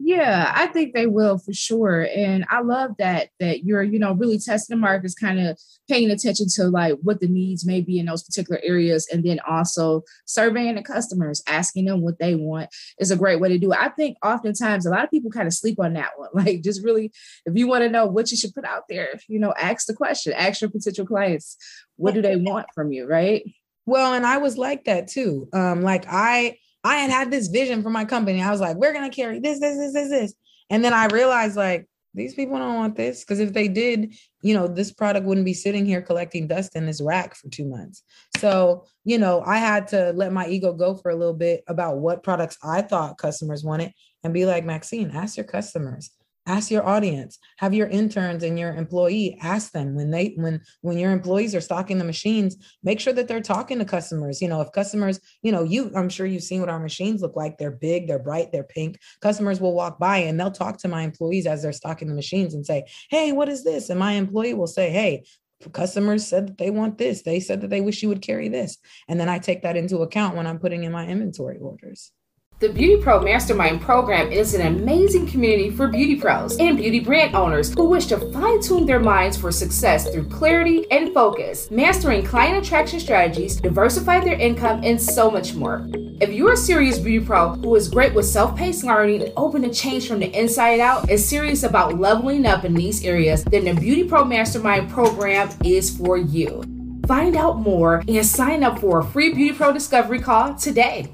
Yeah, 0.05 0.53
I 0.53 0.67
think 0.67 0.95
they 0.95 1.07
will 1.07 1.39
for 1.39 1.53
sure. 1.53 2.09
And 2.13 2.45
I 2.51 2.61
love 2.61 2.91
that 2.99 3.29
that 3.39 3.63
you're, 3.63 3.85
you 3.85 4.01
know, 4.01 4.15
really 4.15 4.37
testing 4.37 4.77
the 4.77 4.81
markets, 4.81 5.15
kind 5.15 5.39
of 5.39 5.57
paying 5.89 6.11
attention 6.11 6.47
to 6.57 6.65
like 6.65 6.95
what 7.03 7.21
the 7.21 7.29
needs 7.29 7.65
may 7.65 7.81
be 7.81 8.01
in 8.01 8.07
those 8.07 8.25
particular 8.25 8.61
areas, 8.65 9.07
and 9.13 9.23
then 9.23 9.39
also 9.49 10.03
surveying 10.27 10.75
the 10.75 10.83
customers, 10.83 11.41
asking 11.47 11.85
them 11.85 12.01
what 12.01 12.19
they 12.19 12.35
want 12.35 12.69
is 12.99 13.13
a 13.13 13.17
great 13.17 13.39
way 13.39 13.49
to 13.51 13.59
do 13.59 13.71
it. 13.73 13.79
I 13.81 13.91
think 13.91 14.17
oftentimes 14.25 14.87
a 14.87 14.91
lot 14.91 15.05
of 15.05 15.11
people 15.11 15.31
kind 15.31 15.47
of 15.47 15.55
sleep 15.55 15.79
on 15.79 15.93
that 15.93 16.11
one. 16.17 16.31
Like 16.43 16.63
just 16.63 16.83
really, 16.83 17.13
if 17.47 17.55
you 17.57 17.69
want 17.69 17.85
to 17.85 17.91
know 17.91 18.07
what 18.07 18.33
you 18.33 18.37
should 18.37 18.55
put 18.55 18.65
out 18.65 18.89
there, 18.89 19.21
you 19.29 19.39
know, 19.39 19.55
ask 19.57 19.87
the 19.87 19.95
question, 19.95 20.33
ask 20.33 20.61
your 20.61 20.71
potential 20.71 21.07
clients, 21.07 21.57
what 21.95 22.15
do 22.15 22.23
they 22.23 22.35
want 22.35 22.67
from 22.75 22.91
you, 22.91 23.07
right? 23.07 23.45
Well, 23.87 24.15
and 24.15 24.27
I 24.27 24.39
was 24.39 24.59
like 24.59 24.85
that 24.87 25.07
too. 25.07 25.49
Um, 25.53 25.83
like 25.83 26.07
I 26.09 26.57
I 26.85 26.97
had 26.97 27.11
had 27.11 27.31
this 27.31 27.49
vision 27.49 27.83
for 27.83 27.91
my 27.91 28.05
company. 28.05 28.43
I 28.43 28.51
was 28.51 28.61
like, 28.61 28.77
we're 28.77 28.93
gonna 28.93 29.11
carry 29.11 29.39
this, 29.39 29.61
this, 29.61 29.77
this, 29.77 29.93
this, 29.93 30.11
this, 30.11 30.35
and 30.71 30.85
then 30.85 30.93
I 30.93 31.07
realized 31.07 31.57
like 31.57 31.87
these 32.15 32.35
people 32.35 32.59
don't 32.59 32.75
want 32.75 32.97
this 32.97 33.25
because 33.25 33.41
if 33.41 33.53
they 33.53 33.69
did, 33.69 34.15
you 34.43 34.55
know, 34.55 34.67
this 34.67 34.93
product 34.93 35.25
wouldn't 35.25 35.47
be 35.47 35.55
sitting 35.55 35.87
here 35.87 36.03
collecting 36.03 36.47
dust 36.47 36.77
in 36.77 36.87
this 36.87 37.01
rack 37.01 37.35
for 37.35 37.49
two 37.49 37.65
months. 37.65 38.03
So, 38.37 38.85
you 39.05 39.19
know, 39.19 39.43
I 39.47 39.59
had 39.59 39.89
to 39.89 40.13
let 40.15 40.33
my 40.33 40.47
ego 40.47 40.73
go 40.75 40.95
for 40.95 41.11
a 41.11 41.17
little 41.17 41.35
bit 41.35 41.63
about 41.69 41.99
what 41.99 42.23
products 42.23 42.59
I 42.63 42.83
thought 42.83 43.19
customers 43.19 43.65
wanted 43.65 43.93
and 44.25 44.35
be 44.35 44.45
like, 44.45 44.65
Maxine, 44.65 45.11
ask 45.11 45.37
your 45.37 45.47
customers 45.47 46.11
ask 46.47 46.71
your 46.71 46.87
audience. 46.87 47.39
Have 47.59 47.75
your 47.75 47.89
interns 47.89 48.43
and 48.43 48.59
your 48.59 48.75
employee 48.75 49.39
ask 49.41 49.73
them 49.73 49.95
when 49.95 50.11
they 50.11 50.35
when 50.37 50.61
when 50.81 50.99
your 50.99 51.13
employees 51.13 51.55
are 51.55 51.61
stocking 51.61 51.99
the 51.99 52.05
machines 52.05 52.57
make 52.83 53.01
sure 53.01 53.13
that 53.13 53.29
they're 53.29 53.41
talking 53.41 53.79
to 53.79 53.85
customers. 53.85 54.43
You 54.43 54.49
know 54.49 54.61
if 54.61 54.73
customers 54.73 55.21
you 55.43 55.53
know 55.53 55.63
you 55.63 55.93
i'm 55.95 56.09
sure 56.09 56.27
you've 56.27 56.43
seen 56.43 56.61
what 56.61 56.69
our 56.69 56.81
machines 56.81 57.23
look 57.23 57.37
like. 57.37 57.59
They're 57.59 57.71
big 57.71 58.09
they're 58.09 58.19
bright 58.19 58.53
they're 58.53 58.65
pink. 58.65 58.99
Customers 59.21 59.61
will 59.61 59.75
walk 59.75 59.99
by 59.99 60.19
and 60.19 60.39
they'll 60.39 60.51
talk 60.51 60.79
to 60.79 60.89
my 60.89 61.03
employees 61.03 61.47
as 61.47 61.63
they're 61.63 61.73
stocking 61.73 62.09
the 62.09 62.15
machines 62.15 62.55
and 62.55 62.67
say 62.67 62.87
hey 63.11 63.33
what 63.33 63.49
is 63.49 63.65
this? 63.65 63.91
And 63.91 63.99
my 63.99 64.13
employee 64.13 64.55
will 64.55 64.67
say 64.67 64.91
hey 64.91 65.25
customers 65.73 66.27
said 66.27 66.49
that 66.49 66.59
they 66.59 66.71
want 66.71 66.99
this. 66.99 67.23
They 67.23 67.39
said 67.39 67.61
that 67.61 67.71
they 67.71 67.81
wish 67.81 68.03
you 68.03 68.09
would 68.09 68.21
carry 68.21 68.49
this. 68.49 68.79
And 69.09 69.21
then 69.21 69.29
i 69.29 69.39
take 69.39 69.63
that 69.63 69.77
into 69.77 69.99
account 69.99 70.37
when 70.37 70.47
i'm 70.47 70.59
putting 70.59 70.85
in 70.85 70.93
my 70.93 71.07
inventory 71.07 71.59
orders 71.59 72.13
the 72.63 72.69
Beauty 72.69 73.03
Pro 73.03 73.21
Mastermind 73.21 73.81
program 73.81 74.31
is 74.31 74.55
an 74.55 74.65
amazing 74.65 75.27
community 75.27 75.69
for 75.69 75.89
beauty 75.89 76.15
pros 76.15 76.57
and 76.59 76.77
beauty 76.77 77.01
brand 77.01 77.35
owners 77.35 77.75
who 77.75 77.87
wish 77.87 78.07
to 78.07 78.19
fine 78.33 78.63
tune 78.63 78.87
their 78.87 79.01
minds 79.01 79.37
for 79.37 79.51
success 79.51 80.09
through 80.09 80.29
clarity 80.29 80.89
and 80.93 81.13
focus, 81.13 81.69
mastering 81.73 82.25
client 82.25 82.65
attraction 82.65 83.01
strategies, 83.01 83.57
diversify 83.57 84.21
their 84.21 84.39
income, 84.39 84.81
and 84.85 85.03
so 85.03 85.29
much 85.29 85.55
more. 85.55 85.89
If 86.21 86.31
you're 86.31 86.53
a 86.53 86.57
serious 86.57 87.01
beauty 87.01 87.27
pro 87.27 87.55
who 87.55 87.75
is 87.75 87.89
great 87.89 88.15
with 88.15 88.27
self 88.27 88.57
paced 88.57 88.85
learning 88.85 89.23
and 89.23 89.33
open 89.37 89.63
to 89.63 89.75
change 89.75 90.07
from 90.07 90.21
the 90.21 90.31
inside 90.33 90.79
out 90.79 91.11
and 91.11 91.19
serious 91.19 91.65
about 91.65 91.99
leveling 91.99 92.47
up 92.47 92.65
in 92.65 92.75
these 92.75 93.05
areas, 93.05 93.43
then 93.43 93.65
the 93.65 93.75
Beauty 93.75 94.05
Pro 94.05 94.25
Mastermind 94.25 94.89
program 94.89 95.51
is 95.65 95.91
for 95.99 96.17
you. 96.17 96.63
Find 97.09 97.35
out 97.35 97.59
more 97.59 98.05
and 98.07 98.25
sign 98.25 98.63
up 98.63 98.79
for 98.79 99.01
a 99.01 99.05
free 99.05 99.35
Beauty 99.35 99.53
Pro 99.53 99.73
Discovery 99.73 100.21
call 100.21 100.55
today. 100.55 101.13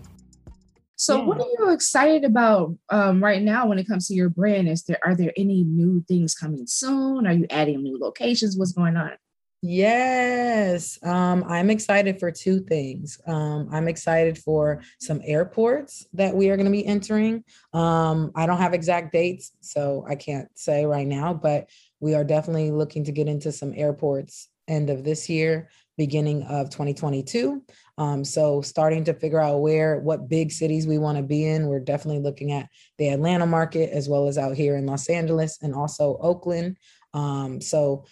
So, 0.99 1.19
yeah. 1.19 1.25
what 1.27 1.41
are 1.41 1.47
you 1.47 1.71
excited 1.71 2.25
about 2.25 2.77
um, 2.91 3.23
right 3.23 3.41
now 3.41 3.69
when 3.69 3.79
it 3.79 3.87
comes 3.87 4.09
to 4.09 4.15
your 4.15 4.29
brand? 4.29 4.69
Is 4.69 4.83
there 4.83 4.99
are 5.05 5.15
there 5.15 5.33
any 5.37 5.63
new 5.63 6.05
things 6.09 6.35
coming 6.35 6.67
soon? 6.67 7.25
Are 7.25 7.33
you 7.33 7.47
adding 7.51 7.85
new 7.85 7.99
locations? 7.99 8.59
What's 8.59 8.73
going 8.73 8.97
on? 8.97 9.13
Yes, 9.63 10.99
um, 11.05 11.45
I'm 11.49 11.71
excited 11.71 12.19
for 12.19 12.33
two 12.33 12.61
things. 12.61 13.21
Um, 13.29 13.69
I'm 13.73 13.87
excited 13.87 14.39
for 14.39 14.83
some 15.01 15.21
airports 15.25 16.05
that 16.15 16.35
we 16.35 16.51
are 16.51 16.57
going 16.57 16.67
to 16.67 16.73
be 16.73 16.87
entering. 16.87 17.45
Um, 17.73 18.33
I 18.35 18.47
don't 18.47 18.59
have 18.59 18.75
exact 18.75 19.13
dates, 19.13 19.53
so 19.61 20.05
I 20.09 20.17
can't 20.17 20.49
say 20.57 20.85
right 20.85 21.07
now, 21.07 21.33
but 21.33 21.71
we 22.01 22.15
are 22.15 22.25
definitely 22.25 22.73
looking 22.73 23.05
to 23.05 23.13
get 23.13 23.29
into 23.29 23.53
some 23.53 23.73
airports 23.77 24.49
end 24.69 24.91
of 24.91 25.03
this 25.03 25.29
year, 25.29 25.71
beginning 25.97 26.43
of 26.45 26.71
2022. 26.71 27.63
Um, 27.99 28.25
so 28.25 28.63
starting 28.63 29.05
to 29.05 29.15
figure 29.15 29.41
out 29.41 29.61
where, 29.61 29.99
what 29.99 30.29
big 30.29 30.53
cities 30.53 30.87
we 30.87 30.99
want 30.99 31.19
to 31.19 31.25
be 31.25 31.45
in. 31.45 31.67
We're 31.67 31.81
definitely 31.81 32.23
looking 32.23 32.53
at 32.53 32.69
the 32.97 33.09
Atlanta 33.09 33.45
market 33.45 33.91
as 33.91 34.09
well 34.09 34.29
as 34.29 34.39
out 34.39 34.57
here 34.57 34.77
in 34.77 34.87
Los 34.87 35.09
Angeles 35.09 35.59
and 35.61 35.75
also 35.75 36.17
Oakland. 36.23 36.79
Um, 37.13 37.61
so 37.61 38.05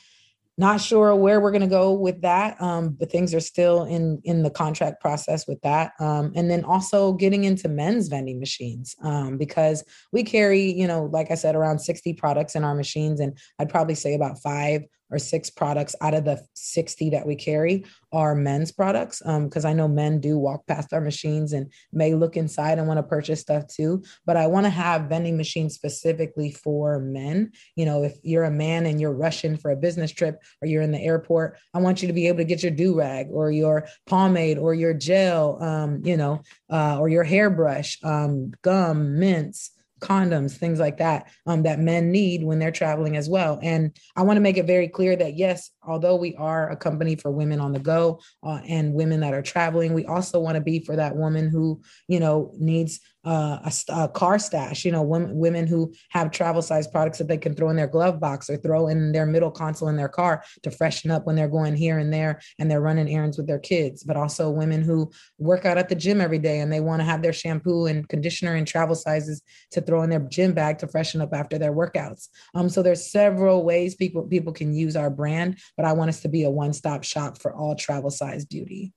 not 0.59 0.81
sure 0.81 1.15
where 1.15 1.41
we're 1.41 1.51
going 1.51 1.61
to 1.61 1.67
go 1.67 1.93
with 1.93 2.23
that 2.23 2.61
um, 2.63 2.91
but 2.99 3.11
things 3.11 3.35
are 3.35 3.41
still 3.41 3.85
in 3.85 4.21
in 4.25 4.43
the 4.43 4.51
contract 4.51 5.01
process 5.01 5.47
with 5.47 5.61
that 5.61 5.93
um, 6.01 6.33
and 6.35 6.51
then 6.51 6.65
also 6.65 7.13
getting 7.13 7.45
into 7.45 7.69
men's 7.69 8.09
vending 8.09 8.41
machines 8.41 8.97
um, 9.03 9.37
because 9.37 9.85
we 10.13 10.23
carry 10.23 10.73
you 10.73 10.87
know 10.87 11.05
like 11.13 11.31
i 11.31 11.35
said 11.35 11.55
around 11.55 11.79
60 11.79 12.15
products 12.15 12.55
in 12.55 12.65
our 12.65 12.75
machines 12.75 13.21
and 13.21 13.37
i'd 13.59 13.69
probably 13.69 13.95
say 13.95 14.15
about 14.15 14.41
five 14.41 14.83
or 15.11 15.19
six 15.19 15.51
products 15.51 15.95
out 16.01 16.15
of 16.15 16.25
the 16.25 16.41
60 16.55 17.11
that 17.11 17.27
we 17.27 17.37
carry 17.37 17.85
are 18.13 18.35
men's 18.35 18.73
products 18.73 19.21
because 19.21 19.65
um, 19.65 19.71
i 19.71 19.73
know 19.73 19.89
men 19.89 20.21
do 20.21 20.39
walk 20.39 20.67
past 20.67 20.93
our 20.93 21.01
machines 21.01 21.53
and 21.53 21.71
may 21.93 22.15
look 22.15 22.37
inside 22.37 22.79
and 22.79 22.87
want 22.87 22.99
to 22.99 23.03
purchase 23.03 23.41
stuff 23.41 23.67
too 23.67 24.03
but 24.25 24.37
i 24.37 24.47
want 24.47 24.65
to 24.65 24.71
have 24.71 25.09
vending 25.09 25.37
machines 25.37 25.75
specifically 25.75 26.51
for 26.51 26.99
men. 27.01 27.53
You 27.75 27.87
know 27.87 28.03
if 28.03 28.17
you're 28.23 28.45
a 28.45 28.51
man 28.51 28.87
and 28.87 29.01
you're 29.01 29.13
rushing 29.13 29.57
for 29.57 29.71
a 29.71 29.77
business 29.77 30.11
trip 30.11 30.43
or 30.61 30.69
you're 30.69 30.83
in 30.83 30.93
the 30.93 31.03
airport 31.03 31.59
i 31.75 31.79
want 31.79 32.03
you 32.03 32.09
to 32.09 32.15
be 32.15 32.29
able 32.29 32.39
to 32.39 32.45
get 32.45 32.63
your 32.63 32.73
do-rag 32.73 33.29
or 33.31 33.51
your 33.51 33.87
pomade 34.07 34.59
or 34.59 34.75
your 34.75 34.95
gel 34.95 35.63
um, 35.63 36.01
you 36.05 36.17
know 36.17 36.41
uh, 36.71 36.99
or 36.99 37.09
your 37.09 37.25
hairbrush 37.25 37.99
um, 38.03 38.53
gum 38.63 39.19
mints 39.19 39.71
condoms, 40.01 40.57
things 40.57 40.79
like 40.79 40.99
that, 40.99 41.31
um, 41.47 41.63
that 41.63 41.79
men 41.79 42.11
need 42.11 42.45
when 42.45 42.59
they're 42.59 42.71
traveling 42.71 43.17
as 43.17 43.29
well. 43.29 43.59
And 43.63 43.97
I 44.15 44.23
want 44.23 44.37
to 44.37 44.43
make 44.43 44.59
it 44.59 44.67
very 44.67 44.89
clear 44.89 45.17
that 45.17 45.37
yes, 45.37 45.71
although 45.87 46.17
we 46.17 46.35
are 46.37 46.71
a 46.71 46.77
company 46.77 47.17
for 47.17 47.31
women 47.31 47.61
on 47.61 47.73
the 47.73 47.79
go 47.79 48.21
uh, 48.43 48.61
and 48.69 48.93
women 48.93 49.21
that 49.21 49.35
are 49.35 49.43
traveling, 49.43 49.95
we 49.95 50.05
also 50.07 50.41
want 50.41 50.57
to 50.57 50.61
be 50.61 50.81
for 50.81 50.97
that 50.97 51.17
woman 51.17 51.49
who, 51.49 51.81
you 52.09 52.21
know, 52.21 52.53
needs 52.59 53.01
uh, 53.27 53.59
a, 53.65 54.03
a, 54.03 54.09
car 54.09 54.39
stash, 54.39 54.85
you 54.85 54.93
know, 54.93 55.03
women, 55.03 55.37
women 55.37 55.67
who 55.67 55.93
have 56.11 56.31
travel 56.31 56.63
size 56.63 56.87
products 56.87 57.19
that 57.19 57.27
they 57.27 57.37
can 57.37 57.57
throw 57.57 57.71
in 57.71 57.77
their 57.77 57.89
glove 57.89 58.21
box 58.21 58.49
or 58.49 58.57
throw 58.57 58.87
in 58.87 59.11
their 59.11 59.27
middle 59.27 59.51
console 59.51 59.89
in 59.89 59.97
their 59.97 60.09
car 60.09 60.45
to 60.63 60.71
freshen 60.71 61.11
up 61.11 61.27
when 61.27 61.35
they're 61.35 61.49
going 61.49 61.75
here 61.75 61.99
and 61.99 62.13
there 62.15 62.41
and 62.61 62.71
they're 62.71 62.81
running 62.81 63.13
errands 63.13 63.37
with 63.37 63.49
their 63.49 63.59
kids, 63.59 64.05
but 64.05 64.17
also 64.17 64.49
women 64.49 64.81
who 64.81 65.11
work 65.39 65.65
out 65.65 65.77
at 65.77 65.89
the 65.89 65.95
gym 65.95 66.21
every 66.21 66.39
day 66.39 66.61
and 66.61 66.73
they 66.73 66.79
want 66.79 67.01
to 67.01 67.05
have 67.05 67.21
their 67.21 67.33
shampoo 67.33 67.87
and 67.87 68.09
conditioner 68.09 68.55
and 68.55 68.67
travel 68.67 68.95
sizes 68.95 69.43
to 69.73 69.81
throw 69.81 70.03
in 70.03 70.11
their 70.11 70.21
gym 70.21 70.53
bag 70.53 70.79
to 70.79 70.87
freshen 70.87 71.21
up 71.21 71.35
after 71.35 71.59
their 71.59 71.73
workouts. 71.73 72.29
Um, 72.55 72.69
so 72.69 72.81
there's 72.81 73.11
several 73.11 73.65
ways 73.65 73.97
people 73.97 74.23
people 74.23 74.53
can 74.53 74.73
use 74.73 74.95
our 74.95 75.11
brand, 75.11 75.59
but 75.77 75.85
I 75.87 75.93
want 75.93 76.09
us 76.09 76.21
to 76.21 76.29
be 76.29 76.45
a 76.45 76.51
one-stop 76.51 77.05
shop 77.05 77.39
for 77.39 77.55
all 77.55 77.75
travel 77.75 78.11
size 78.11 78.45
beauty. 78.45 78.93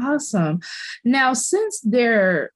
Awesome. 0.00 0.60
Now, 1.04 1.32
since 1.32 1.80
there 1.80 2.52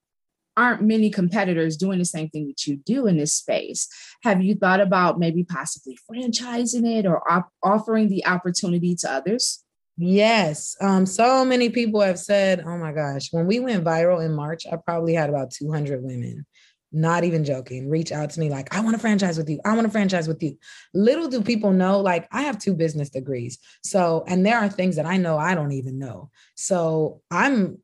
aren't 0.56 0.82
many 0.82 1.11
competitors 1.11 1.76
doing 1.76 1.98
the 1.98 2.04
same 2.04 2.28
thing 2.28 2.46
that 2.46 2.66
you 2.66 2.76
do 2.76 3.06
in 3.06 3.16
this 3.16 3.35
space. 3.35 3.88
Have 4.22 4.42
you 4.42 4.54
thought 4.54 4.80
about 4.80 5.18
maybe 5.18 5.44
possibly 5.44 5.98
franchising 6.11 6.87
it 6.87 7.06
or 7.06 7.28
op- 7.30 7.52
offering 7.62 8.08
the 8.08 8.26
opportunity 8.26 8.94
to 8.96 9.11
others? 9.11 9.64
Yes. 9.98 10.76
Um, 10.80 11.06
so 11.06 11.44
many 11.44 11.68
people 11.68 12.00
have 12.00 12.18
said, 12.18 12.62
oh 12.66 12.78
my 12.78 12.92
gosh, 12.92 13.28
when 13.30 13.46
we 13.46 13.61
went 13.61 13.85
viral 13.85 14.24
in 14.24 14.35
March, 14.35 14.64
I 14.70 14.76
probably 14.76 15.14
had 15.14 15.28
about 15.28 15.50
200 15.50 16.02
women, 16.02 16.46
not 16.92 17.24
even 17.24 17.44
joking, 17.44 17.88
reach 17.88 18.12
out 18.12 18.31
to 18.31 18.40
me 18.40 18.50
like, 18.50 18.74
I 18.74 18.81
want 18.81 18.94
to 18.94 19.00
franchise 19.00 19.38
with 19.38 19.48
you. 19.48 19.61
I 19.64 19.74
want 19.74 19.87
to 19.87 19.90
franchise 19.90 20.28
with 20.28 20.42
you. 20.42 20.59
Little 20.94 21.28
do 21.28 21.42
people 21.42 21.72
know, 21.72 22.00
like, 22.00 22.28
I 22.31 22.42
have 22.42 22.59
two 22.59 22.74
business 22.74 23.11
degrees. 23.11 23.59
So, 23.83 24.24
and 24.26 24.44
there 24.44 24.59
are 24.59 24.68
things 24.68 24.96
that 24.96 25.07
I 25.07 25.16
know 25.16 25.38
I 25.38 25.55
don't 25.55 25.72
even 25.72 25.98
know. 25.98 26.31
So 26.55 27.22
I'm 27.31 27.78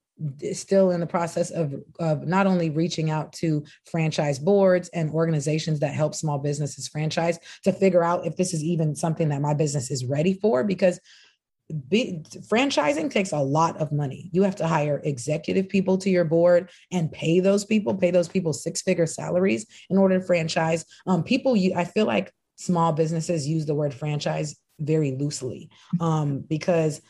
still 0.53 0.91
in 0.91 1.01
the 1.01 1.07
process 1.07 1.51
of, 1.51 1.75
of 2.01 2.27
not 2.27 2.47
only 2.47 2.71
reaching 2.71 3.11
out 3.11 3.33
to 3.33 3.65
franchise 3.91 4.39
boards 4.39 4.89
and 4.89 5.11
organizations 5.11 5.81
that 5.81 5.95
help 5.95 6.15
small 6.15 6.39
businesses 6.39 6.89
franchise 6.89 7.39
to 7.63 7.73
figure 7.73 8.03
out 8.03 8.27
if 8.27 8.37
this 8.37 8.53
is 8.53 8.63
even 8.63 8.97
something 8.97 9.29
that 9.29 9.41
my 9.41 9.55
business 9.55 9.91
is 9.91 10.05
ready 10.05 10.35
for 10.35 10.65
because 10.65 10.99
be, 11.89 12.23
franchising 12.51 13.11
takes 13.11 13.33
a 13.33 13.39
lot 13.39 13.77
of 13.79 13.93
money. 13.93 14.31
You 14.33 14.43
have 14.43 14.57
to 14.57 14.67
hire 14.67 15.01
executive 15.05 15.69
people 15.69 15.99
to 15.99 16.11
your 16.11 16.25
board 16.25 16.71
and 16.91 17.13
pay 17.13 17.41
those 17.41 17.65
people, 17.65 17.95
pay 17.95 18.11
those 18.11 18.29
people 18.29 18.53
six 18.53 18.83
figure 18.83 19.07
salaries 19.07 19.67
in 19.91 19.99
order 19.99 20.19
to 20.19 20.25
franchise. 20.25 20.85
Um, 21.07 21.23
people, 21.23 21.57
you, 21.57 21.75
I 21.75 21.85
feel 21.85 22.07
like 22.07 22.33
small 22.57 22.93
businesses 22.93 23.47
use 23.47 23.67
the 23.67 23.75
word 23.75 23.95
franchise 23.95 24.57
very 24.81 25.13
loosely 25.13 25.71
um, 26.01 26.41
because 26.49 27.01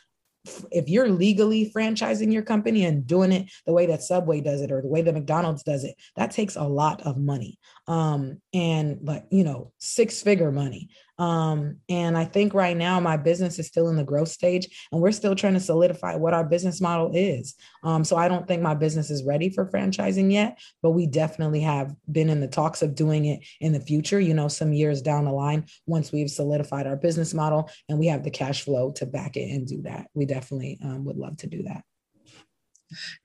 if 0.71 0.88
you're 0.88 1.09
legally 1.09 1.71
franchising 1.71 2.33
your 2.33 2.42
company 2.42 2.85
and 2.85 3.07
doing 3.07 3.33
it 3.33 3.51
the 3.66 3.73
way 3.73 3.87
that 3.87 4.03
Subway 4.03 4.40
does 4.40 4.61
it 4.61 4.73
or 4.73 4.81
the 4.81 4.88
way 4.88 5.03
that 5.03 5.14
McDonald's 5.14 5.62
does 5.62 5.85
it, 5.85 5.94
that 6.16 6.31
takes 6.31 6.57
a 6.57 6.62
lot 6.62 7.03
of 7.03 7.16
money. 7.18 7.59
Um, 7.88 8.40
and 8.53 8.98
like, 9.03 9.24
you 9.31 9.42
know, 9.42 9.72
six 9.79 10.22
figure 10.22 10.53
money. 10.53 10.90
Um, 11.18 11.79
and 11.88 12.16
I 12.16 12.24
think 12.24 12.55
right 12.55 12.77
now 12.77 13.01
my 13.01 13.16
business 13.16 13.59
is 13.59 13.66
still 13.66 13.88
in 13.88 13.96
the 13.96 14.05
growth 14.05 14.29
stage 14.29 14.88
and 14.92 15.01
we're 15.01 15.11
still 15.11 15.35
trying 15.35 15.55
to 15.55 15.61
solidify 15.61 16.14
what 16.14 16.35
our 16.35 16.44
business 16.44 16.81
model 16.81 17.11
is. 17.12 17.57
Um, 17.83 18.05
so 18.05 18.16
I 18.16 18.29
don't 18.29 18.46
think 18.46 18.62
my 18.62 18.74
business 18.74 19.11
is 19.11 19.24
ready 19.24 19.51
for 19.51 19.66
franchising 19.66 20.31
yet, 20.31 20.59
but 20.81 20.90
we 20.90 21.07
definitely 21.07 21.61
have 21.61 21.92
been 22.12 22.29
in 22.29 22.40
the 22.40 22.46
talks 22.46 22.83
of 22.83 22.94
doing 22.94 23.24
it 23.24 23.40
in 23.61 23.72
the 23.72 23.81
future, 23.81 24.20
you 24.20 24.35
know, 24.35 24.48
some 24.48 24.72
years 24.72 25.03
down 25.03 25.24
the 25.24 25.33
line, 25.33 25.64
once 25.87 26.12
we've 26.12 26.31
solidified 26.31 26.87
our 26.87 26.96
business 26.96 27.35
model 27.35 27.68
and 27.88 27.98
we 27.98 28.07
have 28.07 28.22
the 28.22 28.31
cash 28.31 28.62
flow 28.62 28.92
to 28.92 29.07
back 29.07 29.37
it 29.37 29.51
and 29.51 29.66
do 29.66 29.83
that. 29.83 30.07
We 30.14 30.27
definitely 30.27 30.79
um, 30.85 31.05
would 31.07 31.16
love 31.16 31.38
to 31.38 31.48
do 31.48 31.64
that. 31.64 31.83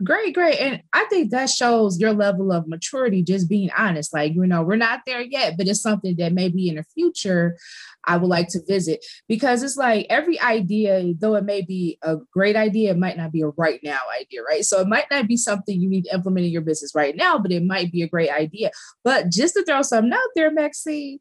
Great, 0.03 0.33
great. 0.33 0.59
And 0.59 0.81
I 0.93 1.05
think 1.05 1.31
that 1.31 1.49
shows 1.49 1.99
your 1.99 2.13
level 2.13 2.51
of 2.51 2.67
maturity, 2.67 3.23
just 3.23 3.49
being 3.49 3.69
honest. 3.77 4.13
Like, 4.13 4.33
you 4.33 4.45
know, 4.45 4.63
we're 4.63 4.75
not 4.75 5.01
there 5.05 5.21
yet, 5.21 5.55
but 5.57 5.67
it's 5.67 5.81
something 5.81 6.15
that 6.17 6.33
maybe 6.33 6.67
in 6.67 6.75
the 6.75 6.83
future 6.93 7.57
I 8.05 8.17
would 8.17 8.27
like 8.29 8.49
to 8.49 8.59
visit 8.67 9.05
because 9.27 9.63
it's 9.63 9.77
like 9.77 10.05
every 10.09 10.39
idea, 10.41 11.13
though 11.19 11.35
it 11.35 11.45
may 11.45 11.61
be 11.61 11.97
a 12.01 12.17
great 12.33 12.55
idea, 12.55 12.91
it 12.91 12.97
might 12.97 13.17
not 13.17 13.31
be 13.31 13.41
a 13.41 13.47
right 13.47 13.79
now 13.83 13.99
idea, 14.19 14.43
right? 14.43 14.63
So 14.65 14.81
it 14.81 14.87
might 14.87 15.05
not 15.09 15.27
be 15.27 15.37
something 15.37 15.79
you 15.79 15.89
need 15.89 16.05
to 16.05 16.13
implement 16.13 16.45
in 16.45 16.51
your 16.51 16.61
business 16.61 16.93
right 16.93 17.15
now, 17.15 17.37
but 17.37 17.51
it 17.51 17.63
might 17.63 17.91
be 17.91 18.01
a 18.01 18.07
great 18.07 18.29
idea. 18.29 18.71
But 19.03 19.29
just 19.29 19.53
to 19.55 19.63
throw 19.63 19.81
something 19.81 20.11
out 20.11 20.19
there, 20.35 20.51
Maxine, 20.51 21.19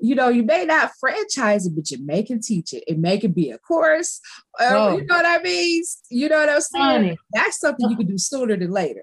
you 0.00 0.14
know, 0.14 0.28
you 0.28 0.42
may 0.42 0.64
not 0.64 0.92
franchise 1.00 1.66
it, 1.66 1.74
but 1.74 1.90
you 1.90 2.04
may 2.04 2.22
can 2.22 2.40
teach 2.40 2.72
it. 2.72 2.84
It 2.86 2.98
may 2.98 3.18
can 3.18 3.32
be 3.32 3.50
a 3.50 3.58
course. 3.58 4.20
Oh. 4.58 4.96
You 4.96 5.06
know 5.06 5.16
what 5.16 5.26
I 5.26 5.42
mean? 5.42 5.82
You 6.10 6.28
know 6.28 6.38
what 6.38 6.48
I'm 6.48 6.60
saying? 6.60 6.84
Funny. 6.84 7.18
That's 7.32 7.60
something 7.60 7.90
you 7.90 7.96
can 7.96 8.06
do 8.06 8.18
sooner 8.18 8.56
than 8.56 8.70
later. 8.70 9.02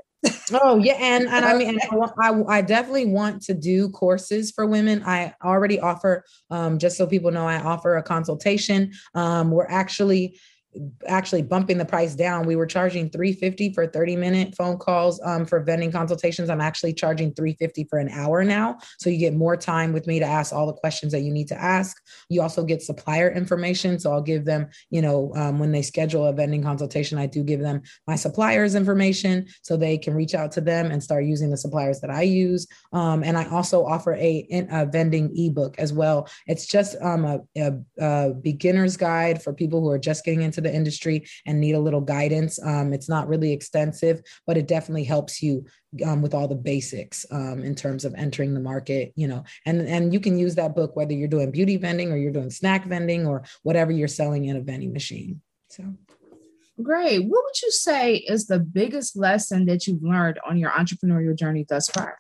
oh 0.54 0.78
yeah, 0.78 0.94
and 1.00 1.28
and 1.28 1.46
I 1.46 1.56
mean, 1.56 1.78
I, 1.92 2.30
I, 2.30 2.58
I 2.58 2.62
definitely 2.62 3.06
want 3.06 3.42
to 3.44 3.54
do 3.54 3.90
courses 3.90 4.52
for 4.52 4.66
women. 4.66 5.04
I 5.06 5.34
already 5.44 5.80
offer, 5.80 6.24
um, 6.50 6.80
just 6.80 6.98
so 6.98 7.06
people 7.06 7.32
know, 7.32 7.48
I 7.48 7.62
offer 7.62 7.98
a 7.98 8.04
consultation. 8.04 8.92
Um, 9.14 9.52
we're 9.52 9.68
actually 9.68 10.40
actually 11.08 11.42
bumping 11.42 11.78
the 11.78 11.86
price 11.86 12.16
down. 12.16 12.46
We 12.46 12.56
were 12.56 12.66
charging 12.66 13.10
350 13.10 13.74
for 13.74 13.88
30 13.88 14.16
minute 14.16 14.56
phone 14.56 14.78
calls 14.78 15.22
um, 15.24 15.46
for 15.46 15.60
vending 15.62 15.92
consultations. 15.92 16.50
I'm 16.50 16.62
actually 16.62 16.94
charging 16.94 17.34
350 17.34 17.86
for 17.90 18.00
an 18.00 18.10
hour 18.10 18.44
now. 18.44 18.78
So 19.00 19.10
you 19.10 19.18
get 19.18 19.34
more 19.34 19.56
time 19.56 19.94
with 19.94 20.08
me 20.08 20.20
to 20.20 20.26
ask 20.26 20.54
all 20.54 20.68
the 20.68 20.74
questions 20.74 21.12
that 21.12 21.22
you 21.22 21.32
need 21.32 21.48
to 21.50 21.62
ask. 21.62 22.02
You 22.30 22.42
also 22.42 22.64
get 22.64 22.82
supplier 22.82 23.32
information. 23.32 24.00
So 24.00 24.12
I'll 24.12 24.22
give 24.22 24.46
them, 24.46 24.68
you 24.90 25.02
know, 25.02 25.32
um, 25.36 25.60
when 25.60 25.72
they 25.72 25.82
schedule 25.82 26.26
a 26.26 26.34
vending 26.34 26.64
consultation, 26.64 27.18
I 27.18 27.28
do 27.28 27.44
give 27.44 27.62
them 27.62 27.82
my 28.08 28.16
suppliers 28.16 28.76
information 28.76 29.48
so 29.62 29.78
they 29.78 29.98
can 29.98 30.14
reach 30.14 30.36
out 30.36 30.52
to 30.54 30.62
them 30.62 30.92
and 30.92 31.04
start 31.04 31.26
using 31.26 31.50
the 31.50 31.58
suppliers 31.58 32.02
that 32.02 32.10
I 32.10 32.24
use. 32.24 32.68
Um, 32.94 33.24
and 33.24 33.38
I 33.38 33.46
also 33.50 33.86
offer 33.86 34.14
a, 34.16 34.48
a 34.72 34.86
vending 34.86 35.32
ebook 35.38 35.78
as 35.80 35.94
well. 35.94 36.28
It's 36.48 36.66
just 36.66 36.96
um, 37.02 37.26
a, 37.26 37.40
a, 37.58 37.74
a 38.00 38.34
beginner's 38.34 38.98
guide 38.98 39.42
for 39.42 39.54
people 39.54 39.82
who 39.82 39.90
are 39.90 40.00
just 40.00 40.26
getting 40.26 40.42
into 40.42 40.65
the 40.66 40.76
industry 40.76 41.26
and 41.46 41.60
need 41.60 41.76
a 41.76 41.80
little 41.80 42.02
guidance. 42.02 42.60
Um, 42.62 42.94
it's 42.94 43.08
not 43.08 43.28
really 43.28 43.54
extensive, 43.54 44.22
but 44.46 44.58
it 44.58 44.68
definitely 44.68 45.06
helps 45.06 45.42
you 45.42 45.66
um, 46.06 46.22
with 46.22 46.34
all 46.34 46.48
the 46.48 46.56
basics 46.56 47.26
um, 47.32 47.64
in 47.64 47.76
terms 47.76 48.04
of 48.04 48.14
entering 48.16 48.54
the 48.54 48.60
market. 48.60 49.14
You 49.16 49.28
know, 49.28 49.44
and 49.66 49.82
and 49.82 50.14
you 50.14 50.20
can 50.20 50.38
use 50.38 50.56
that 50.56 50.76
book 50.76 50.96
whether 50.96 51.14
you're 51.14 51.28
doing 51.28 51.52
beauty 51.52 51.78
vending 51.78 52.12
or 52.12 52.18
you're 52.18 52.32
doing 52.32 52.50
snack 52.50 52.86
vending 52.86 53.26
or 53.26 53.44
whatever 53.64 53.92
you're 53.92 54.08
selling 54.08 54.46
in 54.46 54.58
a 54.58 54.62
vending 54.62 54.94
machine. 54.94 55.42
So. 55.70 55.84
Great. 56.84 57.20
What 57.20 57.42
would 57.46 57.62
you 57.62 57.72
say 57.72 58.16
is 58.16 58.48
the 58.48 58.60
biggest 58.60 59.16
lesson 59.16 59.66
that 59.68 59.88
you've 59.88 60.04
learned 60.04 60.40
on 60.46 60.58
your 60.58 60.72
entrepreneurial 60.72 61.34
journey 61.34 61.66
thus 61.68 61.88
far? 61.88 62.18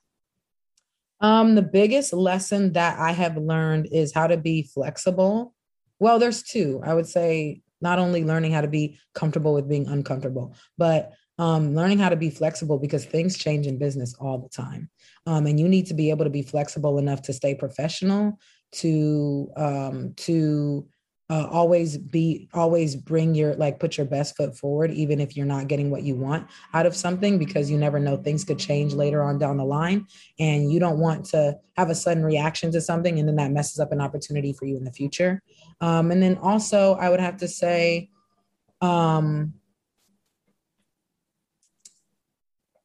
Um, 1.19 1.55
the 1.55 1.61
biggest 1.61 2.13
lesson 2.13 2.71
that 2.71 2.97
I 2.97 3.11
have 3.11 3.35
learned 3.35 3.89
is 3.91 4.13
how 4.13 4.27
to 4.27 4.37
be 4.37 4.63
flexible 4.63 5.55
well, 5.99 6.19
there's 6.19 6.43
two. 6.43 6.81
I 6.83 6.93
would 6.93 7.07
say 7.07 7.61
not 7.85 7.99
only 7.99 8.23
learning 8.31 8.51
how 8.51 8.61
to 8.61 8.67
be 8.67 8.97
comfortable 9.13 9.53
with 9.53 9.69
being 9.69 9.87
uncomfortable, 9.87 10.55
but 10.75 11.13
um, 11.37 11.75
learning 11.75 11.99
how 11.99 12.09
to 12.09 12.15
be 12.15 12.31
flexible 12.31 12.79
because 12.79 13.05
things 13.05 13.37
change 13.37 13.67
in 13.67 13.77
business 13.77 14.15
all 14.19 14.39
the 14.39 14.49
time. 14.49 14.89
Um, 15.27 15.45
and 15.45 15.59
you 15.59 15.67
need 15.69 15.85
to 15.87 15.93
be 15.93 16.09
able 16.09 16.25
to 16.25 16.31
be 16.31 16.41
flexible 16.41 16.97
enough 16.97 17.21
to 17.23 17.33
stay 17.33 17.53
professional, 17.53 18.39
to 18.81 19.49
um, 19.55 20.13
to 20.27 20.87
uh, 21.29 21.47
always 21.49 21.97
be 21.97 22.47
always 22.53 22.95
bring 22.95 23.33
your 23.33 23.55
like 23.55 23.79
put 23.79 23.97
your 23.97 24.05
best 24.05 24.35
foot 24.37 24.55
forward 24.55 24.91
even 24.91 25.19
if 25.19 25.35
you're 25.35 25.45
not 25.45 25.67
getting 25.67 25.89
what 25.89 26.03
you 26.03 26.15
want 26.15 26.47
out 26.73 26.85
of 26.85 26.95
something 26.95 27.39
because 27.39 27.69
you 27.69 27.77
never 27.77 27.99
know 27.99 28.15
things 28.15 28.43
could 28.43 28.59
change 28.59 28.93
later 28.93 29.23
on 29.23 29.39
down 29.39 29.57
the 29.57 29.65
line 29.65 30.05
and 30.39 30.71
you 30.71 30.79
don't 30.79 30.99
want 30.99 31.25
to 31.25 31.57
have 31.77 31.89
a 31.89 31.95
sudden 31.95 32.23
reaction 32.23 32.71
to 32.71 32.79
something 32.79 33.17
and 33.17 33.27
then 33.27 33.35
that 33.35 33.51
messes 33.51 33.79
up 33.79 33.91
an 33.91 34.01
opportunity 34.01 34.53
for 34.53 34.65
you 34.65 34.77
in 34.77 34.83
the 34.83 34.91
future. 34.91 35.41
Um, 35.81 36.11
and 36.11 36.21
then 36.21 36.37
also 36.37 36.93
i 36.95 37.09
would 37.09 37.19
have 37.19 37.37
to 37.37 37.47
say 37.47 38.09
um, 38.81 39.53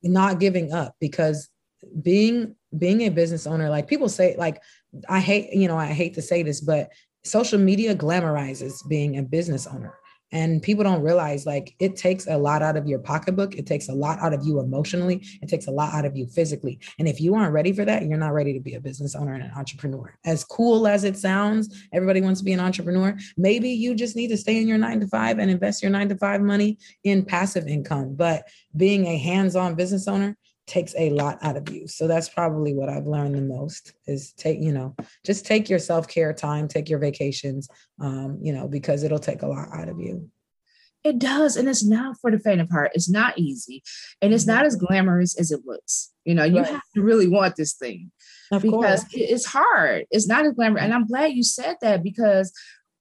not 0.02 0.40
giving 0.40 0.72
up 0.72 0.94
because 0.98 1.50
being 2.02 2.56
being 2.78 3.02
a 3.02 3.08
business 3.08 3.46
owner 3.46 3.68
like 3.68 3.88
people 3.88 4.08
say 4.08 4.36
like 4.38 4.62
i 5.08 5.18
hate 5.18 5.52
you 5.52 5.66
know 5.66 5.76
i 5.76 5.86
hate 5.86 6.14
to 6.14 6.22
say 6.22 6.42
this 6.42 6.60
but 6.60 6.90
social 7.24 7.58
media 7.58 7.94
glamorizes 7.94 8.86
being 8.88 9.18
a 9.18 9.22
business 9.22 9.66
owner. 9.66 9.94
And 10.32 10.62
people 10.62 10.84
don't 10.84 11.02
realize 11.02 11.44
like 11.44 11.74
it 11.80 11.96
takes 11.96 12.26
a 12.28 12.38
lot 12.38 12.62
out 12.62 12.76
of 12.76 12.86
your 12.86 13.00
pocketbook. 13.00 13.56
It 13.56 13.66
takes 13.66 13.88
a 13.88 13.92
lot 13.92 14.20
out 14.20 14.32
of 14.32 14.44
you 14.44 14.60
emotionally. 14.60 15.26
It 15.42 15.48
takes 15.48 15.66
a 15.66 15.72
lot 15.72 15.92
out 15.92 16.04
of 16.04 16.16
you 16.16 16.26
physically. 16.28 16.78
And 16.98 17.08
if 17.08 17.20
you 17.20 17.34
aren't 17.34 17.52
ready 17.52 17.72
for 17.72 17.84
that 17.84 18.04
you're 18.04 18.16
not 18.16 18.32
ready 18.32 18.52
to 18.52 18.60
be 18.60 18.74
a 18.74 18.80
business 18.80 19.14
owner 19.14 19.34
and 19.34 19.42
an 19.42 19.50
entrepreneur. 19.56 20.14
As 20.24 20.44
cool 20.44 20.86
as 20.86 21.04
it 21.04 21.16
sounds 21.16 21.84
everybody 21.92 22.20
wants 22.20 22.40
to 22.40 22.44
be 22.44 22.52
an 22.52 22.60
entrepreneur. 22.60 23.16
Maybe 23.36 23.70
you 23.70 23.94
just 23.94 24.16
need 24.16 24.28
to 24.28 24.36
stay 24.36 24.60
in 24.60 24.68
your 24.68 24.78
9 24.78 25.00
to 25.00 25.08
5 25.08 25.38
and 25.38 25.50
invest 25.50 25.82
your 25.82 25.90
9 25.90 26.10
to 26.10 26.16
5 26.16 26.40
money 26.42 26.78
in 27.02 27.24
passive 27.24 27.66
income. 27.66 28.14
But 28.14 28.48
being 28.76 29.06
a 29.06 29.18
hands-on 29.18 29.74
business 29.74 30.06
owner 30.06 30.36
takes 30.70 30.94
a 30.96 31.10
lot 31.10 31.38
out 31.42 31.56
of 31.56 31.68
you. 31.68 31.88
So 31.88 32.06
that's 32.06 32.28
probably 32.28 32.72
what 32.72 32.88
I've 32.88 33.06
learned 33.06 33.34
the 33.34 33.42
most 33.42 33.92
is 34.06 34.32
take, 34.32 34.60
you 34.60 34.72
know, 34.72 34.94
just 35.26 35.44
take 35.44 35.68
your 35.68 35.80
self-care 35.80 36.32
time, 36.32 36.68
take 36.68 36.88
your 36.88 37.00
vacations, 37.00 37.68
um, 38.00 38.38
you 38.40 38.52
know, 38.52 38.68
because 38.68 39.02
it'll 39.02 39.18
take 39.18 39.42
a 39.42 39.48
lot 39.48 39.68
out 39.74 39.88
of 39.88 39.98
you. 39.98 40.30
It 41.02 41.18
does. 41.18 41.56
And 41.56 41.68
it's 41.68 41.84
not 41.84 42.16
for 42.20 42.30
the 42.30 42.38
faint 42.38 42.60
of 42.60 42.70
heart. 42.70 42.92
It's 42.94 43.10
not 43.10 43.36
easy. 43.36 43.82
And 44.22 44.32
it's 44.32 44.46
not 44.46 44.64
as 44.64 44.76
mm-hmm. 44.76 44.86
glamorous 44.86 45.38
as 45.38 45.50
it 45.50 45.62
looks. 45.66 46.12
You 46.24 46.34
know, 46.34 46.44
you 46.44 46.58
right. 46.58 46.66
have 46.66 46.82
to 46.94 47.02
really 47.02 47.26
want 47.26 47.56
this 47.56 47.72
thing 47.72 48.12
of 48.52 48.62
because 48.62 49.00
course. 49.00 49.12
it's 49.12 49.46
hard. 49.46 50.06
It's 50.10 50.28
not 50.28 50.44
as 50.44 50.52
glamorous. 50.52 50.84
And 50.84 50.94
I'm 50.94 51.06
glad 51.06 51.32
you 51.32 51.42
said 51.42 51.76
that 51.80 52.04
because 52.04 52.52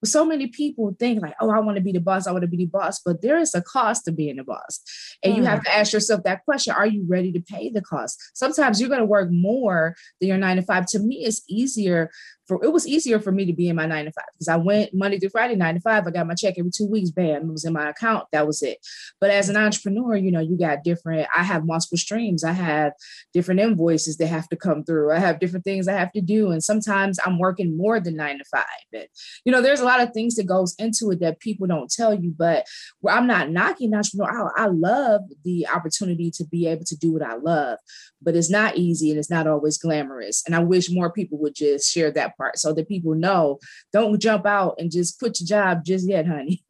so 0.05 0.25
many 0.25 0.47
people 0.47 0.95
think 0.99 1.21
like, 1.21 1.35
oh, 1.41 1.49
I 1.49 1.59
want 1.59 1.77
to 1.77 1.83
be 1.83 1.91
the 1.91 1.99
boss, 1.99 2.27
I 2.27 2.31
want 2.31 2.43
to 2.43 2.47
be 2.47 2.57
the 2.57 2.65
boss, 2.65 2.99
but 2.99 3.21
there 3.21 3.37
is 3.37 3.53
a 3.53 3.61
cost 3.61 4.05
to 4.05 4.11
being 4.11 4.39
a 4.39 4.43
boss. 4.43 4.81
And 5.23 5.33
mm. 5.33 5.37
you 5.37 5.43
have 5.43 5.59
mm. 5.59 5.63
to 5.63 5.75
ask 5.75 5.93
yourself 5.93 6.23
that 6.23 6.45
question 6.45 6.73
Are 6.73 6.87
you 6.87 7.05
ready 7.07 7.31
to 7.33 7.41
pay 7.41 7.69
the 7.69 7.81
cost? 7.81 8.19
Sometimes 8.33 8.79
you're 8.79 8.89
going 8.89 9.01
to 9.01 9.05
work 9.05 9.29
more 9.31 9.95
than 10.19 10.29
your 10.29 10.37
nine 10.37 10.57
to 10.57 10.63
five. 10.63 10.85
To 10.87 10.99
me, 10.99 11.25
it's 11.25 11.43
easier 11.49 12.11
for 12.49 12.63
it 12.63 12.73
was 12.73 12.87
easier 12.87 13.19
for 13.19 13.31
me 13.31 13.45
to 13.45 13.53
be 13.53 13.69
in 13.69 13.75
my 13.75 13.85
nine 13.85 14.05
to 14.05 14.11
five 14.11 14.25
because 14.33 14.47
I 14.47 14.55
went 14.55 14.93
Monday 14.93 15.19
through 15.19 15.29
Friday, 15.29 15.55
nine 15.55 15.75
to 15.75 15.81
five. 15.81 16.05
I 16.05 16.09
got 16.09 16.25
my 16.25 16.33
check 16.33 16.55
every 16.57 16.71
two 16.71 16.87
weeks, 16.87 17.11
bam, 17.11 17.43
it 17.43 17.51
was 17.51 17.63
in 17.63 17.73
my 17.73 17.89
account. 17.89 18.25
That 18.31 18.47
was 18.47 18.63
it. 18.63 18.79
But 19.21 19.29
as 19.29 19.49
an 19.49 19.55
entrepreneur, 19.55 20.15
you 20.15 20.31
know, 20.31 20.39
you 20.39 20.57
got 20.57 20.83
different, 20.83 21.27
I 21.35 21.43
have 21.43 21.65
multiple 21.65 21.97
streams. 21.97 22.43
I 22.43 22.53
have 22.53 22.93
different 23.33 23.59
invoices 23.59 24.17
that 24.17 24.27
have 24.27 24.49
to 24.49 24.55
come 24.55 24.83
through. 24.83 25.11
I 25.11 25.19
have 25.19 25.39
different 25.39 25.63
things 25.63 25.87
I 25.87 25.93
have 25.93 26.11
to 26.13 26.21
do. 26.21 26.49
And 26.49 26.63
sometimes 26.63 27.19
I'm 27.23 27.37
working 27.37 27.77
more 27.77 27.99
than 27.99 28.15
nine 28.15 28.39
to 28.39 28.45
five. 28.45 28.65
And, 28.93 29.07
you 29.45 29.51
know, 29.51 29.61
there's 29.61 29.81
a 29.81 29.85
lot 29.85 30.01
of 30.01 30.11
things 30.11 30.35
that 30.35 30.47
goes 30.47 30.73
into 30.79 31.11
it 31.11 31.19
that 31.19 31.39
people 31.39 31.67
don't 31.67 31.91
tell 31.91 32.15
you, 32.15 32.33
but 32.35 32.65
where 33.01 33.13
I'm 33.13 33.27
not 33.27 33.51
knocking 33.51 33.93
entrepreneur. 33.93 34.51
I, 34.57 34.63
I 34.63 34.67
love 34.67 35.21
the 35.43 35.67
opportunity 35.67 36.31
to 36.31 36.45
be 36.45 36.65
able 36.65 36.85
to 36.85 36.97
do 36.97 37.13
what 37.13 37.21
I 37.21 37.35
love, 37.35 37.77
but 38.23 38.35
it's 38.35 38.49
not 38.49 38.75
easy 38.75 39.11
and 39.11 39.19
it's 39.19 39.29
not 39.29 39.45
always 39.45 39.77
glamorous. 39.77 40.43
And 40.47 40.55
I 40.55 40.59
wish 40.59 40.89
more 40.89 41.11
people 41.11 41.37
would 41.39 41.53
just 41.53 41.91
share 41.91 42.09
that 42.11 42.37
part 42.39 42.57
so 42.57 42.73
that 42.73 42.87
people 42.87 43.13
know 43.13 43.59
don't 43.93 44.19
jump 44.19 44.45
out 44.45 44.75
and 44.79 44.91
just 44.91 45.19
quit 45.19 45.39
your 45.39 45.47
job 45.47 45.85
just 45.85 46.07
yet, 46.07 46.25
honey. 46.25 46.63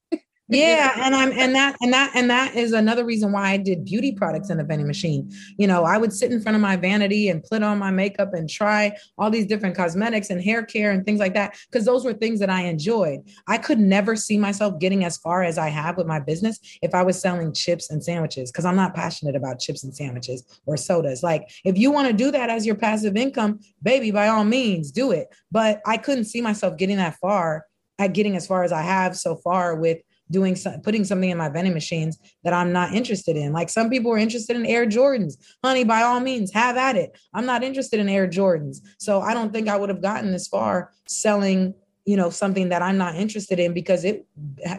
Yeah 0.49 0.93
and 0.97 1.13
i'm 1.13 1.31
and 1.33 1.53
that 1.53 1.75
and 1.81 1.93
that 1.93 2.12
and 2.15 2.29
that 2.29 2.55
is 2.55 2.73
another 2.73 3.05
reason 3.05 3.31
why 3.31 3.51
i 3.51 3.57
did 3.57 3.85
beauty 3.85 4.12
products 4.12 4.49
in 4.49 4.57
the 4.57 4.63
vending 4.63 4.88
machine. 4.88 5.31
You 5.57 5.67
know 5.67 5.83
i 5.83 5.97
would 5.97 6.12
sit 6.12 6.31
in 6.31 6.41
front 6.41 6.55
of 6.55 6.62
my 6.62 6.75
vanity 6.75 7.29
and 7.29 7.43
put 7.43 7.62
on 7.62 7.77
my 7.77 7.91
makeup 7.91 8.33
and 8.33 8.49
try 8.49 8.95
all 9.17 9.29
these 9.29 9.45
different 9.45 9.75
cosmetics 9.75 10.29
and 10.29 10.41
hair 10.41 10.63
care 10.63 10.91
and 10.91 11.05
things 11.05 11.19
like 11.19 11.33
that 11.35 11.55
because 11.69 11.85
those 11.85 12.03
were 12.03 12.13
things 12.13 12.39
that 12.39 12.49
i 12.49 12.63
enjoyed. 12.63 13.19
I 13.47 13.57
could 13.57 13.79
never 13.79 14.15
see 14.15 14.38
myself 14.38 14.79
getting 14.79 15.03
as 15.03 15.17
far 15.17 15.43
as 15.43 15.57
i 15.57 15.69
have 15.69 15.97
with 15.97 16.07
my 16.07 16.19
business 16.19 16.59
if 16.81 16.95
i 16.95 17.03
was 17.03 17.19
selling 17.19 17.53
chips 17.53 17.89
and 17.91 18.03
sandwiches 18.03 18.51
because 18.51 18.65
i'm 18.65 18.75
not 18.75 18.95
passionate 18.95 19.35
about 19.35 19.59
chips 19.59 19.83
and 19.83 19.95
sandwiches 19.95 20.43
or 20.65 20.77
sodas. 20.77 21.21
Like 21.21 21.49
if 21.63 21.77
you 21.77 21.91
want 21.91 22.07
to 22.07 22.13
do 22.13 22.31
that 22.31 22.49
as 22.49 22.65
your 22.65 22.75
passive 22.75 23.15
income 23.15 23.59
baby 23.83 24.12
by 24.12 24.27
all 24.27 24.43
means 24.43 24.91
do 24.91 25.12
it. 25.12 25.27
But 25.51 25.81
i 25.85 25.97
couldn't 25.97 26.25
see 26.25 26.41
myself 26.41 26.77
getting 26.77 26.97
that 26.97 27.17
far 27.17 27.65
at 27.99 28.13
getting 28.13 28.35
as 28.35 28.47
far 28.47 28.63
as 28.63 28.71
i 28.71 28.81
have 28.81 29.15
so 29.15 29.35
far 29.35 29.75
with 29.75 29.99
doing 30.31 30.55
some, 30.55 30.81
putting 30.81 31.03
something 31.03 31.29
in 31.29 31.37
my 31.37 31.49
vending 31.49 31.73
machines 31.73 32.17
that 32.43 32.53
I'm 32.53 32.71
not 32.71 32.93
interested 32.93 33.35
in. 33.35 33.53
Like 33.53 33.69
some 33.69 33.89
people 33.89 34.11
are 34.11 34.17
interested 34.17 34.55
in 34.55 34.65
Air 34.65 34.85
Jordans. 34.85 35.37
Honey, 35.63 35.83
by 35.83 36.01
all 36.01 36.19
means, 36.19 36.51
have 36.53 36.77
at 36.77 36.95
it. 36.95 37.17
I'm 37.33 37.45
not 37.45 37.63
interested 37.63 37.99
in 37.99 38.09
Air 38.09 38.27
Jordans. 38.27 38.77
So 38.97 39.21
I 39.21 39.33
don't 39.33 39.51
think 39.51 39.67
I 39.67 39.77
would 39.77 39.89
have 39.89 40.01
gotten 40.01 40.31
this 40.31 40.47
far 40.47 40.91
selling 41.07 41.73
you 42.05 42.17
know 42.17 42.31
something 42.31 42.69
that 42.69 42.81
i'm 42.81 42.97
not 42.97 43.13
interested 43.15 43.59
in 43.59 43.71
because 43.71 44.03
it 44.03 44.25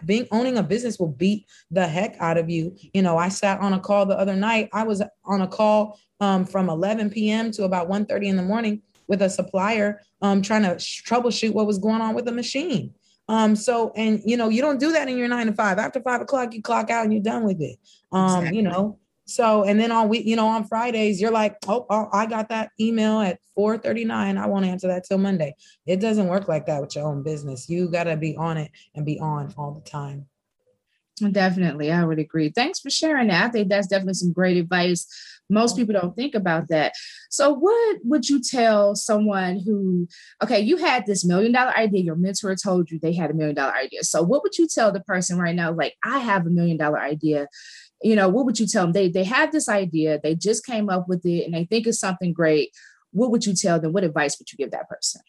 being 0.04 0.26
owning 0.32 0.58
a 0.58 0.62
business 0.64 0.98
will 0.98 1.12
beat 1.12 1.46
the 1.70 1.86
heck 1.86 2.16
out 2.18 2.36
of 2.36 2.50
you 2.50 2.74
you 2.92 3.02
know 3.02 3.16
i 3.16 3.28
sat 3.28 3.60
on 3.60 3.72
a 3.72 3.78
call 3.78 4.04
the 4.04 4.18
other 4.18 4.34
night 4.34 4.68
i 4.72 4.82
was 4.82 5.00
on 5.24 5.40
a 5.42 5.46
call 5.46 6.00
um, 6.18 6.44
from 6.44 6.68
11 6.68 7.08
p.m 7.10 7.52
to 7.52 7.62
about 7.62 7.88
1 7.88 8.06
30 8.06 8.28
in 8.30 8.36
the 8.36 8.42
morning 8.42 8.82
with 9.06 9.22
a 9.22 9.30
supplier 9.30 10.00
um, 10.22 10.42
trying 10.42 10.62
to 10.62 10.70
troubleshoot 10.70 11.52
what 11.52 11.68
was 11.68 11.78
going 11.78 12.00
on 12.00 12.14
with 12.14 12.24
the 12.24 12.32
machine 12.32 12.92
um, 13.30 13.54
so 13.54 13.92
and 13.94 14.20
you 14.24 14.36
know, 14.36 14.48
you 14.48 14.60
don't 14.60 14.80
do 14.80 14.90
that 14.90 15.08
in 15.08 15.16
your 15.16 15.28
nine 15.28 15.46
to 15.46 15.52
five. 15.52 15.78
After 15.78 16.00
five 16.00 16.20
o'clock, 16.20 16.52
you 16.52 16.60
clock 16.60 16.90
out 16.90 17.04
and 17.04 17.12
you're 17.12 17.22
done 17.22 17.44
with 17.44 17.60
it. 17.60 17.78
Um, 18.10 18.38
exactly. 18.38 18.56
you 18.56 18.62
know. 18.64 18.98
So 19.24 19.62
and 19.62 19.78
then 19.78 19.92
on 19.92 20.08
we, 20.08 20.18
you 20.22 20.34
know, 20.34 20.48
on 20.48 20.64
Fridays, 20.64 21.20
you're 21.20 21.30
like, 21.30 21.56
oh, 21.68 21.86
oh 21.88 22.08
I 22.12 22.26
got 22.26 22.48
that 22.48 22.70
email 22.80 23.20
at 23.20 23.38
4:39. 23.56 24.36
I 24.36 24.46
won't 24.48 24.64
answer 24.64 24.88
that 24.88 25.04
till 25.04 25.18
Monday. 25.18 25.54
It 25.86 26.00
doesn't 26.00 26.26
work 26.26 26.48
like 26.48 26.66
that 26.66 26.80
with 26.80 26.96
your 26.96 27.06
own 27.06 27.22
business. 27.22 27.68
You 27.68 27.88
gotta 27.88 28.16
be 28.16 28.36
on 28.36 28.56
it 28.56 28.72
and 28.96 29.06
be 29.06 29.20
on 29.20 29.54
all 29.56 29.70
the 29.74 29.88
time. 29.88 30.26
Definitely, 31.30 31.92
I 31.92 32.02
would 32.02 32.18
agree. 32.18 32.48
Thanks 32.48 32.80
for 32.80 32.90
sharing 32.90 33.28
that. 33.28 33.44
I 33.44 33.48
think 33.50 33.68
that's 33.68 33.86
definitely 33.86 34.14
some 34.14 34.32
great 34.32 34.56
advice 34.56 35.06
most 35.50 35.76
people 35.76 35.92
don't 35.92 36.14
think 36.16 36.34
about 36.34 36.68
that. 36.68 36.92
So, 37.28 37.52
what 37.52 37.98
would 38.04 38.28
you 38.28 38.40
tell 38.40 38.94
someone 38.94 39.58
who, 39.58 40.08
okay, 40.42 40.60
you 40.60 40.76
had 40.76 41.06
this 41.06 41.24
million 41.24 41.52
dollar 41.52 41.76
idea, 41.76 42.02
your 42.02 42.16
mentor 42.16 42.54
told 42.56 42.90
you 42.90 42.98
they 42.98 43.12
had 43.12 43.30
a 43.30 43.34
million 43.34 43.56
dollar 43.56 43.74
idea. 43.74 44.04
So, 44.04 44.22
what 44.22 44.42
would 44.42 44.56
you 44.58 44.66
tell 44.66 44.92
the 44.92 45.00
person 45.00 45.38
right 45.38 45.54
now, 45.54 45.72
like, 45.72 45.96
I 46.04 46.18
have 46.18 46.46
a 46.46 46.50
million 46.50 46.76
dollar 46.76 47.00
idea? 47.00 47.48
You 48.02 48.16
know, 48.16 48.28
what 48.28 48.46
would 48.46 48.58
you 48.58 48.66
tell 48.66 48.84
them? 48.84 48.92
They 48.92 49.08
they 49.08 49.24
have 49.24 49.52
this 49.52 49.68
idea, 49.68 50.20
they 50.22 50.34
just 50.34 50.64
came 50.64 50.88
up 50.88 51.08
with 51.08 51.24
it, 51.26 51.44
and 51.44 51.54
they 51.54 51.64
think 51.64 51.86
it's 51.86 52.00
something 52.00 52.32
great. 52.32 52.70
What 53.12 53.30
would 53.30 53.44
you 53.44 53.54
tell 53.54 53.80
them? 53.80 53.92
What 53.92 54.04
advice 54.04 54.38
would 54.38 54.50
you 54.52 54.56
give 54.56 54.70
that 54.70 54.88
person? 54.88 55.20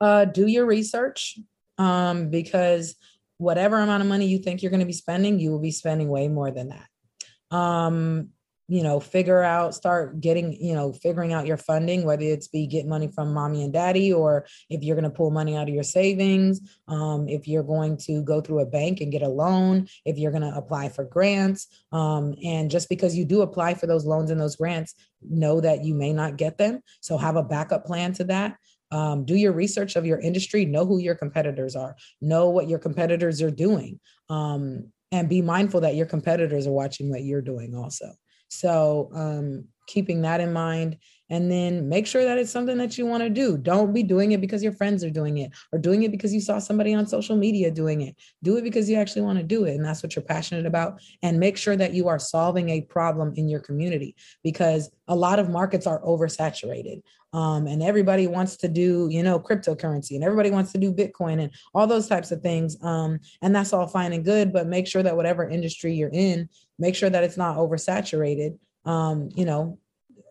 Uh, 0.00 0.24
do 0.26 0.46
your 0.46 0.66
research, 0.66 1.38
um, 1.78 2.30
because 2.30 2.94
whatever 3.38 3.78
amount 3.78 4.02
of 4.02 4.08
money 4.08 4.26
you 4.26 4.38
think 4.38 4.62
you're 4.62 4.70
going 4.70 4.80
to 4.80 4.86
be 4.86 4.92
spending, 4.92 5.40
you 5.40 5.50
will 5.50 5.60
be 5.60 5.70
spending 5.70 6.08
way 6.08 6.28
more 6.28 6.50
than 6.50 6.68
that. 6.68 7.56
Um, 7.56 8.30
you 8.68 8.82
know 8.82 9.00
figure 9.00 9.42
out 9.42 9.74
start 9.74 10.20
getting 10.20 10.52
you 10.62 10.74
know 10.74 10.92
figuring 10.92 11.32
out 11.32 11.46
your 11.46 11.56
funding 11.56 12.04
whether 12.04 12.24
it's 12.24 12.48
be 12.48 12.66
get 12.66 12.86
money 12.86 13.08
from 13.08 13.32
mommy 13.32 13.64
and 13.64 13.72
daddy 13.72 14.12
or 14.12 14.46
if 14.70 14.82
you're 14.82 14.96
going 14.96 15.10
to 15.10 15.16
pull 15.16 15.30
money 15.30 15.56
out 15.56 15.68
of 15.68 15.74
your 15.74 15.82
savings 15.82 16.60
um, 16.88 17.28
if 17.28 17.48
you're 17.48 17.62
going 17.62 17.96
to 17.96 18.22
go 18.22 18.40
through 18.40 18.60
a 18.60 18.66
bank 18.66 19.00
and 19.00 19.12
get 19.12 19.22
a 19.22 19.28
loan 19.28 19.86
if 20.04 20.18
you're 20.18 20.30
going 20.30 20.42
to 20.42 20.56
apply 20.56 20.88
for 20.88 21.04
grants 21.04 21.66
um, 21.92 22.34
and 22.44 22.70
just 22.70 22.88
because 22.88 23.16
you 23.16 23.24
do 23.24 23.42
apply 23.42 23.74
for 23.74 23.86
those 23.86 24.04
loans 24.04 24.30
and 24.30 24.40
those 24.40 24.56
grants 24.56 24.94
know 25.22 25.60
that 25.60 25.84
you 25.84 25.94
may 25.94 26.12
not 26.12 26.36
get 26.36 26.58
them. 26.58 26.80
So 27.00 27.16
have 27.16 27.36
a 27.36 27.42
backup 27.42 27.84
plan 27.84 28.12
to 28.14 28.24
that. 28.24 28.56
Um, 28.90 29.24
do 29.24 29.34
your 29.34 29.52
research 29.52 29.96
of 29.96 30.06
your 30.06 30.18
industry 30.18 30.64
know 30.64 30.86
who 30.86 30.98
your 30.98 31.14
competitors 31.14 31.76
are 31.76 31.94
know 32.22 32.48
what 32.48 32.68
your 32.68 32.78
competitors 32.78 33.42
are 33.42 33.50
doing 33.50 34.00
um, 34.30 34.90
and 35.12 35.28
be 35.28 35.42
mindful 35.42 35.82
that 35.82 35.94
your 35.94 36.06
competitors 36.06 36.66
are 36.66 36.72
watching 36.72 37.10
what 37.10 37.22
you're 37.22 37.42
doing 37.42 37.74
also 37.74 38.06
so 38.48 39.10
um, 39.14 39.64
keeping 39.86 40.22
that 40.22 40.40
in 40.40 40.52
mind 40.52 40.96
and 41.30 41.50
then 41.50 41.88
make 41.88 42.06
sure 42.06 42.24
that 42.24 42.38
it's 42.38 42.50
something 42.50 42.78
that 42.78 42.96
you 42.96 43.06
want 43.06 43.22
to 43.22 43.30
do. 43.30 43.58
Don't 43.58 43.92
be 43.92 44.02
doing 44.02 44.32
it 44.32 44.40
because 44.40 44.62
your 44.62 44.72
friends 44.72 45.04
are 45.04 45.10
doing 45.10 45.38
it 45.38 45.52
or 45.72 45.78
doing 45.78 46.02
it 46.02 46.10
because 46.10 46.32
you 46.32 46.40
saw 46.40 46.58
somebody 46.58 46.94
on 46.94 47.06
social 47.06 47.36
media 47.36 47.70
doing 47.70 48.02
it. 48.02 48.16
Do 48.42 48.56
it 48.56 48.64
because 48.64 48.88
you 48.88 48.96
actually 48.96 49.22
want 49.22 49.38
to 49.38 49.44
do 49.44 49.64
it 49.64 49.74
and 49.74 49.84
that's 49.84 50.02
what 50.02 50.16
you're 50.16 50.22
passionate 50.22 50.66
about. 50.66 51.00
And 51.22 51.38
make 51.38 51.56
sure 51.56 51.76
that 51.76 51.92
you 51.92 52.08
are 52.08 52.18
solving 52.18 52.70
a 52.70 52.82
problem 52.82 53.34
in 53.36 53.48
your 53.48 53.60
community 53.60 54.16
because 54.42 54.90
a 55.06 55.16
lot 55.16 55.38
of 55.38 55.50
markets 55.50 55.86
are 55.86 56.00
oversaturated. 56.02 57.02
Um, 57.34 57.66
and 57.66 57.82
everybody 57.82 58.26
wants 58.26 58.56
to 58.58 58.68
do, 58.68 59.08
you 59.10 59.22
know, 59.22 59.38
cryptocurrency 59.38 60.12
and 60.12 60.24
everybody 60.24 60.50
wants 60.50 60.72
to 60.72 60.78
do 60.78 60.94
Bitcoin 60.94 61.42
and 61.42 61.50
all 61.74 61.86
those 61.86 62.08
types 62.08 62.30
of 62.30 62.40
things. 62.40 62.82
Um, 62.82 63.20
and 63.42 63.54
that's 63.54 63.74
all 63.74 63.86
fine 63.86 64.14
and 64.14 64.24
good, 64.24 64.50
but 64.50 64.66
make 64.66 64.86
sure 64.86 65.02
that 65.02 65.14
whatever 65.14 65.46
industry 65.46 65.92
you're 65.92 66.08
in, 66.10 66.48
make 66.78 66.94
sure 66.94 67.10
that 67.10 67.24
it's 67.24 67.36
not 67.36 67.58
oversaturated. 67.58 68.58
Um, 68.86 69.28
you 69.34 69.44
know, 69.44 69.78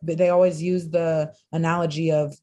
they 0.02 0.30
always 0.30 0.62
use 0.62 0.90
the 0.90 1.34
analogy 1.52 2.12
of 2.12 2.36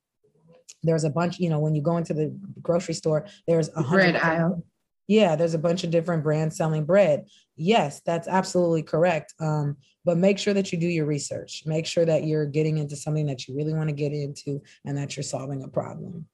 there's 0.82 1.04
a 1.04 1.10
bunch, 1.10 1.38
you 1.38 1.48
know, 1.48 1.58
when 1.58 1.74
you 1.74 1.82
go 1.82 1.96
into 1.96 2.14
the 2.14 2.36
grocery 2.60 2.94
store, 2.94 3.26
there's 3.46 3.70
a 3.74 3.82
bread 3.82 4.16
aisle. 4.16 4.64
Yeah, 5.06 5.36
there's 5.36 5.54
a 5.54 5.58
bunch 5.58 5.84
of 5.84 5.90
different 5.90 6.22
brands 6.22 6.56
selling 6.56 6.84
bread. 6.84 7.26
Yes, 7.56 8.00
that's 8.06 8.26
absolutely 8.26 8.82
correct. 8.82 9.34
Um, 9.38 9.76
but 10.04 10.18
make 10.18 10.38
sure 10.38 10.54
that 10.54 10.72
you 10.72 10.78
do 10.78 10.86
your 10.86 11.06
research. 11.06 11.62
Make 11.66 11.86
sure 11.86 12.04
that 12.04 12.24
you're 12.24 12.46
getting 12.46 12.78
into 12.78 12.96
something 12.96 13.26
that 13.26 13.46
you 13.46 13.54
really 13.54 13.74
want 13.74 13.88
to 13.88 13.94
get 13.94 14.12
into 14.12 14.62
and 14.84 14.96
that 14.96 15.16
you're 15.16 15.24
solving 15.24 15.62
a 15.62 15.68
problem. 15.68 16.26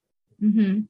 Mm-hmm. 0.42 0.80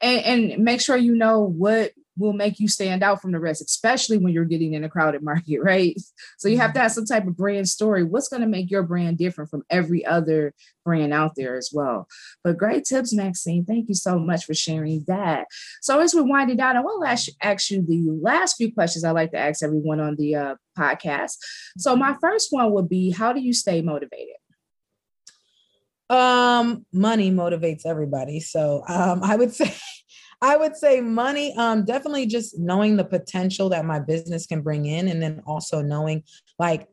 And, 0.00 0.52
and 0.52 0.64
make 0.64 0.80
sure 0.80 0.96
you 0.96 1.14
know 1.14 1.40
what 1.40 1.92
will 2.16 2.32
make 2.32 2.60
you 2.60 2.68
stand 2.68 3.02
out 3.02 3.20
from 3.20 3.32
the 3.32 3.40
rest, 3.40 3.62
especially 3.62 4.18
when 4.18 4.32
you're 4.32 4.44
getting 4.44 4.74
in 4.74 4.84
a 4.84 4.88
crowded 4.88 5.22
market, 5.22 5.58
right? 5.62 5.96
So 6.38 6.48
you 6.48 6.58
have 6.58 6.72
to 6.74 6.80
have 6.80 6.92
some 6.92 7.06
type 7.06 7.26
of 7.26 7.36
brand 7.36 7.68
story. 7.68 8.04
What's 8.04 8.28
going 8.28 8.42
to 8.42 8.48
make 8.48 8.70
your 8.70 8.82
brand 8.82 9.18
different 9.18 9.50
from 9.50 9.64
every 9.70 10.04
other 10.04 10.54
brand 10.84 11.12
out 11.12 11.34
there 11.36 11.56
as 11.56 11.70
well? 11.72 12.06
But 12.42 12.58
great 12.58 12.84
tips, 12.84 13.12
Maxine. 13.12 13.64
Thank 13.64 13.88
you 13.88 13.94
so 13.94 14.18
much 14.18 14.44
for 14.44 14.54
sharing 14.54 15.04
that. 15.08 15.46
So 15.82 16.00
as 16.00 16.14
we 16.14 16.22
wind 16.22 16.50
it 16.50 16.58
down, 16.58 16.76
I 16.76 16.80
want 16.80 17.04
to 17.04 17.10
ask, 17.10 17.28
ask 17.42 17.70
you 17.70 17.82
the 17.82 18.18
last 18.22 18.56
few 18.56 18.72
questions 18.72 19.04
I 19.04 19.10
like 19.10 19.32
to 19.32 19.38
ask 19.38 19.62
everyone 19.62 20.00
on 20.00 20.16
the 20.16 20.34
uh, 20.34 20.54
podcast. 20.78 21.36
So 21.78 21.96
my 21.96 22.16
first 22.20 22.48
one 22.50 22.72
would 22.72 22.88
be, 22.88 23.10
how 23.10 23.32
do 23.32 23.40
you 23.40 23.52
stay 23.52 23.82
motivated? 23.82 24.36
Um, 26.10 26.84
money 26.92 27.30
motivates 27.30 27.86
everybody. 27.86 28.40
So 28.40 28.84
um, 28.88 29.22
I 29.22 29.36
would 29.36 29.52
say 29.54 29.74
I 30.44 30.56
would 30.56 30.76
say 30.76 31.00
money, 31.00 31.56
um, 31.56 31.86
definitely 31.86 32.26
just 32.26 32.58
knowing 32.58 32.96
the 32.96 33.04
potential 33.04 33.70
that 33.70 33.86
my 33.86 33.98
business 33.98 34.44
can 34.44 34.60
bring 34.60 34.84
in, 34.84 35.08
and 35.08 35.22
then 35.22 35.42
also 35.46 35.80
knowing 35.80 36.22
like 36.58 36.86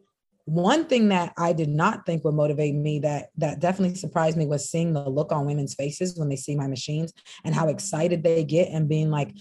one 0.46 0.86
thing 0.86 1.10
that 1.10 1.34
I 1.38 1.52
did 1.52 1.68
not 1.68 2.06
think 2.06 2.24
would 2.24 2.34
motivate 2.34 2.76
me 2.76 3.00
that 3.00 3.28
that 3.38 3.60
definitely 3.60 3.96
surprised 3.96 4.38
me 4.38 4.46
was 4.46 4.70
seeing 4.70 4.94
the 4.94 5.08
look 5.10 5.34
on 5.34 5.46
women's 5.46 5.74
faces 5.74 6.18
when 6.18 6.30
they 6.30 6.38
see 6.38 6.56
my 6.56 6.68
machines 6.68 7.12
and 7.44 7.54
how 7.54 7.68
excited 7.68 8.24
they 8.24 8.46
get 8.46 8.70
and 8.70 8.88
being 8.88 9.12
like, 9.12 9.36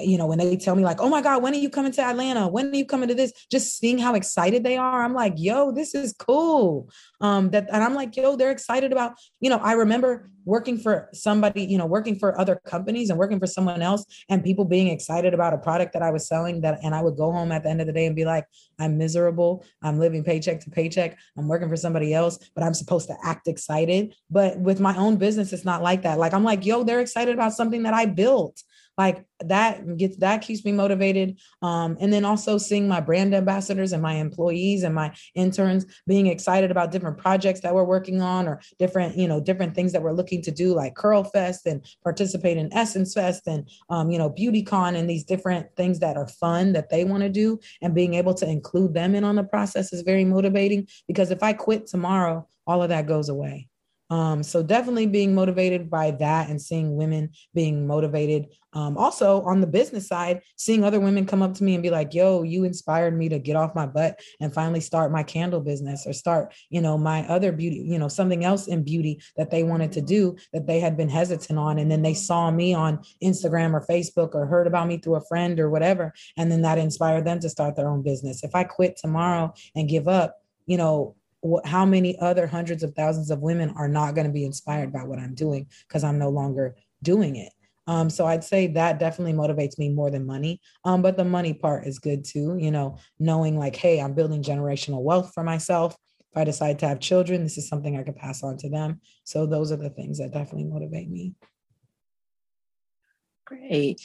you 0.00 0.18
know, 0.18 0.26
when 0.26 0.38
they 0.38 0.56
tell 0.56 0.74
me 0.74 0.84
like, 0.84 1.00
oh 1.00 1.08
my 1.08 1.22
God, 1.22 1.42
when 1.42 1.52
are 1.54 1.58
you 1.58 1.70
coming 1.70 1.92
to 1.92 2.02
Atlanta? 2.02 2.48
When 2.48 2.70
are 2.70 2.74
you 2.74 2.86
coming 2.86 3.08
to 3.08 3.14
this? 3.14 3.32
Just 3.50 3.78
seeing 3.78 3.98
how 3.98 4.14
excited 4.14 4.64
they 4.64 4.76
are. 4.76 5.02
I'm 5.02 5.14
like, 5.14 5.34
yo, 5.36 5.72
this 5.72 5.94
is 5.94 6.14
cool. 6.18 6.90
Um, 7.20 7.50
that 7.50 7.68
and 7.72 7.82
I'm 7.82 7.94
like, 7.94 8.16
yo, 8.16 8.36
they're 8.36 8.50
excited 8.50 8.92
about, 8.92 9.14
you 9.40 9.50
know, 9.50 9.58
I 9.58 9.72
remember 9.72 10.30
working 10.44 10.78
for 10.78 11.08
somebody, 11.12 11.64
you 11.64 11.76
know, 11.76 11.86
working 11.86 12.16
for 12.16 12.38
other 12.40 12.60
companies 12.64 13.10
and 13.10 13.18
working 13.18 13.40
for 13.40 13.46
someone 13.46 13.82
else 13.82 14.04
and 14.28 14.44
people 14.44 14.64
being 14.64 14.88
excited 14.88 15.34
about 15.34 15.52
a 15.52 15.58
product 15.58 15.92
that 15.92 16.02
I 16.02 16.10
was 16.10 16.26
selling 16.28 16.60
that 16.60 16.78
and 16.82 16.94
I 16.94 17.02
would 17.02 17.16
go 17.16 17.32
home 17.32 17.50
at 17.50 17.64
the 17.64 17.68
end 17.68 17.80
of 17.80 17.86
the 17.86 17.92
day 17.92 18.06
and 18.06 18.14
be 18.14 18.24
like, 18.24 18.46
I'm 18.78 18.96
miserable. 18.96 19.64
I'm 19.82 19.98
living 19.98 20.22
paycheck 20.22 20.60
to 20.60 20.70
paycheck. 20.70 21.18
I'm 21.36 21.48
working 21.48 21.68
for 21.68 21.76
somebody 21.76 22.14
else, 22.14 22.38
but 22.54 22.62
I'm 22.62 22.74
supposed 22.74 23.08
to 23.08 23.16
act 23.24 23.48
excited. 23.48 24.14
But 24.30 24.58
with 24.58 24.78
my 24.78 24.96
own 24.96 25.16
business, 25.16 25.52
it's 25.52 25.64
not 25.64 25.82
like 25.82 26.02
that. 26.02 26.18
Like 26.18 26.32
I'm 26.32 26.44
like, 26.44 26.64
yo, 26.64 26.84
they're 26.84 27.00
excited 27.00 27.34
about 27.34 27.52
something 27.52 27.82
that 27.82 27.94
I 27.94 28.06
built 28.06 28.62
like 28.98 29.24
that 29.40 29.96
gets 29.96 30.16
that 30.18 30.42
keeps 30.42 30.64
me 30.64 30.72
motivated 30.72 31.38
um, 31.62 31.96
and 32.00 32.12
then 32.12 32.24
also 32.24 32.56
seeing 32.56 32.88
my 32.88 33.00
brand 33.00 33.34
ambassadors 33.34 33.92
and 33.92 34.02
my 34.02 34.14
employees 34.14 34.82
and 34.82 34.94
my 34.94 35.14
interns 35.34 35.84
being 36.06 36.26
excited 36.26 36.70
about 36.70 36.90
different 36.90 37.18
projects 37.18 37.60
that 37.60 37.74
we're 37.74 37.84
working 37.84 38.22
on 38.22 38.48
or 38.48 38.60
different 38.78 39.16
you 39.16 39.28
know 39.28 39.40
different 39.40 39.74
things 39.74 39.92
that 39.92 40.02
we're 40.02 40.12
looking 40.12 40.40
to 40.42 40.50
do 40.50 40.74
like 40.74 40.94
curl 40.94 41.24
fest 41.24 41.66
and 41.66 41.84
participate 42.02 42.56
in 42.56 42.72
essence 42.72 43.14
fest 43.14 43.46
and 43.46 43.68
um, 43.90 44.10
you 44.10 44.18
know 44.18 44.28
beauty 44.28 44.62
con 44.62 44.96
and 44.96 45.08
these 45.08 45.24
different 45.24 45.66
things 45.76 45.98
that 45.98 46.16
are 46.16 46.28
fun 46.28 46.72
that 46.72 46.90
they 46.90 47.04
want 47.04 47.22
to 47.22 47.28
do. 47.28 47.58
And 47.82 47.94
being 47.94 48.14
able 48.14 48.34
to 48.34 48.48
include 48.48 48.94
them 48.94 49.14
in 49.14 49.24
on 49.24 49.36
the 49.36 49.44
process 49.44 49.92
is 49.92 50.02
very 50.02 50.24
motivating 50.24 50.86
because 51.06 51.30
if 51.30 51.42
i 51.42 51.52
quit 51.52 51.86
tomorrow 51.86 52.46
all 52.66 52.82
of 52.82 52.88
that 52.88 53.06
goes 53.06 53.28
away 53.28 53.68
um, 54.10 54.42
so 54.42 54.62
definitely 54.62 55.06
being 55.06 55.34
motivated 55.34 55.90
by 55.90 56.12
that 56.12 56.48
and 56.48 56.60
seeing 56.60 56.96
women 56.96 57.30
being 57.54 57.86
motivated. 57.86 58.46
Um, 58.72 58.98
also 58.98 59.42
on 59.42 59.60
the 59.60 59.66
business 59.66 60.06
side, 60.06 60.42
seeing 60.56 60.84
other 60.84 61.00
women 61.00 61.26
come 61.26 61.42
up 61.42 61.54
to 61.54 61.64
me 61.64 61.74
and 61.74 61.82
be 61.82 61.90
like, 61.90 62.14
yo, 62.14 62.42
you 62.42 62.64
inspired 62.64 63.16
me 63.16 63.28
to 63.30 63.38
get 63.38 63.56
off 63.56 63.74
my 63.74 63.86
butt 63.86 64.20
and 64.38 64.52
finally 64.52 64.80
start 64.80 65.10
my 65.10 65.22
candle 65.22 65.60
business 65.60 66.06
or 66.06 66.12
start, 66.12 66.54
you 66.68 66.80
know, 66.80 66.98
my 66.98 67.26
other 67.26 67.52
beauty, 67.52 67.78
you 67.78 67.98
know, 67.98 68.08
something 68.08 68.44
else 68.44 68.68
in 68.68 68.82
beauty 68.82 69.20
that 69.36 69.50
they 69.50 69.62
wanted 69.62 69.92
to 69.92 70.02
do 70.02 70.36
that 70.52 70.66
they 70.66 70.78
had 70.78 70.96
been 70.96 71.08
hesitant 71.08 71.58
on. 71.58 71.78
And 71.78 71.90
then 71.90 72.02
they 72.02 72.14
saw 72.14 72.50
me 72.50 72.74
on 72.74 73.00
Instagram 73.22 73.72
or 73.72 73.84
Facebook 73.86 74.34
or 74.34 74.46
heard 74.46 74.66
about 74.66 74.88
me 74.88 74.98
through 74.98 75.16
a 75.16 75.24
friend 75.26 75.58
or 75.58 75.70
whatever. 75.70 76.12
And 76.36 76.52
then 76.52 76.62
that 76.62 76.78
inspired 76.78 77.24
them 77.24 77.40
to 77.40 77.48
start 77.48 77.76
their 77.76 77.88
own 77.88 78.02
business. 78.02 78.44
If 78.44 78.54
I 78.54 78.64
quit 78.64 78.96
tomorrow 78.96 79.54
and 79.74 79.88
give 79.88 80.06
up, 80.06 80.36
you 80.66 80.76
know, 80.76 81.16
how 81.64 81.84
many 81.84 82.18
other 82.18 82.46
hundreds 82.46 82.82
of 82.82 82.94
thousands 82.94 83.30
of 83.30 83.40
women 83.40 83.72
are 83.76 83.88
not 83.88 84.14
going 84.14 84.26
to 84.26 84.32
be 84.32 84.44
inspired 84.44 84.92
by 84.92 85.04
what 85.04 85.18
I'm 85.18 85.34
doing 85.34 85.66
because 85.86 86.04
I'm 86.04 86.18
no 86.18 86.28
longer 86.28 86.76
doing 87.02 87.36
it. 87.36 87.52
Um, 87.86 88.10
so 88.10 88.26
I'd 88.26 88.42
say 88.42 88.66
that 88.68 88.98
definitely 88.98 89.32
motivates 89.32 89.78
me 89.78 89.90
more 89.90 90.10
than 90.10 90.26
money. 90.26 90.60
Um, 90.84 91.02
but 91.02 91.16
the 91.16 91.24
money 91.24 91.54
part 91.54 91.86
is 91.86 91.98
good 91.98 92.24
too, 92.24 92.56
you 92.58 92.70
know, 92.70 92.98
knowing 93.18 93.58
like, 93.58 93.76
hey, 93.76 94.00
I'm 94.00 94.14
building 94.14 94.42
generational 94.42 95.02
wealth 95.02 95.32
for 95.32 95.44
myself. 95.44 95.96
If 96.32 96.38
I 96.38 96.44
decide 96.44 96.80
to 96.80 96.88
have 96.88 96.98
children, 96.98 97.44
this 97.44 97.58
is 97.58 97.68
something 97.68 97.96
I 97.96 98.02
could 98.02 98.16
pass 98.16 98.42
on 98.42 98.56
to 98.58 98.68
them. 98.68 99.00
So 99.24 99.46
those 99.46 99.70
are 99.70 99.76
the 99.76 99.90
things 99.90 100.18
that 100.18 100.32
definitely 100.32 100.64
motivate 100.64 101.08
me. 101.08 101.34
Great. 103.44 104.00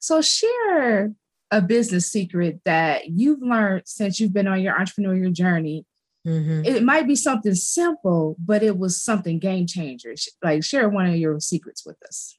So 0.00 0.22
share 0.22 1.12
a 1.50 1.60
business 1.60 2.06
secret 2.06 2.60
that 2.64 3.08
you've 3.08 3.42
learned 3.42 3.82
since 3.84 4.18
you've 4.18 4.32
been 4.32 4.48
on 4.48 4.62
your 4.62 4.74
entrepreneurial 4.74 5.32
journey 5.32 5.84
Mm-hmm. 6.26 6.64
It 6.64 6.82
might 6.82 7.06
be 7.06 7.14
something 7.14 7.54
simple, 7.54 8.36
but 8.38 8.62
it 8.62 8.76
was 8.76 9.00
something 9.00 9.38
game 9.38 9.66
changer. 9.66 10.14
Like 10.42 10.64
share 10.64 10.88
one 10.88 11.06
of 11.06 11.16
your 11.16 11.38
secrets 11.38 11.86
with 11.86 11.96
us. 12.02 12.36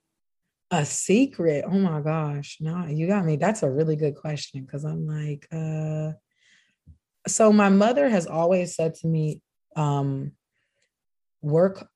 A 0.72 0.84
secret? 0.86 1.64
Oh 1.66 1.80
my 1.80 2.02
gosh. 2.02 2.58
No, 2.60 2.86
you 2.88 3.08
got 3.08 3.24
me. 3.24 3.38
That's 3.38 3.64
a 3.64 3.72
really 3.72 3.96
good 3.96 4.16
question 4.16 4.64
because 4.64 4.84
I'm 4.84 5.08
like, 5.08 5.48
uh 5.52 6.18
so 7.28 7.52
my 7.52 7.70
mother 7.70 8.08
has 8.08 8.26
always 8.26 8.76
said 8.76 8.96
to 8.96 9.08
me, 9.08 9.42
um, 9.76 10.32
work 11.42 11.88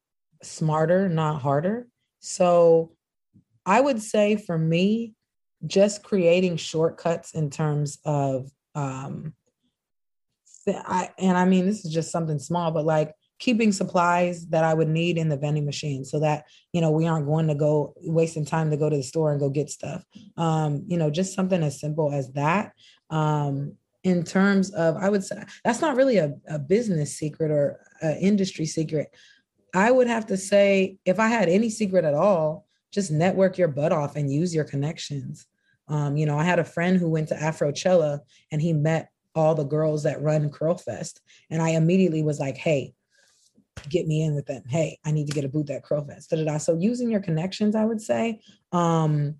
smarter, 0.44 1.08
not 1.08 1.42
harder. 1.42 1.88
So 2.20 2.92
I 3.66 3.80
would 3.80 4.02
say 4.02 4.36
for 4.36 4.58
me, 4.58 5.14
just 5.66 6.04
creating 6.04 6.58
shortcuts 6.58 7.34
in 7.34 7.50
terms 7.50 8.00
of 8.04 8.50
um 8.76 9.34
I 10.68 11.09
and 11.18 11.38
I 11.38 11.45
mean 11.45 11.66
this 11.66 11.86
is 11.86 11.93
just 11.93 12.12
something 12.12 12.39
small, 12.39 12.72
but 12.72 12.86
like 12.86 13.14
keeping 13.39 13.72
supplies 13.72 14.47
that 14.47 14.64
I 14.64 14.74
would 14.74 14.88
need 14.88 15.18
in 15.18 15.28
the 15.28 15.38
vending 15.38 15.66
machine 15.66 16.05
so 16.05 16.20
that 16.20 16.45
you 16.74 16.82
know 16.82 16.91
we 16.91 17.07
aren't 17.07 17.26
going 17.26 17.47
to 17.47 17.55
go 17.55 17.93
wasting 17.97 18.45
time 18.45 18.70
to 18.72 18.78
go 18.78 18.89
to 18.89 18.97
the 18.97 19.03
store 19.03 19.32
and 19.32 19.39
go 19.39 19.49
get 19.49 19.70
stuff. 19.70 20.03
Um, 20.38 20.84
you 20.88 20.97
know, 20.97 21.09
just 21.09 21.34
something 21.34 21.64
as 21.64 21.80
simple 21.80 22.14
as 22.14 22.32
that. 22.34 22.74
Um, 23.09 23.78
in 24.03 24.24
terms 24.24 24.72
of, 24.72 24.97
I 24.97 25.09
would 25.09 25.24
say 25.24 25.43
that's 25.64 25.82
not 25.82 25.95
really 25.95 26.18
a, 26.18 26.34
a 26.47 26.57
business 26.57 27.16
secret 27.16 27.51
or 27.51 27.80
industry 28.20 28.66
secret. 28.66 29.14
I 29.74 29.91
would 29.91 30.07
have 30.07 30.26
to 30.28 30.38
say, 30.38 30.97
if 31.05 31.20
I 31.20 31.28
had 31.28 31.49
any 31.49 31.70
secret 31.70 32.03
at 32.03 32.14
all, 32.14 32.66
just 32.91 33.12
network 33.12 33.57
your 33.57 33.68
butt 33.68 33.91
off 33.91 34.16
and 34.16 34.32
use 34.32 34.53
your 34.53 34.66
connections. 34.66 35.45
Um, 35.88 36.18
you 36.18 36.26
know, 36.26 36.38
I 36.38 36.43
had 36.43 36.59
a 36.59 36.64
friend 36.64 36.97
who 36.97 37.09
went 37.09 37.30
to 37.30 37.36
Afrochella 37.36 38.20
and 38.51 38.62
he 38.62 38.74
met 38.74 39.09
all 39.36 39.56
the 39.56 39.64
girls 39.64 40.04
that 40.04 40.22
run 40.22 40.50
Curl 40.50 40.78
Fest. 40.78 41.22
And 41.50 41.62
I 41.62 41.70
immediately 41.70 42.24
was 42.24 42.40
like, 42.40 42.58
hey, 42.58 42.94
get 43.90 44.08
me 44.08 44.24
in 44.24 44.36
with 44.36 44.46
them. 44.46 44.64
Hey, 44.68 45.00
I 45.06 45.12
need 45.12 45.28
to 45.28 45.34
get 45.34 45.46
a 45.46 45.50
booth 45.50 45.70
at 45.70 45.84
Curl 45.84 46.06
Fest. 46.06 46.30
Da-da-da. 46.30 46.58
So 46.58 46.76
using 46.76 47.10
your 47.10 47.22
connections, 47.22 47.76
I 47.76 47.86
would 47.86 48.02
say, 48.02 48.42
um, 48.72 49.36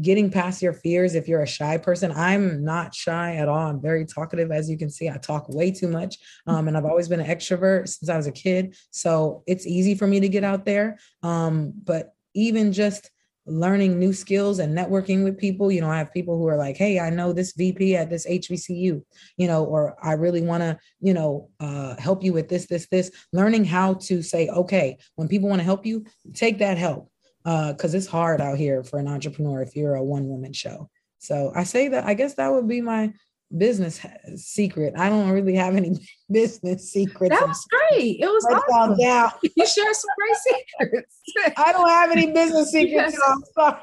getting 0.00 0.30
past 0.30 0.62
your 0.62 0.72
fears 0.72 1.14
if 1.14 1.28
you're 1.28 1.42
a 1.42 1.46
shy 1.46 1.76
person. 1.76 2.12
I'm 2.12 2.64
not 2.64 2.94
shy 2.94 3.36
at 3.36 3.48
all. 3.48 3.66
I'm 3.66 3.80
very 3.80 4.06
talkative, 4.06 4.50
as 4.50 4.70
you 4.70 4.78
can 4.78 4.88
see. 4.88 5.10
I 5.10 5.18
talk 5.18 5.48
way 5.50 5.70
too 5.70 5.88
much. 5.88 6.16
Um, 6.46 6.68
and 6.68 6.76
I've 6.76 6.86
always 6.86 7.08
been 7.08 7.20
an 7.20 7.26
extrovert 7.26 7.88
since 7.88 8.08
I 8.08 8.16
was 8.16 8.26
a 8.26 8.32
kid. 8.32 8.74
So 8.90 9.42
it's 9.46 9.66
easy 9.66 9.94
for 9.94 10.06
me 10.06 10.20
to 10.20 10.28
get 10.28 10.44
out 10.44 10.64
there. 10.64 10.98
Um, 11.22 11.74
but 11.84 12.14
even 12.34 12.72
just 12.72 13.10
learning 13.46 13.98
new 13.98 14.12
skills 14.12 14.58
and 14.58 14.76
networking 14.76 15.24
with 15.24 15.38
people. 15.38 15.70
You 15.72 15.80
know, 15.80 15.90
I 15.90 15.98
have 15.98 16.12
people 16.12 16.38
who 16.38 16.46
are 16.48 16.56
like, 16.56 16.76
hey, 16.76 17.00
I 17.00 17.10
know 17.10 17.32
this 17.32 17.52
VP 17.52 17.96
at 17.96 18.10
this 18.10 18.26
HBCU, 18.26 19.02
you 19.36 19.46
know, 19.46 19.64
or 19.64 19.96
I 20.02 20.12
really 20.12 20.42
want 20.42 20.62
to, 20.62 20.78
you 21.00 21.14
know, 21.14 21.50
uh, 21.60 21.96
help 21.96 22.22
you 22.22 22.32
with 22.32 22.48
this, 22.48 22.66
this, 22.66 22.86
this. 22.88 23.10
Learning 23.32 23.64
how 23.64 23.94
to 23.94 24.22
say, 24.22 24.48
okay, 24.48 24.98
when 25.16 25.28
people 25.28 25.48
want 25.48 25.60
to 25.60 25.64
help 25.64 25.84
you, 25.84 26.04
take 26.34 26.58
that 26.58 26.78
help. 26.78 27.08
Because 27.44 27.94
uh, 27.94 27.98
it's 27.98 28.06
hard 28.06 28.40
out 28.40 28.56
here 28.56 28.84
for 28.84 29.00
an 29.00 29.08
entrepreneur 29.08 29.62
if 29.62 29.74
you're 29.74 29.96
a 29.96 30.04
one 30.04 30.28
woman 30.28 30.52
show. 30.52 30.88
So 31.18 31.52
I 31.56 31.64
say 31.64 31.88
that 31.88 32.04
I 32.04 32.14
guess 32.14 32.34
that 32.34 32.52
would 32.52 32.68
be 32.68 32.80
my 32.80 33.12
business 33.56 34.04
secret. 34.36 34.94
I 34.96 35.08
don't 35.08 35.30
really 35.30 35.54
have 35.54 35.76
any 35.76 35.96
business 36.30 36.90
secrets. 36.90 37.34
That 37.38 37.46
was 37.46 37.66
great. 37.66 38.20
It 38.20 38.26
was 38.26 38.44
um, 38.46 38.58
awesome. 38.58 38.98
Down. 38.98 39.30
You 39.42 39.66
shared 39.66 39.94
some 39.94 40.10
great 40.18 40.58
secrets. 40.80 41.20
I 41.56 41.72
don't 41.72 41.88
have 41.88 42.10
any 42.10 42.32
business 42.32 42.70
secrets. 42.72 43.18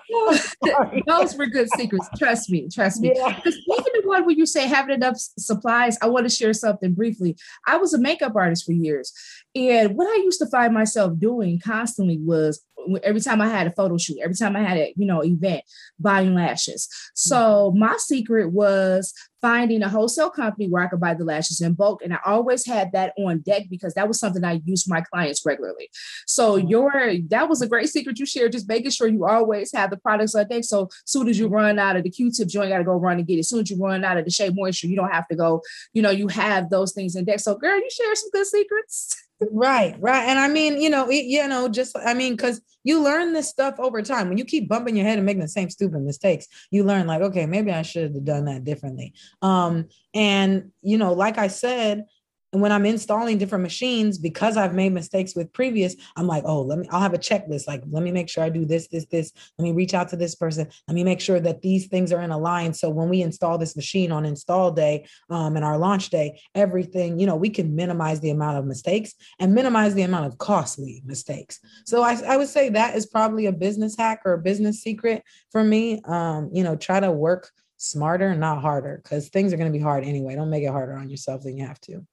Yes. 0.09 0.55
sorry. 0.65 1.03
Those 1.07 1.35
were 1.35 1.45
good 1.45 1.69
secrets. 1.75 2.07
Trust 2.17 2.49
me. 2.49 2.67
Trust 2.73 3.01
me. 3.01 3.13
Yeah. 3.15 3.39
Even 3.45 3.53
the 3.67 4.01
one 4.03 4.25
where 4.25 4.35
you 4.35 4.45
say 4.45 4.67
having 4.67 4.95
enough 4.95 5.15
supplies, 5.17 5.97
I 6.01 6.07
want 6.07 6.27
to 6.27 6.35
share 6.35 6.53
something 6.53 6.93
briefly. 6.93 7.37
I 7.67 7.77
was 7.77 7.93
a 7.93 7.99
makeup 7.99 8.35
artist 8.35 8.65
for 8.65 8.71
years. 8.71 9.13
And 9.55 9.95
what 9.95 10.07
I 10.07 10.21
used 10.23 10.39
to 10.39 10.47
find 10.47 10.73
myself 10.73 11.17
doing 11.17 11.59
constantly 11.59 12.17
was 12.17 12.63
every 13.03 13.21
time 13.21 13.41
I 13.41 13.47
had 13.47 13.67
a 13.67 13.71
photo 13.71 13.97
shoot, 13.97 14.19
every 14.21 14.35
time 14.35 14.55
I 14.55 14.61
had 14.61 14.77
a, 14.77 14.93
you 14.95 15.05
know, 15.05 15.23
event, 15.23 15.63
buying 15.99 16.33
lashes. 16.33 16.87
Mm-hmm. 16.87 17.11
So 17.15 17.73
my 17.75 17.95
secret 17.97 18.51
was 18.51 19.13
finding 19.41 19.81
a 19.83 19.89
wholesale 19.89 20.29
company 20.29 20.67
where 20.67 20.83
I 20.83 20.87
could 20.87 20.99
buy 20.99 21.13
the 21.13 21.23
lashes 21.23 21.61
in 21.61 21.73
bulk. 21.73 22.01
And 22.03 22.13
I 22.13 22.19
always 22.25 22.65
had 22.65 22.91
that 22.91 23.13
on 23.17 23.39
deck 23.39 23.63
because 23.69 23.93
that 23.93 24.07
was 24.07 24.19
something 24.19 24.43
I 24.43 24.61
used 24.65 24.89
my 24.89 25.01
clients 25.01 25.45
regularly. 25.45 25.89
So 26.27 26.57
mm-hmm. 26.57 26.67
your 26.67 27.13
that 27.29 27.47
was 27.47 27.61
a 27.61 27.67
great 27.67 27.89
secret 27.89 28.19
you 28.19 28.25
shared, 28.25 28.51
just 28.51 28.67
making 28.67 28.91
sure 28.91 29.07
you 29.07 29.25
always 29.25 29.71
have 29.73 29.89
the 29.89 29.97
products 29.97 30.35
on 30.35 30.47
deck. 30.47 30.63
So 30.63 30.89
soon 31.05 31.27
as 31.27 31.39
you 31.39 31.45
mm-hmm. 31.45 31.55
run 31.55 31.79
out 31.79 31.95
of 31.95 32.03
the 32.03 32.09
Q-tips, 32.09 32.53
you 32.53 32.61
ain't 32.61 32.71
gotta 32.71 32.83
go 32.83 32.93
run 32.93 33.17
and 33.17 33.27
get 33.27 33.35
it. 33.35 33.39
As 33.39 33.49
soon 33.49 33.61
as 33.61 33.69
you 33.69 33.77
run 33.77 34.03
out 34.03 34.17
of 34.17 34.25
the 34.25 34.31
shea 34.31 34.49
moisture, 34.49 34.87
you 34.87 34.95
don't 34.95 35.11
have 35.11 35.27
to 35.29 35.35
go, 35.35 35.61
you 35.93 36.01
know, 36.01 36.11
you 36.11 36.27
have 36.27 36.69
those 36.69 36.93
things 36.93 37.15
in 37.15 37.25
deck. 37.25 37.39
So 37.39 37.55
girl, 37.55 37.77
you 37.77 37.89
share 37.89 38.15
some 38.15 38.29
good 38.31 38.47
secrets. 38.47 39.28
Right, 39.51 39.95
right. 40.01 40.23
And 40.27 40.37
I 40.37 40.49
mean, 40.49 40.81
you 40.81 40.89
know, 40.89 41.09
it, 41.09 41.25
you 41.25 41.47
know, 41.47 41.69
just 41.69 41.95
I 41.97 42.13
mean, 42.13 42.35
because 42.35 42.61
you 42.83 43.01
learn 43.01 43.31
this 43.31 43.47
stuff 43.47 43.75
over 43.79 44.01
time. 44.01 44.27
When 44.27 44.37
you 44.37 44.43
keep 44.43 44.67
bumping 44.67 44.97
your 44.97 45.05
head 45.05 45.17
and 45.17 45.25
making 45.25 45.41
the 45.41 45.47
same 45.47 45.69
stupid 45.69 46.01
mistakes, 46.01 46.47
you 46.71 46.83
learn 46.83 47.07
like, 47.07 47.21
okay, 47.21 47.45
maybe 47.45 47.71
I 47.71 47.81
should 47.83 48.13
have 48.15 48.25
done 48.25 48.45
that 48.45 48.65
differently. 48.65 49.13
Um, 49.41 49.87
and 50.13 50.71
you 50.81 50.97
know, 50.97 51.13
like 51.13 51.37
I 51.37 51.47
said, 51.47 52.05
and 52.51 52.61
when 52.61 52.71
I'm 52.71 52.85
installing 52.85 53.37
different 53.37 53.61
machines, 53.61 54.17
because 54.17 54.57
I've 54.57 54.73
made 54.73 54.91
mistakes 54.91 55.35
with 55.35 55.53
previous, 55.53 55.95
I'm 56.15 56.25
like, 56.25 56.43
oh, 56.45 56.61
let 56.61 56.79
me, 56.79 56.87
I'll 56.89 57.01
have 57.01 57.13
a 57.13 57.19
checklist. 57.19 57.67
Like, 57.67 57.83
let 57.91 58.01
me 58.01 58.11
make 58.11 58.27
sure 58.27 58.43
I 58.43 58.49
do 58.49 58.65
this, 58.65 58.87
this, 58.87 59.05
this. 59.05 59.31
Let 59.57 59.63
me 59.63 59.71
reach 59.71 59.93
out 59.93 60.09
to 60.09 60.15
this 60.15 60.33
person. 60.33 60.67
Let 60.87 60.95
me 60.95 61.03
make 61.03 61.21
sure 61.21 61.39
that 61.39 61.61
these 61.61 61.87
things 61.87 62.11
are 62.11 62.21
in 62.21 62.31
a 62.31 62.37
line. 62.37 62.73
So 62.73 62.89
when 62.89 63.07
we 63.07 63.21
install 63.21 63.59
this 63.59 63.75
machine 63.75 64.11
on 64.11 64.25
install 64.25 64.71
day 64.71 65.05
um, 65.29 65.57
and 65.57 65.63
our 65.65 65.77
launch 65.77 66.09
day, 66.09 66.41
everything, 66.55 67.19
you 67.19 67.27
know, 67.27 67.35
we 67.35 67.51
can 67.51 67.75
minimize 67.75 68.19
the 68.19 68.31
amount 68.31 68.57
of 68.57 68.65
mistakes 68.65 69.13
and 69.37 69.53
minimize 69.53 69.93
the 69.93 70.01
amount 70.01 70.25
of 70.25 70.39
costly 70.39 71.03
mistakes. 71.05 71.59
So 71.85 72.01
I, 72.01 72.19
I 72.27 72.37
would 72.37 72.49
say 72.49 72.69
that 72.69 72.95
is 72.95 73.05
probably 73.05 73.45
a 73.45 73.51
business 73.51 73.95
hack 73.95 74.21
or 74.25 74.33
a 74.33 74.39
business 74.39 74.81
secret 74.81 75.23
for 75.51 75.63
me. 75.63 76.01
Um, 76.05 76.49
you 76.51 76.63
know, 76.63 76.75
try 76.75 76.99
to 76.99 77.11
work 77.11 77.51
smarter, 77.77 78.33
not 78.33 78.59
harder, 78.59 78.99
because 79.03 79.29
things 79.29 79.53
are 79.53 79.57
going 79.57 79.71
to 79.71 79.77
be 79.77 79.83
hard 79.83 80.03
anyway. 80.03 80.35
Don't 80.35 80.49
make 80.49 80.63
it 80.63 80.71
harder 80.71 80.93
on 80.93 81.09
yourself 81.09 81.43
than 81.43 81.55
you 81.55 81.67
have 81.67 81.79
to. 81.81 82.05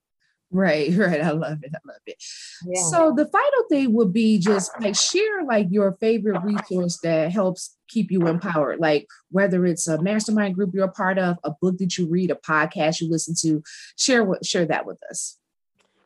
Right, 0.51 0.93
right. 0.97 1.21
I 1.21 1.31
love 1.31 1.59
it. 1.63 1.73
I 1.75 1.79
love 1.87 2.01
it. 2.07 2.23
Yeah. 2.65 2.83
So 2.91 3.13
the 3.17 3.27
final 3.27 3.65
thing 3.69 3.93
would 3.95 4.13
be 4.13 4.39
just 4.39 4.71
like 4.81 4.95
share 4.95 5.45
like 5.45 5.67
your 5.71 5.97
favorite 6.01 6.41
resource 6.43 6.99
that 7.03 7.33
helps 7.33 7.77
keep 7.89 8.11
you 8.11 8.27
empowered. 8.27 8.81
Like 8.81 9.07
whether 9.31 9.67
it's 9.67 9.89
a 9.89 10.01
mastermind 10.01 10.55
group 10.55 10.71
you're 10.73 10.85
a 10.85 10.93
part 10.93 11.19
of, 11.19 11.37
a 11.45 11.53
book 11.61 11.79
that 11.79 11.99
you 11.99 12.09
read, 12.09 12.31
a 12.31 12.37
podcast 12.37 13.01
you 13.01 13.11
listen 13.11 13.35
to, 13.43 13.63
share 13.97 14.25
what 14.25 14.45
share 14.45 14.67
that 14.67 14.87
with 14.87 15.01
us. 15.11 15.39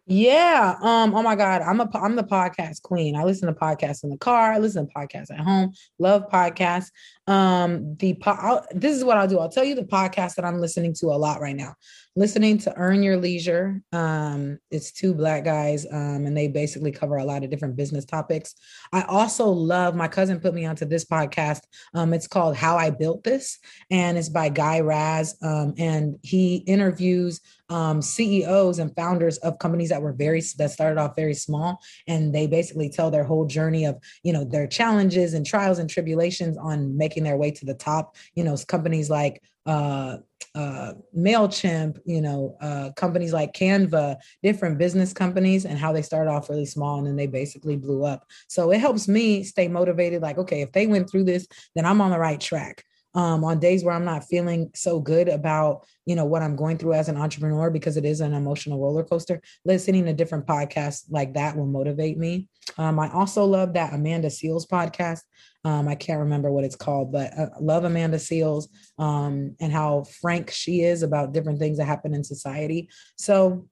Yeah. 0.07 0.77
Um, 0.83 1.15
oh 1.15 1.23
my 1.23 1.37
God. 1.37 1.63
I'm 1.63 1.81
a 1.81 1.89
I'm 1.95 2.17
the 2.17 2.25
podcast 2.25 2.83
queen. 2.83 3.15
I 3.15 3.23
listen 3.23 3.47
to 3.47 3.55
podcasts 3.55 4.03
in 4.03 4.11
the 4.11 4.19
car, 4.19 4.53
I 4.53 4.59
listen 4.59 4.89
to 4.89 4.93
podcasts 4.93 5.31
at 5.31 5.39
home, 5.39 5.73
love 6.01 6.29
podcasts. 6.31 6.91
Um, 7.31 7.95
the 7.97 8.15
po- 8.15 8.63
this 8.73 8.97
is 8.97 9.05
what 9.05 9.17
I'll 9.17 9.29
do. 9.29 9.39
I'll 9.39 9.49
tell 9.49 9.65
you 9.65 9.77
the 9.77 9.85
podcast 9.85 10.35
that 10.35 10.45
I'm 10.45 10.61
listening 10.61 10.95
to 10.95 11.07
a 11.07 11.17
lot 11.17 11.41
right 11.41 11.55
now 11.55 11.77
listening 12.17 12.59
to 12.59 12.77
Earn 12.77 13.03
Your 13.03 13.17
Leisure. 13.17 13.81
Um, 13.93 14.59
it's 14.71 14.91
two 14.91 15.15
black 15.15 15.45
guys, 15.45 15.87
um, 15.91 16.27
and 16.27 16.37
they 16.37 16.49
basically 16.49 16.91
cover 16.91 17.17
a 17.17 17.25
lot 17.25 17.45
of 17.45 17.51
different 17.51 17.77
business 17.77 18.05
topics. 18.05 18.55
I 18.93 19.03
also 19.03 19.49
love 19.49 19.95
my 19.95 20.09
cousin 20.09 20.41
put 20.41 20.55
me 20.55 20.67
onto 20.67 20.85
this 20.85 21.05
podcast. 21.05 21.61
Um, 21.95 22.13
it's 22.13 22.27
called 22.27 22.57
How 22.57 22.77
I 22.77 22.91
Built 22.91 23.23
This, 23.23 23.59
and 23.91 24.19
it's 24.19 24.29
by 24.29 24.49
Guy 24.49 24.81
Raz, 24.81 25.37
um, 25.43 25.75
and 25.79 26.19
he 26.23 26.57
interviews 26.67 27.41
um, 27.71 28.03
CEOs 28.03 28.81
and 28.81 28.95
founders 28.97 29.39
of 29.39 29.61
companies 29.61 29.91
that 29.91 30.03
were 30.03 30.13
very 30.13 30.43
that 30.59 30.73
started 30.73 31.01
off 31.01 31.15
very 31.15 31.35
small, 31.35 31.81
and 32.09 32.35
they 32.35 32.49
basically 32.49 32.91
tell 32.91 33.13
their 33.13 33.25
whole 33.25 33.47
journey 33.47 33.87
of 33.87 33.97
you 34.25 34.33
know 34.33 34.45
their 34.45 34.67
challenges 34.67 35.35
and 35.35 35.47
trials 35.47 35.79
and 35.79 35.89
tribulations 35.89 36.59
on 36.59 36.97
making 36.97 37.20
their 37.25 37.37
way 37.37 37.51
to 37.51 37.65
the 37.65 37.75
top. 37.75 38.17
You 38.35 38.45
know, 38.45 38.57
companies 38.69 39.11
like 39.11 39.43
uh, 39.67 40.19
uh, 40.55 40.95
MailChimp, 41.17 42.01
you 42.05 42.21
know, 42.21 42.57
uh, 42.61 42.91
companies 42.97 43.33
like 43.33 43.53
Canva, 43.53 44.17
different 44.43 44.79
business 44.79 45.13
companies, 45.13 45.65
and 45.65 45.79
how 45.79 45.93
they 45.93 46.03
started 46.03 46.31
off 46.31 46.49
really 46.49 46.67
small 46.67 46.99
and 46.99 47.07
then 47.07 47.17
they 47.17 47.27
basically 47.27 47.77
blew 47.77 48.05
up. 48.05 48.25
So 48.49 48.73
it 48.73 48.81
helps 48.81 49.07
me 49.07 49.45
stay 49.45 49.69
motivated. 49.69 50.23
Like, 50.23 50.39
okay, 50.39 50.63
if 50.63 50.73
they 50.73 50.87
went 50.87 51.09
through 51.09 51.25
this, 51.25 51.47
then 51.75 51.87
I'm 51.87 52.01
on 52.01 52.11
the 52.11 52.19
right 52.19 52.41
track. 52.41 52.85
Um, 53.13 53.43
on 53.43 53.59
days 53.59 53.83
where 53.83 53.93
I'm 53.93 54.05
not 54.05 54.23
feeling 54.23 54.71
so 54.73 55.01
good 55.01 55.29
about, 55.29 55.85
you 56.07 56.15
know, 56.15 56.25
what 56.25 56.43
I'm 56.43 56.55
going 56.55 56.79
through 56.79 56.93
as 56.93 57.09
an 57.09 57.17
entrepreneur 57.17 57.69
because 57.69 57.97
it 57.97 58.05
is 58.05 58.21
an 58.21 58.35
emotional 58.35 58.81
roller 58.81 59.03
coaster. 59.03 59.43
Listening 59.65 60.05
to 60.05 60.13
different 60.13 60.47
podcasts 60.47 61.07
like 61.11 61.35
that 61.35 61.57
will 61.57 61.67
motivate 61.67 62.19
me. 62.19 62.49
Um, 62.79 63.01
I 63.01 63.11
also 63.11 63.45
love 63.45 63.73
that 63.73 63.93
Amanda 63.95 64.29
Seales 64.29 64.65
podcast. 64.65 65.23
Um, 65.65 65.89
I 65.89 65.95
can't 65.95 66.21
remember 66.21 66.51
what 66.51 66.65
it's 66.65 66.77
called, 66.77 67.13
but 67.13 67.33
I 67.39 67.49
love 67.61 67.85
Amanda 67.85 68.17
Seales 68.17 68.69
um, 68.99 69.57
and 69.61 69.73
how 69.73 70.05
frank 70.21 70.51
she 70.51 70.83
is 70.83 71.03
about 71.03 71.33
different 71.33 71.59
things 71.59 71.79
that 71.79 71.85
happen 71.85 72.15
in 72.15 72.25
society. 72.25 72.89
So 73.17 73.67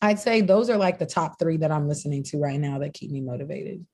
I'd 0.00 0.18
say 0.18 0.40
those 0.40 0.70
are 0.70 0.76
like 0.76 0.98
the 0.98 1.06
top 1.06 1.38
three 1.38 1.58
that 1.58 1.72
I'm 1.72 1.88
listening 1.88 2.22
to 2.24 2.38
right 2.38 2.58
now 2.58 2.78
that 2.78 2.94
keep 2.94 3.10
me 3.10 3.20
motivated. 3.20 3.84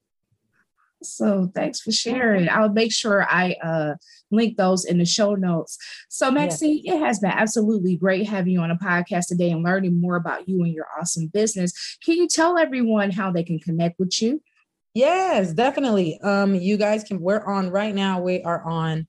So 1.03 1.51
thanks 1.55 1.81
for 1.81 1.93
sharing. 1.93 2.49
I'll 2.49 2.73
make 2.73 2.93
sure 2.93 3.27
I 3.29 3.57
uh, 3.63 3.95
link 4.31 4.57
those 4.57 4.85
in 4.85 4.99
the 4.99 5.05
show 5.05 5.35
notes. 5.35 5.77
So 6.09 6.31
Maxine, 6.31 6.83
it 6.85 6.99
has 6.99 7.19
been 7.19 7.31
absolutely 7.31 7.97
great 7.97 8.27
having 8.27 8.53
you 8.53 8.61
on 8.61 8.71
a 8.71 8.77
podcast 8.77 9.27
today 9.29 9.51
and 9.51 9.63
learning 9.63 10.01
more 10.01 10.17
about 10.17 10.49
you 10.49 10.63
and 10.63 10.73
your 10.73 10.87
awesome 10.99 11.27
business. 11.27 11.99
Can 12.03 12.17
you 12.17 12.27
tell 12.27 12.57
everyone 12.59 13.11
how 13.11 13.31
they 13.31 13.43
can 13.43 13.59
connect 13.59 13.99
with 13.99 14.21
you? 14.23 14.43
Yes, 14.95 15.53
definitely. 15.53 16.21
Um, 16.21 16.55
you 16.55 16.77
guys 16.77 17.03
can. 17.03 17.21
We're 17.21 17.45
on 17.45 17.71
right 17.71 17.95
now. 17.95 18.21
We 18.21 18.43
are 18.43 18.63
on. 18.63 19.09